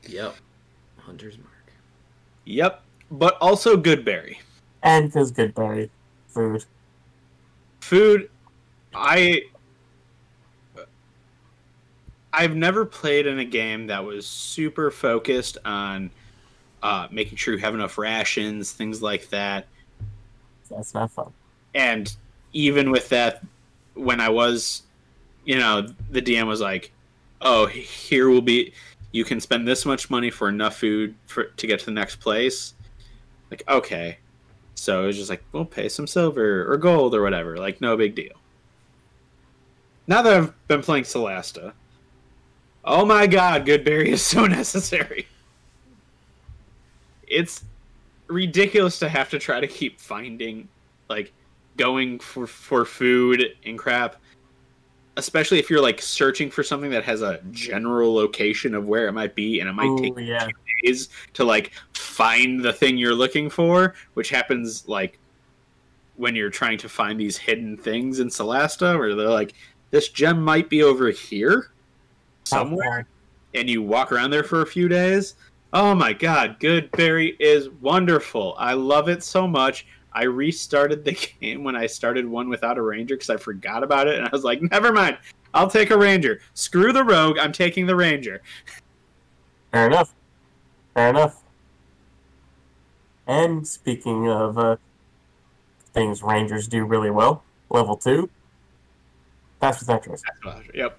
Yep. 0.06 0.34
Hunter's 0.98 1.38
Mark. 1.38 1.72
Yep, 2.44 2.82
but 3.10 3.38
also 3.40 3.76
Goodberry. 3.76 4.38
And 4.82 5.06
because 5.06 5.32
Goodberry. 5.32 5.88
Food. 6.28 6.64
Food, 7.80 8.30
I 8.94 9.42
I've 12.32 12.56
never 12.56 12.84
played 12.84 13.26
in 13.26 13.38
a 13.38 13.44
game 13.44 13.86
that 13.88 14.04
was 14.04 14.26
super 14.26 14.90
focused 14.90 15.58
on 15.64 16.10
uh, 16.82 17.06
making 17.10 17.36
sure 17.36 17.54
you 17.54 17.60
have 17.60 17.74
enough 17.74 17.98
rations, 17.98 18.72
things 18.72 19.02
like 19.02 19.28
that. 19.28 19.66
That's 20.70 20.94
not 20.94 21.10
fun. 21.10 21.32
And 21.74 22.14
even 22.52 22.90
with 22.90 23.08
that, 23.10 23.44
when 23.94 24.20
I 24.20 24.28
was, 24.28 24.82
you 25.44 25.58
know, 25.58 25.86
the 26.10 26.22
DM 26.22 26.46
was 26.46 26.60
like, 26.60 26.92
"Oh, 27.40 27.66
here 27.66 28.28
will 28.28 28.42
be, 28.42 28.72
you 29.12 29.24
can 29.24 29.40
spend 29.40 29.66
this 29.66 29.84
much 29.84 30.10
money 30.10 30.30
for 30.30 30.48
enough 30.48 30.76
food 30.76 31.14
for 31.26 31.44
to 31.44 31.66
get 31.66 31.80
to 31.80 31.86
the 31.86 31.92
next 31.92 32.16
place." 32.16 32.74
Like, 33.50 33.64
okay, 33.68 34.16
so 34.74 35.04
it 35.04 35.06
was 35.06 35.16
just 35.16 35.30
like, 35.30 35.44
we'll 35.52 35.64
pay 35.64 35.88
some 35.88 36.06
silver 36.06 36.70
or 36.72 36.76
gold 36.76 37.14
or 37.14 37.22
whatever. 37.22 37.56
Like, 37.56 37.80
no 37.80 37.96
big 37.96 38.14
deal. 38.14 38.32
Now 40.06 40.22
that 40.22 40.32
I've 40.32 40.68
been 40.68 40.82
playing 40.82 41.04
Solasta, 41.04 41.72
oh 42.84 43.04
my 43.04 43.26
god, 43.26 43.66
Goodberry 43.66 44.06
is 44.06 44.22
so 44.22 44.46
necessary. 44.48 45.28
It's 47.28 47.64
ridiculous 48.26 48.98
to 48.98 49.08
have 49.08 49.30
to 49.30 49.38
try 49.38 49.60
to 49.60 49.68
keep 49.68 50.00
finding, 50.00 50.66
like, 51.08 51.32
going 51.76 52.18
for 52.18 52.46
for 52.46 52.84
food 52.84 53.44
and 53.64 53.78
crap. 53.78 54.16
Especially 55.18 55.58
if 55.58 55.68
you're 55.68 55.82
like 55.82 56.00
searching 56.00 56.50
for 56.50 56.62
something 56.62 56.90
that 56.90 57.04
has 57.04 57.20
a 57.20 57.38
general 57.50 58.14
location 58.14 58.74
of 58.74 58.86
where 58.86 59.08
it 59.08 59.12
might 59.12 59.34
be, 59.34 59.60
and 59.60 59.68
it 59.68 59.72
might 59.74 59.94
take 59.98 60.18
Ooh, 60.18 60.22
yeah. 60.22 60.48
days 60.82 61.10
to 61.34 61.44
like 61.44 61.72
find 61.92 62.62
the 62.62 62.72
thing 62.72 62.96
you're 62.96 63.14
looking 63.14 63.50
for, 63.50 63.94
which 64.14 64.30
happens 64.30 64.88
like 64.88 65.18
when 66.16 66.34
you're 66.34 66.50
trying 66.50 66.78
to 66.78 66.88
find 66.88 67.20
these 67.20 67.36
hidden 67.36 67.76
things 67.76 68.20
in 68.20 68.28
Solasta, 68.28 68.98
where 68.98 69.14
they're 69.14 69.28
like, 69.28 69.54
this 69.90 70.08
gem 70.08 70.42
might 70.42 70.70
be 70.70 70.82
over 70.82 71.10
here 71.10 71.72
somewhere, 72.44 73.06
and 73.54 73.68
you 73.68 73.82
walk 73.82 74.12
around 74.12 74.30
there 74.30 74.44
for 74.44 74.62
a 74.62 74.66
few 74.66 74.88
days. 74.88 75.34
Oh 75.74 75.94
my 75.94 76.12
god, 76.14 76.58
Goodberry 76.58 77.36
is 77.38 77.68
wonderful. 77.80 78.54
I 78.58 78.72
love 78.74 79.08
it 79.08 79.22
so 79.22 79.46
much. 79.46 79.86
I 80.14 80.24
restarted 80.24 81.04
the 81.04 81.12
game 81.40 81.64
when 81.64 81.76
I 81.76 81.86
started 81.86 82.26
one 82.26 82.48
without 82.48 82.78
a 82.78 82.82
ranger 82.82 83.14
because 83.14 83.30
I 83.30 83.36
forgot 83.36 83.82
about 83.82 84.08
it, 84.08 84.18
and 84.18 84.26
I 84.26 84.30
was 84.32 84.44
like, 84.44 84.62
never 84.62 84.92
mind. 84.92 85.18
I'll 85.54 85.68
take 85.68 85.90
a 85.90 85.98
ranger. 85.98 86.40
Screw 86.54 86.92
the 86.92 87.04
rogue. 87.04 87.38
I'm 87.38 87.52
taking 87.52 87.86
the 87.86 87.94
ranger. 87.94 88.40
Fair 89.70 89.86
enough. 89.86 90.14
Fair 90.94 91.10
enough. 91.10 91.42
And 93.26 93.66
speaking 93.66 94.28
of 94.28 94.58
uh, 94.58 94.76
things 95.92 96.22
Rangers 96.22 96.66
do 96.68 96.84
really 96.84 97.10
well, 97.10 97.44
level 97.70 97.96
two. 97.96 98.30
That's 99.60 99.86
what 99.86 100.04
that 100.04 100.12
is. 100.12 100.22
That's 100.22 100.44
what 100.44 100.56
I 100.56 100.64
Yep. 100.74 100.98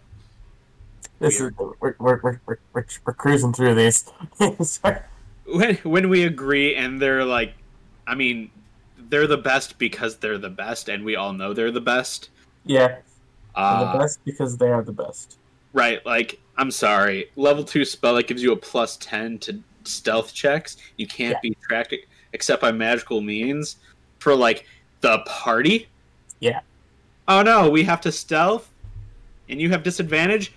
This 1.20 1.40
is 1.40 1.52
we're, 1.58 1.74
we're, 1.80 1.96
we're, 2.00 2.42
we're, 2.46 2.58
we're, 2.74 3.14
cruising 3.14 3.54
through 3.54 3.76
these. 3.76 4.12
When 5.46 5.76
when 5.78 6.10
we 6.10 6.24
agree 6.24 6.76
and 6.76 7.02
they're 7.02 7.26
like 7.26 7.54
i 8.08 8.16
mean 8.16 8.50
they're 9.14 9.28
the 9.28 9.38
best 9.38 9.78
because 9.78 10.18
they're 10.18 10.40
the 10.40 10.50
best, 10.50 10.90
and 10.90 11.06
we 11.06 11.16
all 11.16 11.34
know 11.34 11.54
they're 11.54 11.70
the 11.70 11.80
best. 11.80 12.32
Yeah, 12.66 12.88
they're 12.88 13.04
Uh, 13.54 13.94
the 13.94 14.00
best 14.00 14.26
because 14.26 14.58
they 14.58 14.70
are 14.70 14.82
the 14.82 14.92
best. 14.92 15.38
Right, 15.72 16.04
like 16.04 16.40
I'm 16.58 16.72
sorry, 16.72 17.30
level 17.36 17.64
two 17.64 17.86
spell 17.86 18.16
that 18.16 18.26
gives 18.26 18.42
you 18.42 18.52
a 18.54 18.56
plus 18.56 18.98
ten 18.98 19.38
to 19.40 19.62
stealth 19.84 20.34
checks. 20.34 20.78
You 20.98 21.06
can't 21.06 21.40
be 21.44 21.56
tracked 21.62 21.94
except 22.34 22.60
by 22.64 22.72
magical 22.72 23.22
means 23.22 23.76
for 24.18 24.34
like 24.36 24.66
the 25.02 25.20
party. 25.28 25.88
Yeah. 26.40 26.62
Oh 27.28 27.44
no, 27.44 27.70
we 27.70 27.84
have 27.84 28.02
to 28.02 28.12
stealth, 28.12 28.68
and 29.48 29.62
you 29.62 29.70
have 29.70 29.84
disadvantage. 29.84 30.54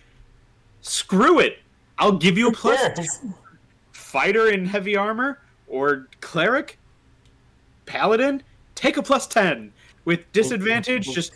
Screw 0.81 1.41
it! 1.41 1.59
I'll 1.99 2.17
give 2.17 2.39
you 2.39 2.49
a 2.49 2.53
plus 2.53 2.81
Yeah. 2.81 3.33
fighter 3.93 4.49
in 4.49 4.65
heavy 4.65 4.97
armor 4.97 5.41
or 5.67 6.09
cleric, 6.23 6.79
paladin. 7.87 8.43
Take 8.75 8.97
a 8.99 9.03
plus 9.03 9.27
ten 9.27 9.73
with 10.05 10.21
disadvantage. 10.33 11.09
Just 11.13 11.35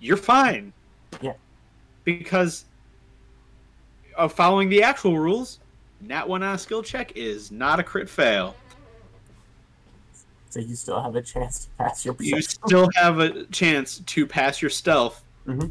you're 0.00 0.16
fine. 0.16 0.72
Yeah. 1.20 1.34
Because 2.04 2.64
of 4.16 4.32
following 4.32 4.68
the 4.68 4.82
actual 4.82 5.18
rules, 5.18 5.60
nat 6.00 6.28
one 6.28 6.42
on 6.42 6.54
a 6.54 6.58
skill 6.58 6.82
check 6.82 7.12
is 7.16 7.50
not 7.50 7.78
a 7.78 7.82
crit 7.82 8.08
fail. 8.08 8.56
So 10.50 10.60
you 10.60 10.74
still 10.74 11.00
have 11.02 11.14
a 11.16 11.22
chance 11.22 11.64
to 11.66 11.70
pass 11.78 12.04
your 12.04 12.16
You 12.18 12.40
still 12.40 12.88
have 12.96 13.18
a 13.18 13.44
chance 13.46 13.98
to 13.98 14.26
pass 14.26 14.62
your 14.62 14.70
stealth 14.70 15.22
Mhm. 15.46 15.70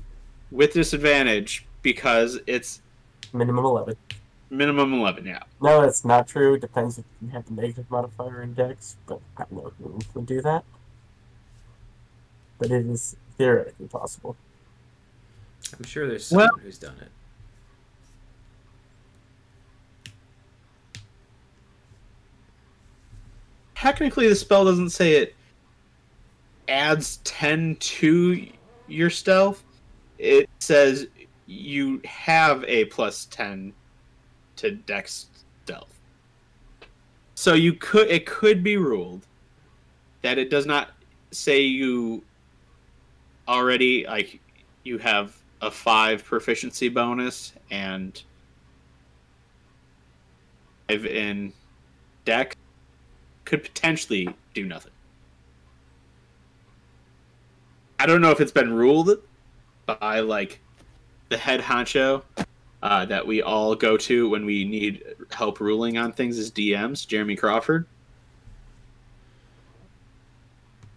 with 0.52 0.74
disadvantage 0.74 1.66
because 1.82 2.40
it's 2.46 2.82
minimum 3.34 3.66
eleven. 3.66 3.96
Minimum 4.50 4.94
eleven. 4.94 5.26
Yeah. 5.26 5.44
No, 5.62 5.82
it's 5.82 6.06
not 6.06 6.28
true. 6.28 6.56
It 6.56 6.62
Depends 6.62 6.98
if 6.98 7.06
you 7.22 7.30
have 7.30 7.46
the 7.46 7.54
negative 7.54 7.90
modifier 7.90 8.42
index, 8.42 8.98
but 9.08 9.20
I 9.38 9.44
don't 9.44 9.54
know 9.64 9.72
who 9.80 10.00
would 10.14 10.26
do 10.26 10.42
that. 10.42 10.64
But 12.58 12.72
it 12.72 12.86
is 12.86 13.16
theoretically 13.38 13.88
possible. 13.88 14.36
I'm 15.78 15.84
sure 15.84 16.08
there's 16.08 16.28
someone 16.28 16.48
Well- 16.54 16.60
who's 16.64 16.78
done 16.78 16.98
it. 17.02 17.12
Technically, 23.76 24.28
the 24.28 24.36
spell 24.36 24.66
doesn't 24.66 24.90
say 24.92 25.14
it 25.22 25.36
adds 26.68 27.18
10 27.24 27.76
to 27.78 28.48
your 28.88 29.10
stealth. 29.10 29.64
It 30.18 30.50
says 30.60 31.08
you 31.46 32.02
have 32.06 32.64
a 32.68 32.86
plus 32.86 33.26
10 33.26 33.74
to 34.58 34.72
dex 34.72 35.28
stealth. 35.64 36.00
So 37.36 37.54
you 37.54 37.74
could 37.74 38.10
it 38.10 38.26
could 38.26 38.64
be 38.64 38.78
ruled 38.78 39.26
that 40.22 40.38
it 40.38 40.50
does 40.50 40.66
not 40.66 40.92
say 41.32 41.62
you 41.62 42.24
already 43.48 44.06
like 44.06 44.40
you 44.84 44.98
have 44.98 45.36
a 45.62 45.70
5 45.70 46.24
proficiency 46.24 46.90
bonus 46.90 47.54
and 47.72 48.22
five 50.88 51.06
in 51.06 51.54
dex 52.24 52.56
could 53.46 53.64
potentially 53.64 54.28
do 54.54 54.66
nothing. 54.66 54.92
I 58.00 58.06
don't 58.06 58.22
know 58.22 58.32
if 58.32 58.42
it's 58.42 58.52
been 58.52 58.74
ruled 58.74 59.20
by 59.86 60.20
like 60.20 60.60
the 61.30 61.38
head 61.38 61.62
honcho 61.62 62.24
uh, 62.86 63.04
that 63.04 63.26
we 63.26 63.42
all 63.42 63.74
go 63.74 63.98
to 63.98 64.30
when 64.30 64.46
we 64.46 64.64
need 64.64 65.04
help 65.32 65.60
ruling 65.60 65.98
on 65.98 66.12
things 66.12 66.38
as 66.38 66.52
DMs, 66.52 67.08
Jeremy 67.08 67.36
Crawford. 67.36 67.88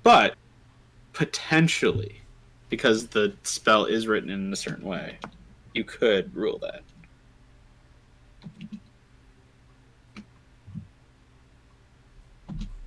But 0.02 0.34
potentially, 1.14 2.20
because 2.68 3.06
the 3.08 3.32
spell 3.42 3.86
is 3.86 4.06
written 4.06 4.28
in 4.28 4.52
a 4.52 4.56
certain 4.56 4.84
way, 4.84 5.18
you 5.72 5.82
could 5.82 6.34
rule 6.36 6.58
that. 6.58 6.82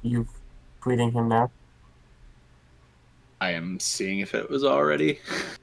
You 0.03 0.27
tweeting 0.79 1.11
him 1.11 1.27
now? 1.27 1.49
I 3.39 3.53
am 3.53 3.79
seeing 3.79 4.19
if 4.19 4.35
it 4.35 4.47
was 4.47 4.63
already 4.63 5.19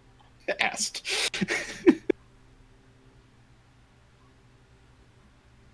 asked. 0.61 1.07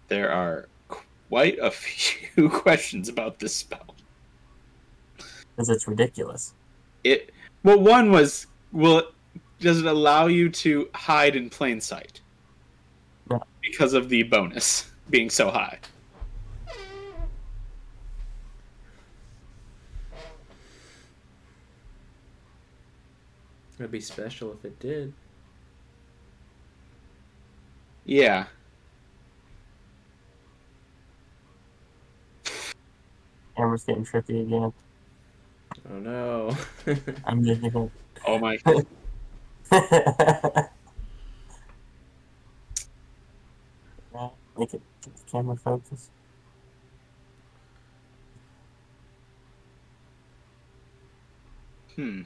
there 0.08 0.30
are 0.30 0.68
quite 0.88 1.58
a 1.60 1.70
few 1.70 2.48
questions 2.64 3.08
about 3.08 3.38
this 3.38 3.54
spell. 3.54 3.94
Because 5.16 5.68
it's 5.68 5.86
ridiculous. 5.86 6.54
It 7.04 7.30
well, 7.62 7.78
one 7.80 8.10
was 8.10 8.46
will 8.72 8.98
it, 8.98 9.06
does 9.60 9.80
it 9.80 9.86
allow 9.86 10.26
you 10.26 10.48
to 10.50 10.88
hide 10.94 11.36
in 11.36 11.48
plain 11.48 11.80
sight? 11.80 12.20
No. 13.30 13.42
Because 13.62 13.94
of 13.94 14.08
the 14.08 14.24
bonus 14.24 14.90
being 15.10 15.30
so 15.30 15.50
high. 15.50 15.78
It'd 23.78 23.90
be 23.90 24.00
special 24.00 24.52
if 24.52 24.64
it 24.64 24.78
did. 24.78 25.12
Yeah. 28.04 28.46
Camera's 33.56 33.84
getting 33.84 34.04
trippy 34.04 34.42
again. 34.42 34.72
Oh 35.90 35.98
no. 35.98 36.56
I'm 37.24 37.44
him. 37.44 37.90
Oh 38.26 38.38
my. 38.38 38.58
Make 44.56 44.72
it 44.72 44.82
get 45.02 45.16
the 45.16 45.22
camera 45.30 45.56
focus. 45.56 46.10
Hmm. 51.96 52.22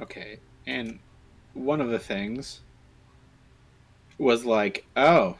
Okay. 0.00 0.38
And 0.66 0.98
one 1.54 1.80
of 1.80 1.88
the 1.88 1.98
things 1.98 2.60
was 4.18 4.44
like, 4.44 4.86
oh, 4.96 5.36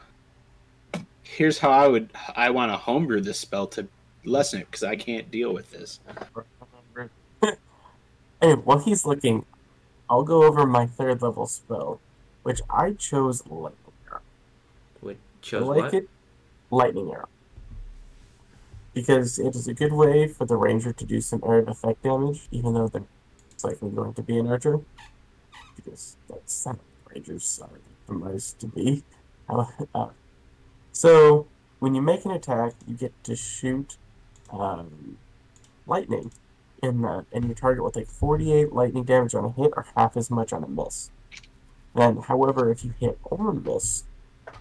here's 1.23 1.59
how 1.59 1.71
I 1.71 1.87
would 1.87 2.09
I 2.35 2.49
want 2.49 2.71
to 2.71 2.77
homebrew 2.77 3.21
this 3.21 3.39
spell 3.39 3.67
to 3.67 3.87
lessen 4.27 4.61
it 4.61 4.65
because 4.65 4.83
I 4.83 4.95
can't 4.95 5.31
deal 5.31 5.53
with 5.53 5.71
this. 5.71 5.99
Hey, 8.39 8.53
while 8.53 8.77
he's 8.77 9.03
looking, 9.03 9.47
I'll 10.07 10.21
go 10.21 10.43
over 10.43 10.67
my 10.67 10.85
third 10.85 11.23
level 11.23 11.47
spell, 11.47 11.99
which 12.43 12.61
I 12.69 12.91
chose 12.91 13.41
lightning 13.47 13.93
arrow. 14.07 14.21
I 15.03 15.15
chose 15.41 15.63
like 15.63 15.83
what? 15.85 15.93
it, 15.95 16.09
lightning 16.69 17.11
arrow, 17.11 17.29
because 18.93 19.39
it 19.39 19.55
is 19.55 19.67
a 19.67 19.73
good 19.73 19.91
way 19.91 20.27
for 20.27 20.45
the 20.45 20.55
ranger 20.55 20.93
to 20.93 21.03
do 21.03 21.19
some 21.19 21.41
area 21.43 21.63
of 21.63 21.69
effect 21.69 22.03
damage, 22.03 22.47
even 22.51 22.75
though 22.75 22.87
they're 22.87 23.01
likely 23.63 23.89
going 23.89 24.13
to 24.13 24.21
be 24.21 24.37
an 24.37 24.45
archer, 24.45 24.81
because 25.75 26.15
that's 26.29 26.63
how 26.63 26.77
rangers 27.11 27.59
are 27.63 27.79
the 28.05 28.13
most 28.13 28.59
to 28.59 28.67
be. 28.67 29.03
Uh, 29.95 30.09
so 30.91 31.47
when 31.79 31.95
you 31.95 32.01
make 32.01 32.25
an 32.25 32.31
attack, 32.31 32.73
you 32.85 32.95
get 32.95 33.13
to 33.23 33.33
shoot 33.33 33.95
um, 34.51 35.17
lightning 35.85 36.31
in 36.83 37.01
that, 37.01 37.25
and 37.33 37.45
your 37.45 37.55
target 37.55 37.83
will 37.83 37.91
take 37.91 38.07
48 38.07 38.71
lightning 38.73 39.03
damage 39.03 39.33
on 39.35 39.45
a 39.45 39.51
hit 39.51 39.71
or 39.75 39.85
half 39.95 40.15
as 40.17 40.29
much 40.29 40.53
on 40.53 40.63
a 40.63 40.67
miss. 40.67 41.09
Then, 41.95 42.17
however, 42.17 42.71
if 42.71 42.85
you 42.85 42.93
hit 42.99 43.17
or 43.23 43.51
miss, 43.53 44.03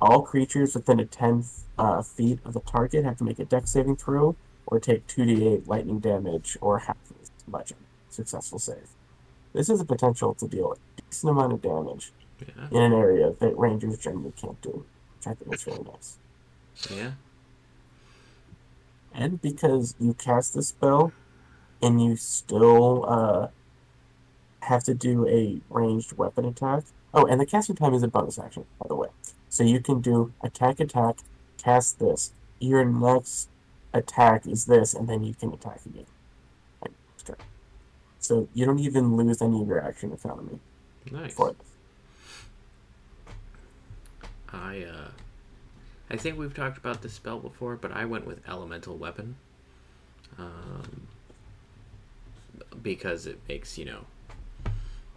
all 0.01 0.23
creatures 0.23 0.75
within 0.75 0.99
a 1.01 1.05
10 1.05 1.45
uh, 1.79 2.03
feet 2.03 2.39
of 2.45 2.55
the 2.55 2.61
target 2.61 3.05
have 3.05 3.19
to 3.19 3.25
make 3.25 3.39
a 3.39 3.45
dex 3.45 3.71
saving 3.71 3.97
throw 3.97 4.35
or 4.67 4.81
take 4.81 5.07
2d8 5.07 5.67
lightning 5.69 5.99
damage 6.01 6.57
or 6.61 6.79
half 6.81 6.97
as 7.23 7.31
much 7.47 7.73
on 7.73 7.79
a 7.79 8.13
successful 8.13 8.59
save. 8.59 8.89
This 9.53 9.69
has 9.69 9.79
the 9.79 9.85
potential 9.85 10.35
to 10.35 10.49
deal 10.49 10.73
a 10.73 11.01
decent 11.03 11.31
amount 11.31 11.53
of 11.53 11.63
damage 11.63 12.13
Yeah. 12.41 12.69
in 12.71 12.83
an 12.83 12.93
area 12.93 13.33
that 13.41 13.57
rangers 13.59 13.97
generally 13.99 14.33
can't 14.37 14.61
do, 14.61 14.85
which 15.17 15.27
I 15.27 15.35
think 15.35 15.55
is 15.55 15.67
really 15.67 15.85
nice. 15.85 16.19
Yeah. 16.91 17.13
And 19.17 19.41
because 19.41 19.95
you 19.99 20.15
cast 20.15 20.55
the 20.55 20.63
spell 20.63 21.13
and 21.83 22.03
you 22.03 22.17
still 22.17 23.05
uh, 23.09 23.49
have 24.61 24.85
to 24.85 24.95
do 24.95 25.27
a 25.27 25.61
ranged 25.71 26.13
weapon 26.13 26.45
attack. 26.45 26.85
Oh, 27.15 27.25
and 27.25 27.41
the 27.41 27.47
casting 27.47 27.77
time 27.77 27.95
is 27.95 28.03
a 28.03 28.09
bonus 28.09 28.39
action, 28.39 28.67
by 28.79 28.87
the 28.89 28.95
way. 28.95 29.09
So 29.49 29.65
you 29.65 29.81
can 29.81 30.03
do 30.03 30.35
attack, 30.43 30.81
attack, 30.81 31.17
cast 31.57 31.99
this. 31.99 32.35
Your 32.61 32.85
next 32.85 33.49
attack 33.95 34.47
is 34.47 34.67
this, 34.67 34.93
and 34.93 35.09
then 35.09 35.25
you 35.25 35.35
can 35.35 35.53
attack 35.53 35.81
again. 35.87 36.07
So 38.19 38.49
you 38.55 38.67
don't 38.67 38.81
even 38.81 39.17
lose 39.17 39.41
any 39.41 39.63
of 39.63 39.69
your 39.69 39.81
action 39.81 40.13
economy 40.13 40.59
Nice. 41.13 41.39
I 44.53 44.83
uh 44.83 45.11
I 46.09 46.17
think 46.17 46.39
we've 46.39 46.55
talked 46.55 46.79
about 46.79 47.03
this 47.03 47.13
spell 47.13 47.39
before, 47.39 47.77
but 47.77 47.93
I 47.93 48.05
went 48.05 48.27
with 48.27 48.47
elemental 48.49 48.97
weapon. 48.97 49.37
Um 50.39 51.09
because 52.83 53.27
it 53.27 53.41
makes 53.49 53.79
you 53.79 53.85
know 53.85 54.05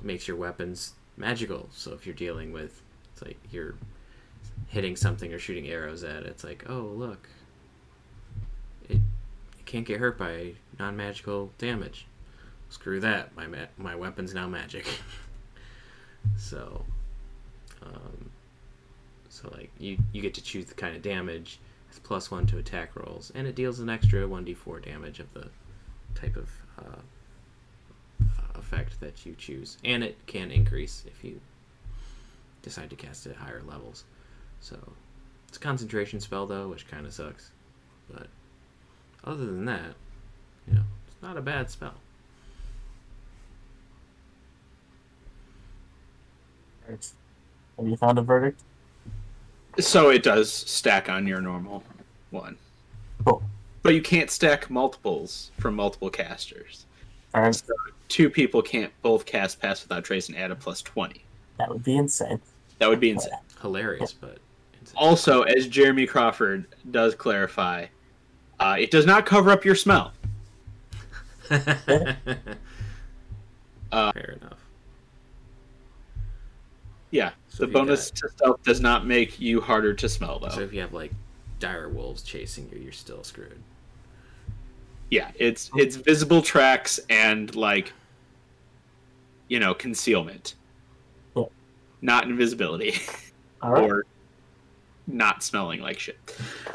makes 0.02 0.28
your 0.28 0.38
weapons 0.38 0.94
magical. 1.18 1.70
So 1.72 1.94
if 1.94 2.06
you're 2.06 2.16
dealing 2.16 2.52
with 2.52 2.82
it's 3.14 3.22
like 3.22 3.38
you're 3.52 3.76
hitting 4.68 4.96
something 4.96 5.34
or 5.34 5.40
shooting 5.40 5.68
arrows 5.68 6.04
at, 6.04 6.24
it, 6.24 6.28
it's 6.28 6.44
like 6.44 6.66
oh 6.70 6.82
look, 6.82 7.28
it, 8.88 8.98
it 9.60 9.66
can't 9.66 9.86
get 9.86 10.00
hurt 10.00 10.18
by 10.18 10.54
non 10.80 10.96
magical 10.98 11.52
damage. 11.58 12.06
Screw 12.70 13.00
that, 13.00 13.36
my 13.36 13.48
ma- 13.48 13.66
my 13.78 13.96
weapon's 13.96 14.34
now 14.34 14.48
magic. 14.48 14.86
so, 16.38 16.86
um, 17.84 18.29
so 19.42 19.50
like 19.56 19.72
you 19.80 19.98
you 20.12 20.22
get 20.22 20.34
to 20.36 20.44
choose 20.44 20.66
the 20.66 20.74
kind 20.74 20.96
of 20.96 21.02
damage. 21.02 21.60
It's 21.90 22.00
plus 22.00 22.30
one 22.30 22.46
to 22.48 22.58
attack 22.60 22.96
rolls, 22.96 23.32
and 23.34 23.48
it 23.48 23.56
deals 23.56 23.80
an 23.80 23.90
extra 23.90 24.28
one 24.28 24.46
d4 24.46 24.84
damage 24.86 25.20
of 25.20 25.34
the 25.34 25.48
type 26.14 26.36
of 26.36 26.50
uh, 26.78 28.26
effect 28.56 29.00
that 29.00 29.26
you 29.26 29.34
choose, 29.38 29.78
and 29.84 30.04
it 30.04 30.18
can 30.28 30.52
increase 30.52 31.04
if 31.08 31.24
you 31.24 31.40
decide 32.62 32.90
to 32.92 32.96
cast 32.96 33.26
it 33.26 33.32
at 33.32 33.38
higher 33.38 33.64
levels. 33.66 34.04
So 34.62 34.78
it's 35.48 35.58
a 35.58 35.60
concentration 35.60 36.20
spell 36.20 36.46
though, 36.46 36.68
which 36.68 36.88
kind 36.88 37.08
of 37.08 37.14
sucks. 37.14 37.52
But 38.12 38.28
other 39.24 39.46
than 39.46 39.66
that, 39.66 39.96
you 40.68 40.76
know, 40.76 40.84
it's 41.08 41.22
not 41.24 41.38
a 41.38 41.42
bad 41.42 41.72
spell. 41.72 41.96
Have 46.88 47.88
you 47.88 47.96
found 47.96 48.18
a 48.18 48.22
verdict? 48.22 48.62
So 49.78 50.10
it 50.10 50.24
does 50.24 50.52
stack 50.52 51.10
on 51.10 51.28
your 51.28 51.42
normal 51.42 51.84
one. 52.32 52.58
Cool. 53.26 53.44
But 53.84 53.94
you 53.94 54.02
can't 54.02 54.30
stack 54.30 54.70
multiples 54.70 55.52
from 55.60 55.76
multiple 55.76 56.10
casters. 56.10 56.86
All 57.34 57.44
right. 57.44 57.56
So 57.56 57.74
two 58.08 58.30
people 58.30 58.62
can't 58.62 58.92
both 59.02 59.26
cast 59.26 59.62
Pass 59.62 59.84
Without 59.84 60.04
Trace 60.04 60.28
and 60.28 60.38
add 60.38 60.52
a 60.52 60.56
plus 60.56 60.82
20. 60.82 61.24
That 61.58 61.70
would 61.70 61.84
be 61.84 61.96
insane. 61.96 62.42
That 62.80 62.90
would 62.90 63.00
be 63.00 63.12
insane. 63.12 63.34
Hilarious, 63.62 64.14
but 64.14 64.40
it's 64.82 64.94
Also, 64.96 65.44
as 65.44 65.68
Jeremy 65.68 66.06
Crawford 66.06 66.66
does 66.92 67.16
clarify, 67.16 67.86
uh, 68.60 68.76
it 68.80 68.92
does 68.92 69.06
not 69.06 69.26
cover 69.26 69.52
up 69.52 69.66
your 69.66 69.76
smell. 69.76 70.14
Uh, 71.52 71.62
fair 74.14 74.38
enough. 74.42 74.60
Yeah, 77.12 77.32
So 77.48 77.58
the 77.58 77.64
if 77.64 77.70
you 77.70 77.74
bonus 77.74 78.12
to 78.12 78.30
stealth 78.30 78.64
does 78.64 78.80
not 78.82 79.06
make 79.06 79.40
you 79.40 79.62
harder 79.62 79.94
to 79.96 80.08
smell, 80.10 80.40
though. 80.40 80.50
So 80.50 80.62
if 80.62 80.72
you 80.74 80.82
have 80.82 80.94
like 80.94 81.12
dire 81.60 81.90
wolves 81.90 82.22
chasing 82.22 82.70
you, 82.72 82.80
you're 82.80 82.92
still 82.92 83.24
screwed. 83.24 83.58
yeah, 85.10 85.32
it's 85.36 85.72
it's 85.76 85.96
visible 85.96 86.42
tracks 86.44 87.00
and 87.10 87.54
like, 87.56 87.94
you 89.48 89.60
know, 89.60 89.74
concealment, 89.74 90.54
Yeah. 91.36 91.46
not 92.02 92.26
invisibility 92.26 92.94
All 93.64 93.72
right. 93.74 93.84
or 93.84 94.06
not 95.08 95.42
smelling 95.44 95.82
like 95.82 95.98
shit. 95.98 96.20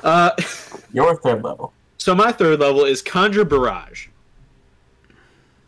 Uh, 0.02 0.30
Your 0.92 1.14
third 1.16 1.44
level. 1.44 1.72
So 1.98 2.12
my 2.14 2.32
third 2.32 2.58
level 2.58 2.84
is 2.84 3.00
Conjure 3.02 3.44
Barrage. 3.44 4.08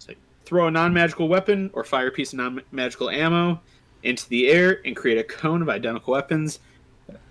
So 0.01 0.13
throw 0.45 0.67
a 0.67 0.71
non-magical 0.73 1.29
weapon 1.29 1.71
or 1.73 1.85
fire 1.85 2.09
a 2.09 2.11
piece 2.11 2.33
of 2.33 2.39
non-magical 2.41 3.09
ammo 3.11 3.61
into 4.03 4.29
the 4.29 4.49
air 4.49 4.81
and 4.85 4.97
create 4.97 5.19
a 5.19 5.25
cone 5.25 5.63
of 5.63 5.69
identical 5.69 6.13
weapons 6.13 6.61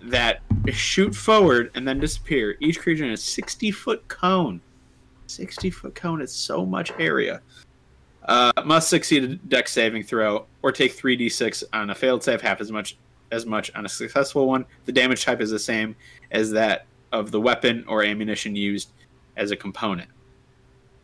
that 0.01 0.41
shoot 0.71 1.15
forward 1.15 1.71
and 1.75 1.87
then 1.87 1.99
disappear. 1.99 2.55
Each 2.59 2.79
creature 2.79 3.05
in 3.05 3.11
a 3.11 3.15
60-foot 3.15 4.07
cone. 4.07 4.61
60-foot 5.27 5.95
cone 5.95 6.21
is 6.21 6.31
so 6.31 6.65
much 6.65 6.91
area. 6.99 7.41
Uh, 8.23 8.51
must 8.65 8.89
succeed 8.89 9.23
a 9.23 9.35
dex 9.35 9.71
saving 9.71 10.03
throw 10.03 10.45
or 10.61 10.71
take 10.71 10.95
3d6 10.95 11.63
on 11.73 11.91
a 11.91 11.95
failed 11.95 12.23
save, 12.23 12.41
half 12.41 12.59
as 12.59 12.71
much 12.71 12.97
as 13.31 13.45
much 13.45 13.71
on 13.75 13.85
a 13.85 13.89
successful 13.89 14.47
one. 14.47 14.65
The 14.85 14.91
damage 14.91 15.25
type 15.25 15.41
is 15.41 15.51
the 15.51 15.59
same 15.59 15.95
as 16.31 16.51
that 16.51 16.85
of 17.11 17.31
the 17.31 17.41
weapon 17.41 17.83
or 17.87 18.03
ammunition 18.03 18.55
used 18.55 18.89
as 19.37 19.51
a 19.51 19.55
component. 19.55 20.09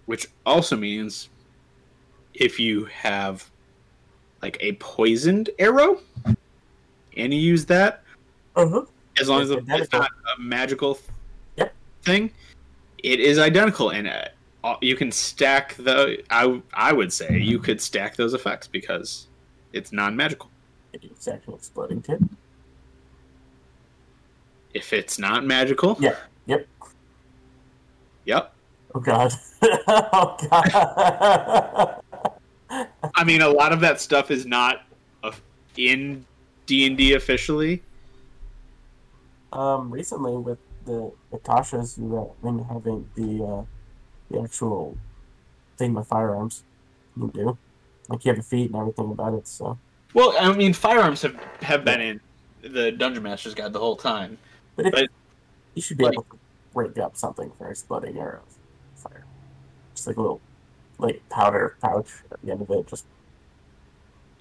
Which 0.05 0.27
also 0.45 0.75
means 0.75 1.29
if 2.33 2.59
you 2.59 2.85
have 2.85 3.50
like 4.41 4.57
a 4.59 4.73
poisoned 4.73 5.49
arrow 5.59 5.99
and 7.17 7.33
you 7.33 7.39
use 7.39 7.65
that, 7.65 8.03
Uh-huh. 8.55 8.85
as 9.19 9.29
long 9.29 9.41
as 9.41 9.49
It's 9.51 9.61
it's 9.67 9.91
not 9.93 10.09
a 10.37 10.41
magical 10.41 10.99
Yep. 11.57 11.73
thing, 12.03 12.31
it 13.03 13.19
is 13.19 13.37
identical 13.39 13.89
and 13.91 14.07
uh, 14.07 14.75
you 14.81 14.95
can 14.95 15.11
stack 15.11 15.75
the 15.75 16.23
I 16.29 16.61
I 16.73 16.93
would 16.93 17.11
say 17.11 17.39
you 17.39 17.59
could 17.59 17.81
stack 17.81 18.15
those 18.15 18.33
effects 18.33 18.67
because 18.67 19.27
it's 19.73 19.91
non-magical. 19.91 20.49
It's 20.93 21.27
actually 21.27 21.55
exploding 21.55 22.01
too. 22.01 22.19
If 24.73 24.93
it's 24.93 25.19
not 25.19 25.45
magical, 25.45 25.97
Yeah. 25.99 26.15
Yep. 26.45 26.67
yep. 28.25 28.53
Oh 28.95 28.99
god. 28.99 29.33
oh 29.61 30.37
god. 30.49 31.95
I 33.15 33.23
mean, 33.23 33.41
a 33.41 33.49
lot 33.49 33.71
of 33.73 33.79
that 33.81 33.99
stuff 34.01 34.31
is 34.31 34.45
not 34.45 34.83
in 35.77 36.25
D 36.65 36.85
and 36.85 36.97
D 36.97 37.13
officially. 37.13 37.81
um, 39.53 39.91
recently 39.91 40.33
with 40.37 40.59
the 40.85 41.11
Akashas, 41.33 41.97
you 41.97 42.15
have 42.15 42.41
been 42.41 42.63
having 42.65 43.07
the 43.15 43.43
uh, 43.43 43.63
the 44.29 44.41
actual 44.41 44.97
thing 45.77 45.93
with 45.93 46.07
firearms. 46.07 46.63
You 47.17 47.29
do. 47.33 47.57
Like 48.09 48.25
you 48.25 48.31
have 48.31 48.39
a 48.39 48.43
feat 48.43 48.71
and 48.71 48.75
everything 48.79 49.11
about 49.11 49.33
it. 49.35 49.47
So, 49.47 49.77
Well, 50.13 50.33
I 50.39 50.51
mean, 50.53 50.73
firearms 50.73 51.21
have 51.21 51.35
have 51.61 51.85
been 51.85 52.01
in 52.01 52.21
the 52.61 52.91
Dungeon 52.91 53.23
Master's 53.23 53.53
Guide 53.53 53.73
the 53.73 53.79
whole 53.79 53.95
time. 53.95 54.37
but, 54.75 54.85
if, 54.87 54.91
But- 54.91 55.09
you 55.75 55.81
should 55.81 55.97
be 55.97 56.05
like- 56.05 56.13
able 56.13 56.23
to 56.23 56.37
break 56.73 56.97
up 56.97 57.15
something 57.17 57.51
for 57.57 57.69
exploding 57.69 58.17
arrows. 58.17 58.57
Fire. 58.95 59.25
Just 59.95 60.07
like 60.07 60.17
a 60.17 60.21
little 60.21 60.41
like 61.01 61.21
powder 61.29 61.75
pouch 61.81 62.07
at 62.31 62.41
the 62.43 62.51
end 62.51 62.61
of 62.61 62.69
it. 62.69 62.87
Just 62.87 63.05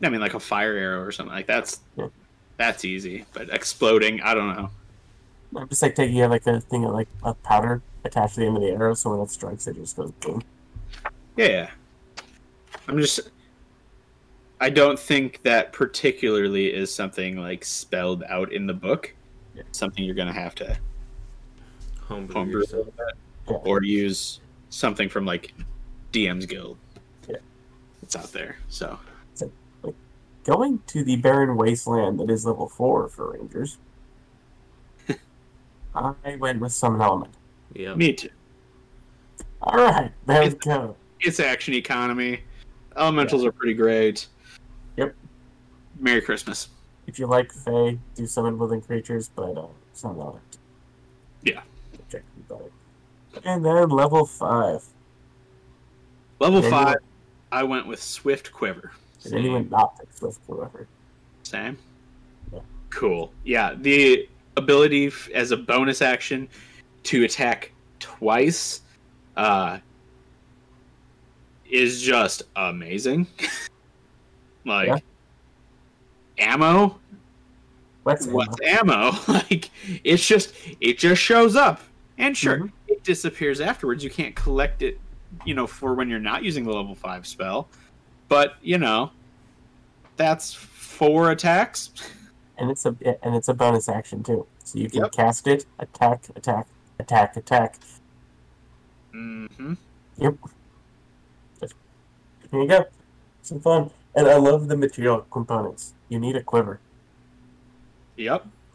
I 0.03 0.09
mean, 0.09 0.21
like 0.21 0.35
a 0.35 0.41
fire 0.41 0.75
arrow 0.77 1.01
or 1.03 1.13
something 1.13 1.35
like 1.35 1.47
that's 1.47 1.81
Yeah. 1.97 2.09
that's 2.57 2.85
easy. 2.85 3.25
But 3.33 3.51
exploding, 3.51 4.21
I 4.23 4.35
don't 4.35 4.55
know. 4.57 4.71
I'm 5.57 5.69
just 5.69 5.83
like 5.83 5.95
taking 5.97 6.17
like 6.29 6.47
a 6.47 6.61
thing 6.61 6.85
of 6.85 6.93
like 6.93 7.09
a 7.25 7.35
powder 7.35 7.83
attached 8.05 8.35
to 8.35 8.41
the 8.41 8.47
end 8.47 8.57
of 8.57 8.63
the 8.63 8.71
arrow, 8.71 8.95
so 8.95 9.11
when 9.11 9.21
it 9.21 9.31
strikes, 9.31 9.67
it 9.67 9.75
just 9.77 9.97
goes 9.97 10.13
boom. 10.13 10.43
Yeah, 11.37 11.47
yeah. 11.47 11.71
I'm 12.89 12.99
just. 12.99 13.21
I 14.61 14.69
don't 14.71 14.99
think 14.99 15.43
that 15.43 15.73
particularly 15.73 16.73
is 16.73 16.95
something 16.95 17.37
like 17.37 17.65
spelled 17.65 18.23
out 18.29 18.53
in 18.53 18.67
the 18.67 18.75
book. 18.75 19.15
Yeah. 19.55 19.63
Something 19.73 20.05
you're 20.05 20.15
gonna 20.15 20.33
have 20.33 20.55
to 20.57 20.77
Homebrew 22.03 22.35
homebrew 22.35 22.61
yourself. 22.61 22.87
little 22.87 22.93
bit, 22.97 23.15
Yeah. 23.51 23.57
or 23.71 23.83
use 23.83 24.41
something 24.69 25.09
from 25.09 25.25
like 25.25 25.53
DM's 26.13 26.47
Guild. 26.47 26.77
Yeah. 27.29 27.37
It's 28.03 28.17
out 28.17 28.33
there, 28.33 28.57
so 28.69 28.99
Going 30.45 30.81
to 30.87 31.05
the 31.05 31.17
barren 31.17 31.57
wasteland 31.57 32.19
that 32.19 32.31
is 32.31 32.47
level 32.47 32.69
four 32.69 33.09
for 33.09 33.33
rangers. 33.33 33.77
I 35.95 36.37
went 36.37 36.61
with 36.61 36.73
summon 36.73 37.03
element. 37.03 37.35
Yeah, 37.75 37.95
me 37.95 38.15
too. 38.15 38.31
All 39.63 39.77
right, 39.77 40.11
there 40.27 40.43
we 40.43 40.49
go. 40.51 40.97
It's 41.21 41.41
action 41.41 41.75
economy. 41.75 42.41
Elementals 42.97 43.45
are 43.45 43.53
pretty 43.53 43.75
great. 43.75 44.27
Yep. 44.97 45.15
Merry 45.99 46.23
Christmas. 46.23 46.69
If 47.07 47.19
you 47.19 47.27
like 47.27 47.53
Fae, 47.53 47.99
do 48.15 48.27
summon 48.27 48.57
within 48.59 48.81
creatures, 48.81 49.29
but 49.29 49.59
uh, 49.59 49.67
summon 49.93 50.21
element. 50.21 50.59
Yeah. 51.43 51.61
Objectively 51.95 52.45
better. 52.49 53.45
And 53.45 53.65
then 53.65 53.91
level 53.91 54.25
five. 54.25 54.83
Level 56.41 56.63
five, 56.63 56.97
I 57.53 57.63
went 57.63 57.87
with 57.87 58.03
Swift 58.03 58.51
Quiver. 58.53 58.93
Did 59.23 59.35
anyone 59.35 59.69
not 59.71 59.99
pick 59.99 60.09
Swift 60.13 60.45
Quiver? 60.47 60.87
Same. 61.43 61.77
Yeah. 62.53 62.61
Cool. 62.89 63.33
Yeah, 63.45 63.75
the 63.79 64.29
ability 64.57 65.09
f- 65.09 65.29
as 65.35 65.51
a 65.53 65.57
bonus 65.57 66.01
action 66.03 66.49
to 67.05 67.25
attack 67.25 67.73
twice 67.99 68.81
uh, 69.37 69.79
is 71.71 72.01
just 72.01 72.43
amazing. 72.57 73.27
like 74.65 74.89
Yeah. 74.89 74.97
ammo. 76.39 76.99
What's 78.03 78.27
What's 78.27 78.57
ammo? 78.63 79.13
like 79.29 79.71
it's 80.05 80.27
just 80.27 80.55
it 80.81 80.99
just 80.99 81.21
shows 81.21 81.55
up, 81.55 81.83
and 82.17 82.35
sure, 82.35 82.59
Mhm. 82.61 82.73
it 82.89 83.05
disappears 83.05 83.61
afterwards. 83.61 84.03
You 84.03 84.09
can't 84.11 84.35
collect 84.35 84.83
it, 84.83 84.99
you 85.47 85.55
know, 85.55 85.67
for 85.67 85.95
when 85.95 86.09
you're 86.09 86.19
not 86.19 86.45
using 86.45 86.65
the 86.65 86.73
level 86.73 86.95
five 86.95 87.27
spell. 87.27 87.71
But 88.29 88.55
you 88.63 88.79
know, 88.79 89.13
that's 90.17 90.53
four 90.55 91.31
attacks. 91.31 91.91
and 92.59 92.71
it's 92.71 92.85
a 92.87 92.95
and 93.25 93.35
it's 93.35 93.49
a 93.49 93.55
bonus 93.55 93.89
action 93.89 94.23
too. 94.23 94.47
So 94.65 94.79
you 94.79 94.89
can 94.91 95.03
Yep. 95.03 95.13
cast 95.13 95.47
it, 95.47 95.65
attack, 95.79 96.25
attack, 96.37 96.67
attack, 96.99 97.37
attack. 97.37 97.77
hmm 99.13 99.75
Yep. 100.19 100.35
Here 102.51 102.63
you 102.63 102.69
go. 102.69 102.85
Some 103.43 103.61
fun. 103.61 103.91
And 104.15 104.27
I 104.27 104.37
love 104.37 104.67
the 104.69 104.77
material 104.77 105.21
components. 105.31 105.95
You 106.09 106.19
need 106.19 106.35
a 106.37 106.43
quiver. 106.43 106.81
Yep. 108.17 108.45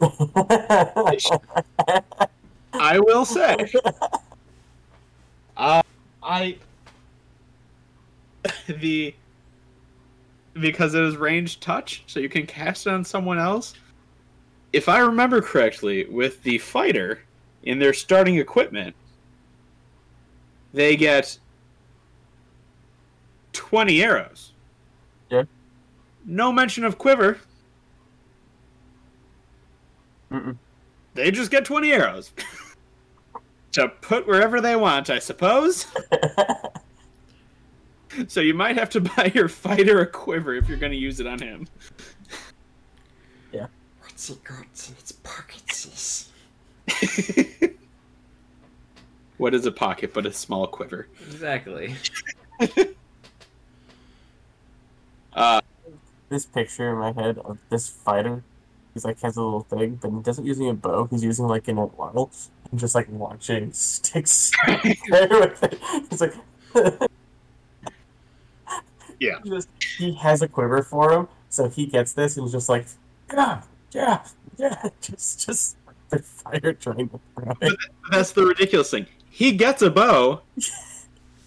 I 2.72 2.98
will 2.98 3.24
say. 3.24 3.56
Uh, 5.56 5.82
I 6.26 6.56
the 8.66 9.14
because 10.54 10.94
it 10.94 11.02
is 11.02 11.16
range 11.16 11.60
touch, 11.60 12.02
so 12.06 12.18
you 12.18 12.28
can 12.28 12.46
cast 12.46 12.86
it 12.86 12.92
on 12.92 13.04
someone 13.04 13.38
else. 13.38 13.74
If 14.72 14.88
I 14.88 14.98
remember 14.98 15.40
correctly, 15.40 16.06
with 16.06 16.42
the 16.42 16.58
fighter 16.58 17.20
in 17.62 17.78
their 17.78 17.92
starting 17.92 18.36
equipment, 18.36 18.96
they 20.74 20.96
get 20.96 21.38
twenty 23.52 24.02
arrows. 24.02 24.52
Yeah. 25.30 25.44
No 26.24 26.52
mention 26.52 26.84
of 26.84 26.98
quiver. 26.98 27.38
Mm-mm. 30.32 30.56
They 31.14 31.30
just 31.30 31.52
get 31.52 31.64
twenty 31.64 31.92
arrows 31.92 32.32
to 33.76 33.88
put 33.88 34.26
wherever 34.26 34.60
they 34.60 34.76
want, 34.76 35.08
I 35.08 35.18
suppose. 35.18 35.86
So 38.28 38.40
you 38.40 38.54
might 38.54 38.76
have 38.76 38.90
to 38.90 39.00
buy 39.16 39.32
your 39.34 39.48
fighter 39.48 40.00
a 40.00 40.06
quiver 40.06 40.54
if 40.54 40.68
you're 40.68 40.78
going 40.78 40.92
to 40.92 40.98
use 40.98 41.20
it 41.20 41.26
on 41.26 41.38
him. 41.40 41.68
Yeah. 43.52 43.66
What's 44.00 44.30
it 44.30 44.42
got 44.42 44.60
in 44.60 44.94
its 44.94 45.12
pockets? 45.12 46.30
what 49.36 49.54
is 49.54 49.66
a 49.66 49.72
pocket 49.72 50.14
but 50.14 50.24
a 50.26 50.32
small 50.32 50.66
quiver? 50.66 51.08
Exactly. 51.26 51.94
Uh, 55.32 55.60
this 56.30 56.46
picture 56.46 56.92
in 56.92 56.98
my 56.98 57.12
head 57.12 57.38
of 57.38 57.58
this 57.68 57.88
fighter. 57.88 58.42
He's 58.94 59.04
like 59.04 59.20
has 59.20 59.36
a 59.36 59.42
little 59.42 59.60
thing, 59.60 59.96
but 59.96 60.10
he 60.10 60.20
doesn't 60.20 60.46
using 60.46 60.70
a 60.70 60.74
bow. 60.74 61.06
He's 61.10 61.22
using 61.22 61.46
like 61.46 61.68
an 61.68 61.76
atlatl 61.76 62.48
just 62.74 62.94
like 62.94 63.06
launching 63.10 63.72
sticks 63.74 64.50
with 64.66 65.62
it. 65.62 65.78
He's 66.10 66.20
like, 66.20 66.34
Yeah. 69.18 69.38
He, 69.44 69.50
just, 69.50 69.68
he 69.98 70.12
has 70.14 70.42
a 70.42 70.48
quiver 70.48 70.82
for 70.82 71.10
him, 71.12 71.28
so 71.48 71.68
he 71.70 71.86
gets 71.86 72.12
this 72.12 72.36
and 72.36 72.44
he's 72.44 72.52
just 72.52 72.68
like, 72.68 72.86
yeah, 73.32 73.62
yeah, 73.92 74.22
yeah, 74.58 74.88
just 75.00 75.46
just 75.46 75.76
the 76.10 76.18
fire 76.18 76.74
trying 76.74 77.08
to 77.08 77.20
throw 77.34 77.52
it. 77.62 77.78
that's 78.10 78.32
the 78.32 78.44
ridiculous 78.44 78.90
thing. 78.90 79.06
He 79.30 79.52
gets 79.52 79.80
a 79.82 79.90
bow. 79.90 80.42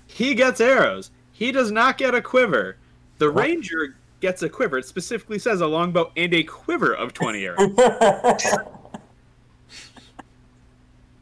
He 0.08 0.34
gets 0.34 0.60
arrows. 0.60 1.12
He 1.32 1.52
does 1.52 1.72
not 1.72 1.98
get 1.98 2.16
a 2.16 2.22
quiver. 2.22 2.78
The 3.20 3.32
What? 3.32 3.44
ranger 3.46 3.96
gets 4.20 4.42
a 4.42 4.50
quiver. 4.50 4.80
It 4.80 4.86
specifically 4.86 5.40
says 5.40 5.62
a 5.62 5.68
longbow 5.68 6.12
and 6.18 6.34
a 6.34 6.44
quiver 6.44 6.94
of 6.94 7.14
20 7.14 7.46
arrows. 7.46 7.72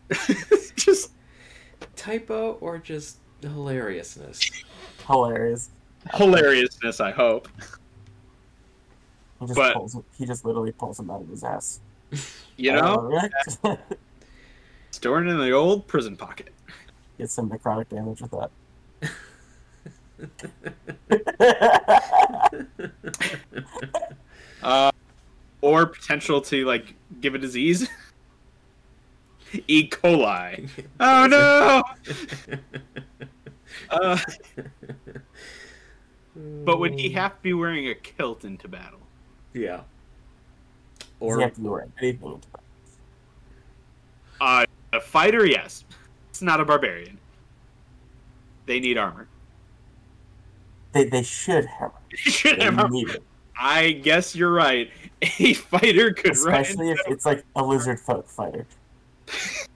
just 0.76 1.12
Typo 1.96 2.54
or 2.62 2.78
just 2.78 3.18
hilariousness? 3.42 4.40
Hilarious. 5.06 5.70
hilariousness, 6.14 7.00
I 7.02 7.12
hope. 7.12 7.48
He 9.40 9.46
just 9.48 9.56
But- 9.56 9.74
pulls. 9.76 9.98
He 10.18 10.26
just 10.26 10.46
literally 10.46 10.72
pulls 10.72 11.00
him 11.00 11.10
out 11.12 11.22
of 11.22 11.30
his 11.30 11.44
ass. 11.44 11.80
You 12.60 12.72
know, 12.72 13.12
Alright. 13.14 13.32
storing 14.90 15.30
in 15.30 15.38
the 15.38 15.52
old 15.52 15.86
prison 15.86 16.18
pocket. 16.18 16.50
Get 17.20 17.30
some 17.30 17.52
necrotic 17.52 17.90
damage 17.90 18.20
with 18.20 18.32
that. 18.32 18.50
Uh, 24.64 24.92
or 25.62 25.86
potential 25.86 26.42
to 26.42 26.66
like 26.66 26.96
give 27.22 27.36
a 27.36 27.38
disease. 27.38 27.88
E. 29.68 29.90
coli. 29.90 30.70
Oh 31.00 31.28
no! 31.28 31.84
Uh, 33.90 34.18
but 36.66 36.80
would 36.80 37.00
he 37.00 37.10
have 37.10 37.36
to 37.36 37.42
be 37.42 37.54
wearing 37.54 37.90
a 37.90 37.96
kilt 37.96 38.44
into 38.44 38.68
battle? 38.68 39.00
Yeah. 39.54 39.82
Or 41.20 41.38
he 41.38 41.44
have 41.44 41.54
to 41.56 41.62
be 41.62 41.68
wearing 41.68 41.94
anything? 42.00 42.42
Uh, 44.42 44.66
a 44.94 45.00
fighter, 45.00 45.46
yes. 45.46 45.86
It's 46.30 46.42
not 46.42 46.60
a 46.60 46.66
barbarian. 46.66 47.18
They 48.66 48.80
need 48.80 48.98
armor. 48.98 49.28
They, 50.92 51.06
they 51.06 51.24
should 51.24 51.66
have. 51.66 51.92
They 52.12 52.18
should 52.18 52.60
They 52.60 52.66
have 52.66 52.80
armor. 52.80 53.10
it. 53.10 53.24
I 53.58 53.92
guess 53.92 54.36
you're 54.36 54.52
right. 54.54 54.92
A 55.22 55.54
fighter 55.54 56.14
could 56.14 56.38
run. 56.38 56.62
Especially 56.62 56.92
if 56.92 57.00
it's 57.08 57.26
like 57.26 57.44
a 57.56 57.64
lizard 57.64 58.00
folk 58.00 58.28
fighter. 58.28 58.66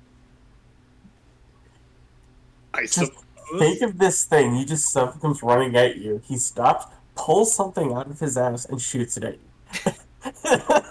I 2.74 2.82
Just 2.84 2.94
suppose. 2.94 3.24
think 3.60 3.82
of 3.82 3.98
this 3.98 4.24
thing. 4.26 4.56
You 4.56 4.66
just 4.66 4.86
stuff 4.86 5.20
comes 5.22 5.44
running 5.44 5.76
at 5.76 5.98
you. 5.98 6.22
He 6.26 6.38
stops, 6.38 6.86
pulls 7.16 7.54
something 7.54 7.94
out 7.94 8.10
of 8.10 8.20
his 8.20 8.38
ass, 8.38 8.66
and 8.66 8.82
shoots 8.82 9.18
it 9.18 9.24
at 9.26 9.38
you. 9.86 9.92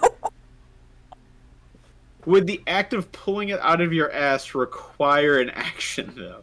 Would 2.26 2.46
the 2.46 2.60
act 2.66 2.92
of 2.92 3.10
pulling 3.12 3.48
it 3.48 3.58
out 3.60 3.80
of 3.80 3.94
your 3.94 4.12
ass 4.12 4.54
require 4.54 5.38
an 5.38 5.48
action, 5.50 6.12
though? 6.16 6.42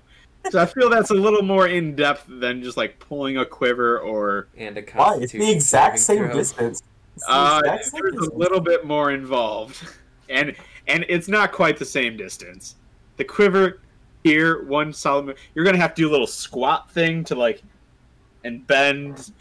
So 0.50 0.60
I 0.60 0.66
feel 0.66 0.90
that's 0.90 1.12
a 1.12 1.16
little 1.16 1.44
more 1.44 1.68
in 1.68 1.96
depth 1.96 2.24
than 2.28 2.64
just 2.64 2.78
like 2.78 2.98
pulling 3.00 3.38
a 3.38 3.46
quiver 3.46 4.00
or. 4.00 4.48
and 4.58 4.78
a 4.78 4.82
Why? 4.94 5.18
It's 5.22 5.34
the 5.34 5.52
exact 5.52 6.00
same 6.00 6.26
throw. 6.26 6.34
distance. 6.34 6.82
It's 7.16 7.26
the 7.26 7.32
Uh, 7.32 7.60
exact 7.60 7.86
same 7.86 8.02
there's 8.02 8.28
a 8.28 8.34
little 8.34 8.60
bit 8.60 8.86
more 8.86 9.12
involved, 9.12 9.78
and 10.30 10.56
and 10.88 11.06
it's 11.10 11.28
not 11.28 11.52
quite 11.52 11.78
the 11.78 11.86
same 11.86 12.18
distance. 12.18 12.76
The 13.18 13.24
quiver 13.24 13.82
here, 14.24 14.64
one 14.66 14.92
solid. 14.94 15.26
move, 15.26 15.38
You're 15.56 15.66
gonna 15.66 15.78
have 15.78 15.94
to 15.96 16.02
do 16.02 16.10
a 16.10 16.12
little 16.12 16.28
squat 16.28 16.92
thing 16.92 17.24
to 17.26 17.36
like, 17.36 17.62
and 18.44 18.66
bend. 18.68 19.32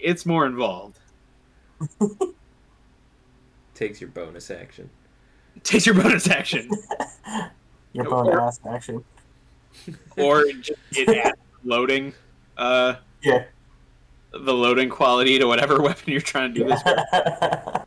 It's 0.00 0.24
more 0.26 0.46
involved. 0.46 0.98
Takes 3.74 4.00
your 4.00 4.10
bonus 4.10 4.50
action. 4.50 4.88
Takes 5.62 5.86
your 5.86 5.94
bonus 5.94 6.28
action, 6.28 6.68
Your 7.92 8.06
Or- 8.08 8.24
bone 8.24 8.38
ass 8.38 8.60
action. 8.68 9.04
or 10.16 10.44
just 10.60 10.72
it 10.92 11.08
adds 11.08 11.36
loading, 11.64 12.12
uh, 12.56 12.94
Yeah. 13.22 13.44
the 14.32 14.52
loading 14.54 14.88
quality 14.88 15.38
to 15.38 15.46
whatever 15.46 15.80
weapon 15.82 16.12
you're 16.12 16.20
trying 16.20 16.54
to 16.54 16.60
do 16.60 16.66
this. 16.68 16.82
with. 16.84 17.82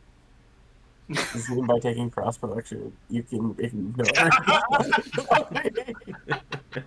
Just 1.14 1.50
even 1.50 1.66
by 1.66 1.78
taking 1.78 2.10
cross 2.10 2.38
production, 2.38 2.92
you 3.08 3.22
can 3.22 3.54
ignore. 3.58 4.06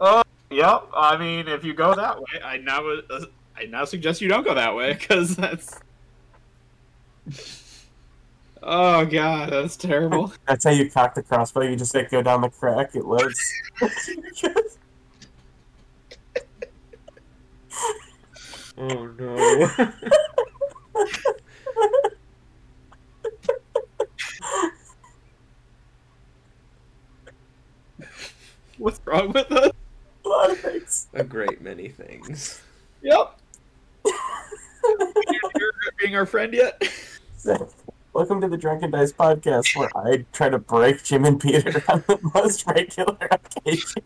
Oh, 0.00 0.22
yep. 0.50 0.88
I 0.94 1.16
mean, 1.16 1.48
if 1.48 1.64
you 1.64 1.74
go 1.74 1.94
that 1.94 2.20
way, 2.20 2.40
I 2.44 2.58
now 2.58 2.88
uh, 2.88 3.26
I 3.56 3.64
now 3.64 3.84
suggest 3.84 4.20
you 4.20 4.28
don't 4.28 4.44
go 4.44 4.54
that 4.54 4.74
way 4.74 4.92
because 4.92 5.36
that's. 5.36 5.80
Oh 8.62 9.04
god, 9.04 9.50
that's 9.50 9.76
terrible. 9.76 10.32
That's 10.48 10.64
how 10.64 10.70
you 10.70 10.90
cock 10.90 11.14
the 11.14 11.22
crossbow. 11.22 11.62
You 11.62 11.76
just 11.76 11.94
like 11.94 12.10
go 12.10 12.22
down 12.22 12.40
the 12.40 12.48
crack. 12.48 12.94
It 12.94 13.04
loads. 13.04 13.40
Oh 18.80 19.06
no. 19.18 19.68
What's 28.78 29.00
wrong 29.04 29.32
with 29.32 29.50
us? 29.50 29.72
a 30.24 30.28
lot 30.28 30.50
of 30.50 30.58
things. 30.60 31.08
a 31.14 31.24
great 31.24 31.60
many 31.60 31.88
things. 31.88 32.60
Yep. 33.02 33.38
You're 34.04 35.72
being 36.00 36.14
our 36.16 36.26
friend 36.26 36.52
yet? 36.54 36.80
Welcome 38.12 38.40
to 38.40 38.48
the 38.48 38.56
Drunken 38.56 38.90
Dice 38.90 39.12
podcast, 39.12 39.76
where 39.76 39.90
I 39.96 40.24
try 40.32 40.48
to 40.48 40.58
break 40.58 41.02
Jim 41.02 41.24
and 41.24 41.40
Peter 41.40 41.82
on 41.88 42.04
the 42.06 42.18
most 42.34 42.66
regular 42.66 43.16
occasion. 43.30 44.02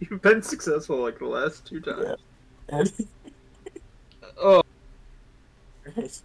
You've 0.00 0.22
been 0.22 0.42
successful 0.42 0.98
like 0.98 1.18
the 1.18 1.26
last 1.26 1.66
two 1.66 1.80
times. 1.80 2.16
And, 2.68 2.92
Oh, 4.36 4.62
right. 5.96 6.20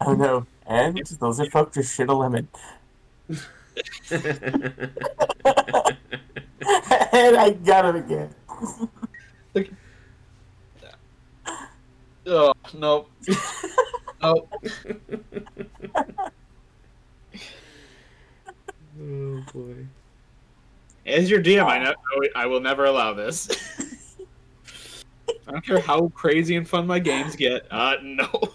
Oh 0.00 0.14
no! 0.14 0.46
And 0.66 0.96
those 1.20 1.38
are 1.38 1.50
folk 1.50 1.74
just 1.74 1.94
shit 1.94 2.08
a 2.08 2.14
lemon. 2.14 2.48
and 7.12 7.36
I 7.36 7.50
got 7.64 7.84
it 7.84 7.96
again. 7.96 8.34
oh 12.26 12.52
nope. 12.74 13.10
nope. 14.22 14.52
oh 19.00 19.42
boy. 19.52 19.86
As 21.06 21.30
your 21.30 21.42
DM, 21.42 21.64
I 21.64 21.78
know 21.78 21.94
I 22.34 22.46
will 22.46 22.60
never 22.60 22.84
allow 22.86 23.12
this. 23.14 23.48
I 25.48 25.52
don't 25.52 25.64
care 25.64 25.80
how 25.80 26.08
crazy 26.08 26.56
and 26.56 26.68
fun 26.68 26.86
my 26.86 26.98
games 26.98 27.36
get. 27.36 27.66
Uh, 27.70 27.94
no. 28.02 28.28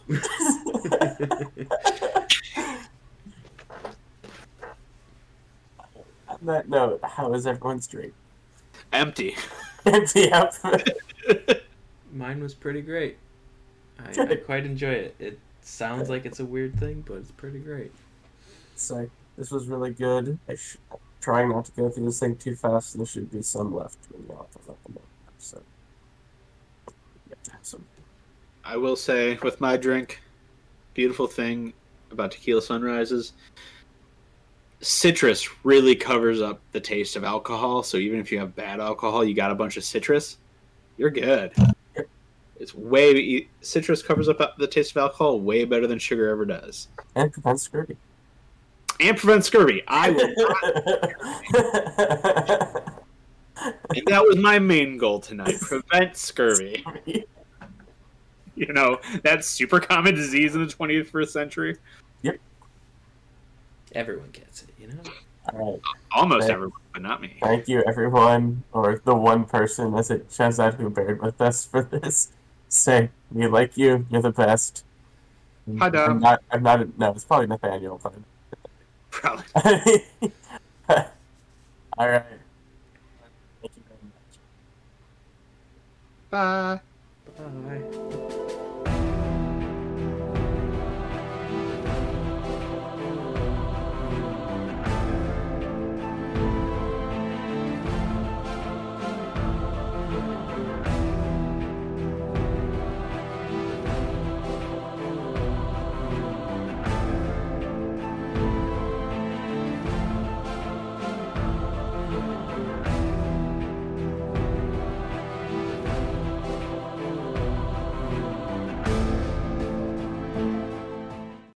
On 6.28 6.38
that 6.52 6.70
note, 6.70 7.00
how 7.04 7.34
is 7.34 7.48
everyone's 7.48 7.88
drink? 7.88 8.14
Empty. 8.94 9.36
Empty 9.86 10.32
up. 10.32 10.54
Mine 12.14 12.42
was 12.42 12.54
pretty 12.54 12.82
great. 12.82 13.18
I, 14.00 14.22
I 14.22 14.36
quite 14.36 14.66
enjoy 14.66 14.92
it. 14.92 15.16
It 15.20 15.40
sounds 15.62 16.10
like 16.10 16.26
it's 16.26 16.40
a 16.40 16.46
weird 16.46 16.80
thing, 16.80 17.04
but 17.08 17.16
it's 17.16 17.32
pretty 17.32 17.60
great. 17.60 17.92
so 18.76 19.10
this 19.38 19.52
was 19.52 19.68
really 19.68 19.92
good. 19.92 20.38
I 20.50 20.56
sh- 20.56 20.78
I'm 20.92 20.98
trying 21.22 21.50
not 21.50 21.66
to 21.66 21.72
go 21.72 21.90
through 21.90 22.06
this 22.06 22.20
thing 22.20 22.36
too 22.36 22.56
fast. 22.56 22.98
There 22.98 23.06
should 23.06 23.32
be 23.32 23.42
some 23.42 23.74
left 23.74 23.98
when 24.12 24.24
you 24.28 24.36
have 24.36 24.52
to 24.52 24.60
let 24.68 24.84
them 24.84 24.94
know. 24.96 25.02
So 25.38 25.62
you 26.88 26.94
have 27.30 27.44
to 27.44 27.52
have 27.52 27.66
some. 27.66 27.86
I 28.64 28.78
will 28.78 28.96
say, 28.96 29.38
with 29.42 29.62
my 29.62 29.78
drink, 29.78 30.22
beautiful 30.94 31.28
thing 31.28 31.74
about 32.12 32.32
tequila 32.32 32.62
sunrises, 32.62 33.34
citrus 34.82 35.48
really 35.64 35.96
covers 35.96 36.42
up 36.42 36.60
the 36.72 36.80
taste 36.80 37.16
of 37.16 37.24
alcohol. 37.24 37.84
So 37.84 37.98
even 37.98 38.20
if 38.20 38.32
you 38.32 38.40
have 38.40 38.56
bad 38.56 38.80
alcohol, 38.80 39.24
you 39.24 39.34
got 39.34 39.52
a 39.52 39.56
bunch 39.56 39.78
of 39.78 39.84
citrus, 39.84 40.38
you're 40.98 41.10
good. 41.10 41.54
It's 42.60 42.76
way 42.76 43.48
citrus 43.62 44.04
covers 44.04 44.30
up 44.30 44.58
the 44.58 44.68
taste 44.68 44.92
of 44.92 44.98
alcohol 44.98 45.40
way 45.40 45.66
better 45.66 45.88
than 45.88 45.98
sugar 45.98 46.30
ever 46.30 46.46
does, 46.46 46.90
And 47.16 47.34
prevent 47.34 47.60
scurvy. 47.60 47.98
and 49.00 49.18
prevents 49.18 49.48
scurvy. 49.48 49.82
I 49.88 50.12
will, 50.12 50.22
and 53.96 54.06
that 54.08 54.24
was 54.24 54.38
my 54.38 54.60
main 54.60 55.00
goal 55.00 55.20
tonight: 55.20 55.60
prevent 55.60 56.16
scurvy. 56.16 56.86
You 58.56 58.72
know 58.74 59.00
that 59.24 59.44
super 59.44 59.80
common 59.80 60.14
disease 60.14 60.54
in 60.54 60.66
the 60.66 60.72
21st 60.72 61.30
century. 61.30 61.78
Everyone 63.94 64.30
gets 64.32 64.64
it, 64.64 64.70
you 64.78 64.88
know? 64.88 65.02
All 65.52 65.72
right. 65.72 65.82
Almost 66.14 66.46
Okay. 66.46 66.54
everyone, 66.54 66.72
but 66.94 67.02
not 67.02 67.22
me. 67.22 67.38
Thank 67.42 67.68
you, 67.68 67.84
everyone, 67.88 68.64
or 68.72 69.02
the 69.04 69.16
one 69.16 69.46
person, 69.46 69.96
as 69.96 70.12
it 70.12 70.32
turns 70.32 70.60
out, 70.60 70.76
who 70.76 70.90
bared 70.90 71.22
with 71.22 71.42
us 71.42 71.66
for 71.72 71.84
this. 71.84 72.32
Say, 72.70 73.10
we 73.32 73.48
like 73.48 73.78
you. 73.78 74.06
You're 74.10 74.22
the 74.22 74.32
best. 74.32 74.86
Hi, 75.78 75.90
Dom. 75.90 76.12
I'm 76.12 76.20
not. 76.20 76.44
I'm 76.52 76.64
not. 76.64 76.98
No, 76.98 77.12
it's 77.12 77.26
probably 77.26 77.48
Nathaniel, 77.48 78.00
but. 78.02 78.14
Probably. 79.10 79.46
All 81.98 82.08
right. 82.10 82.24
Thank 83.62 83.74
you 83.76 83.84
very 83.88 84.00
much. 84.04 84.40
Bye. 86.30 86.80
Bye. 87.38 88.38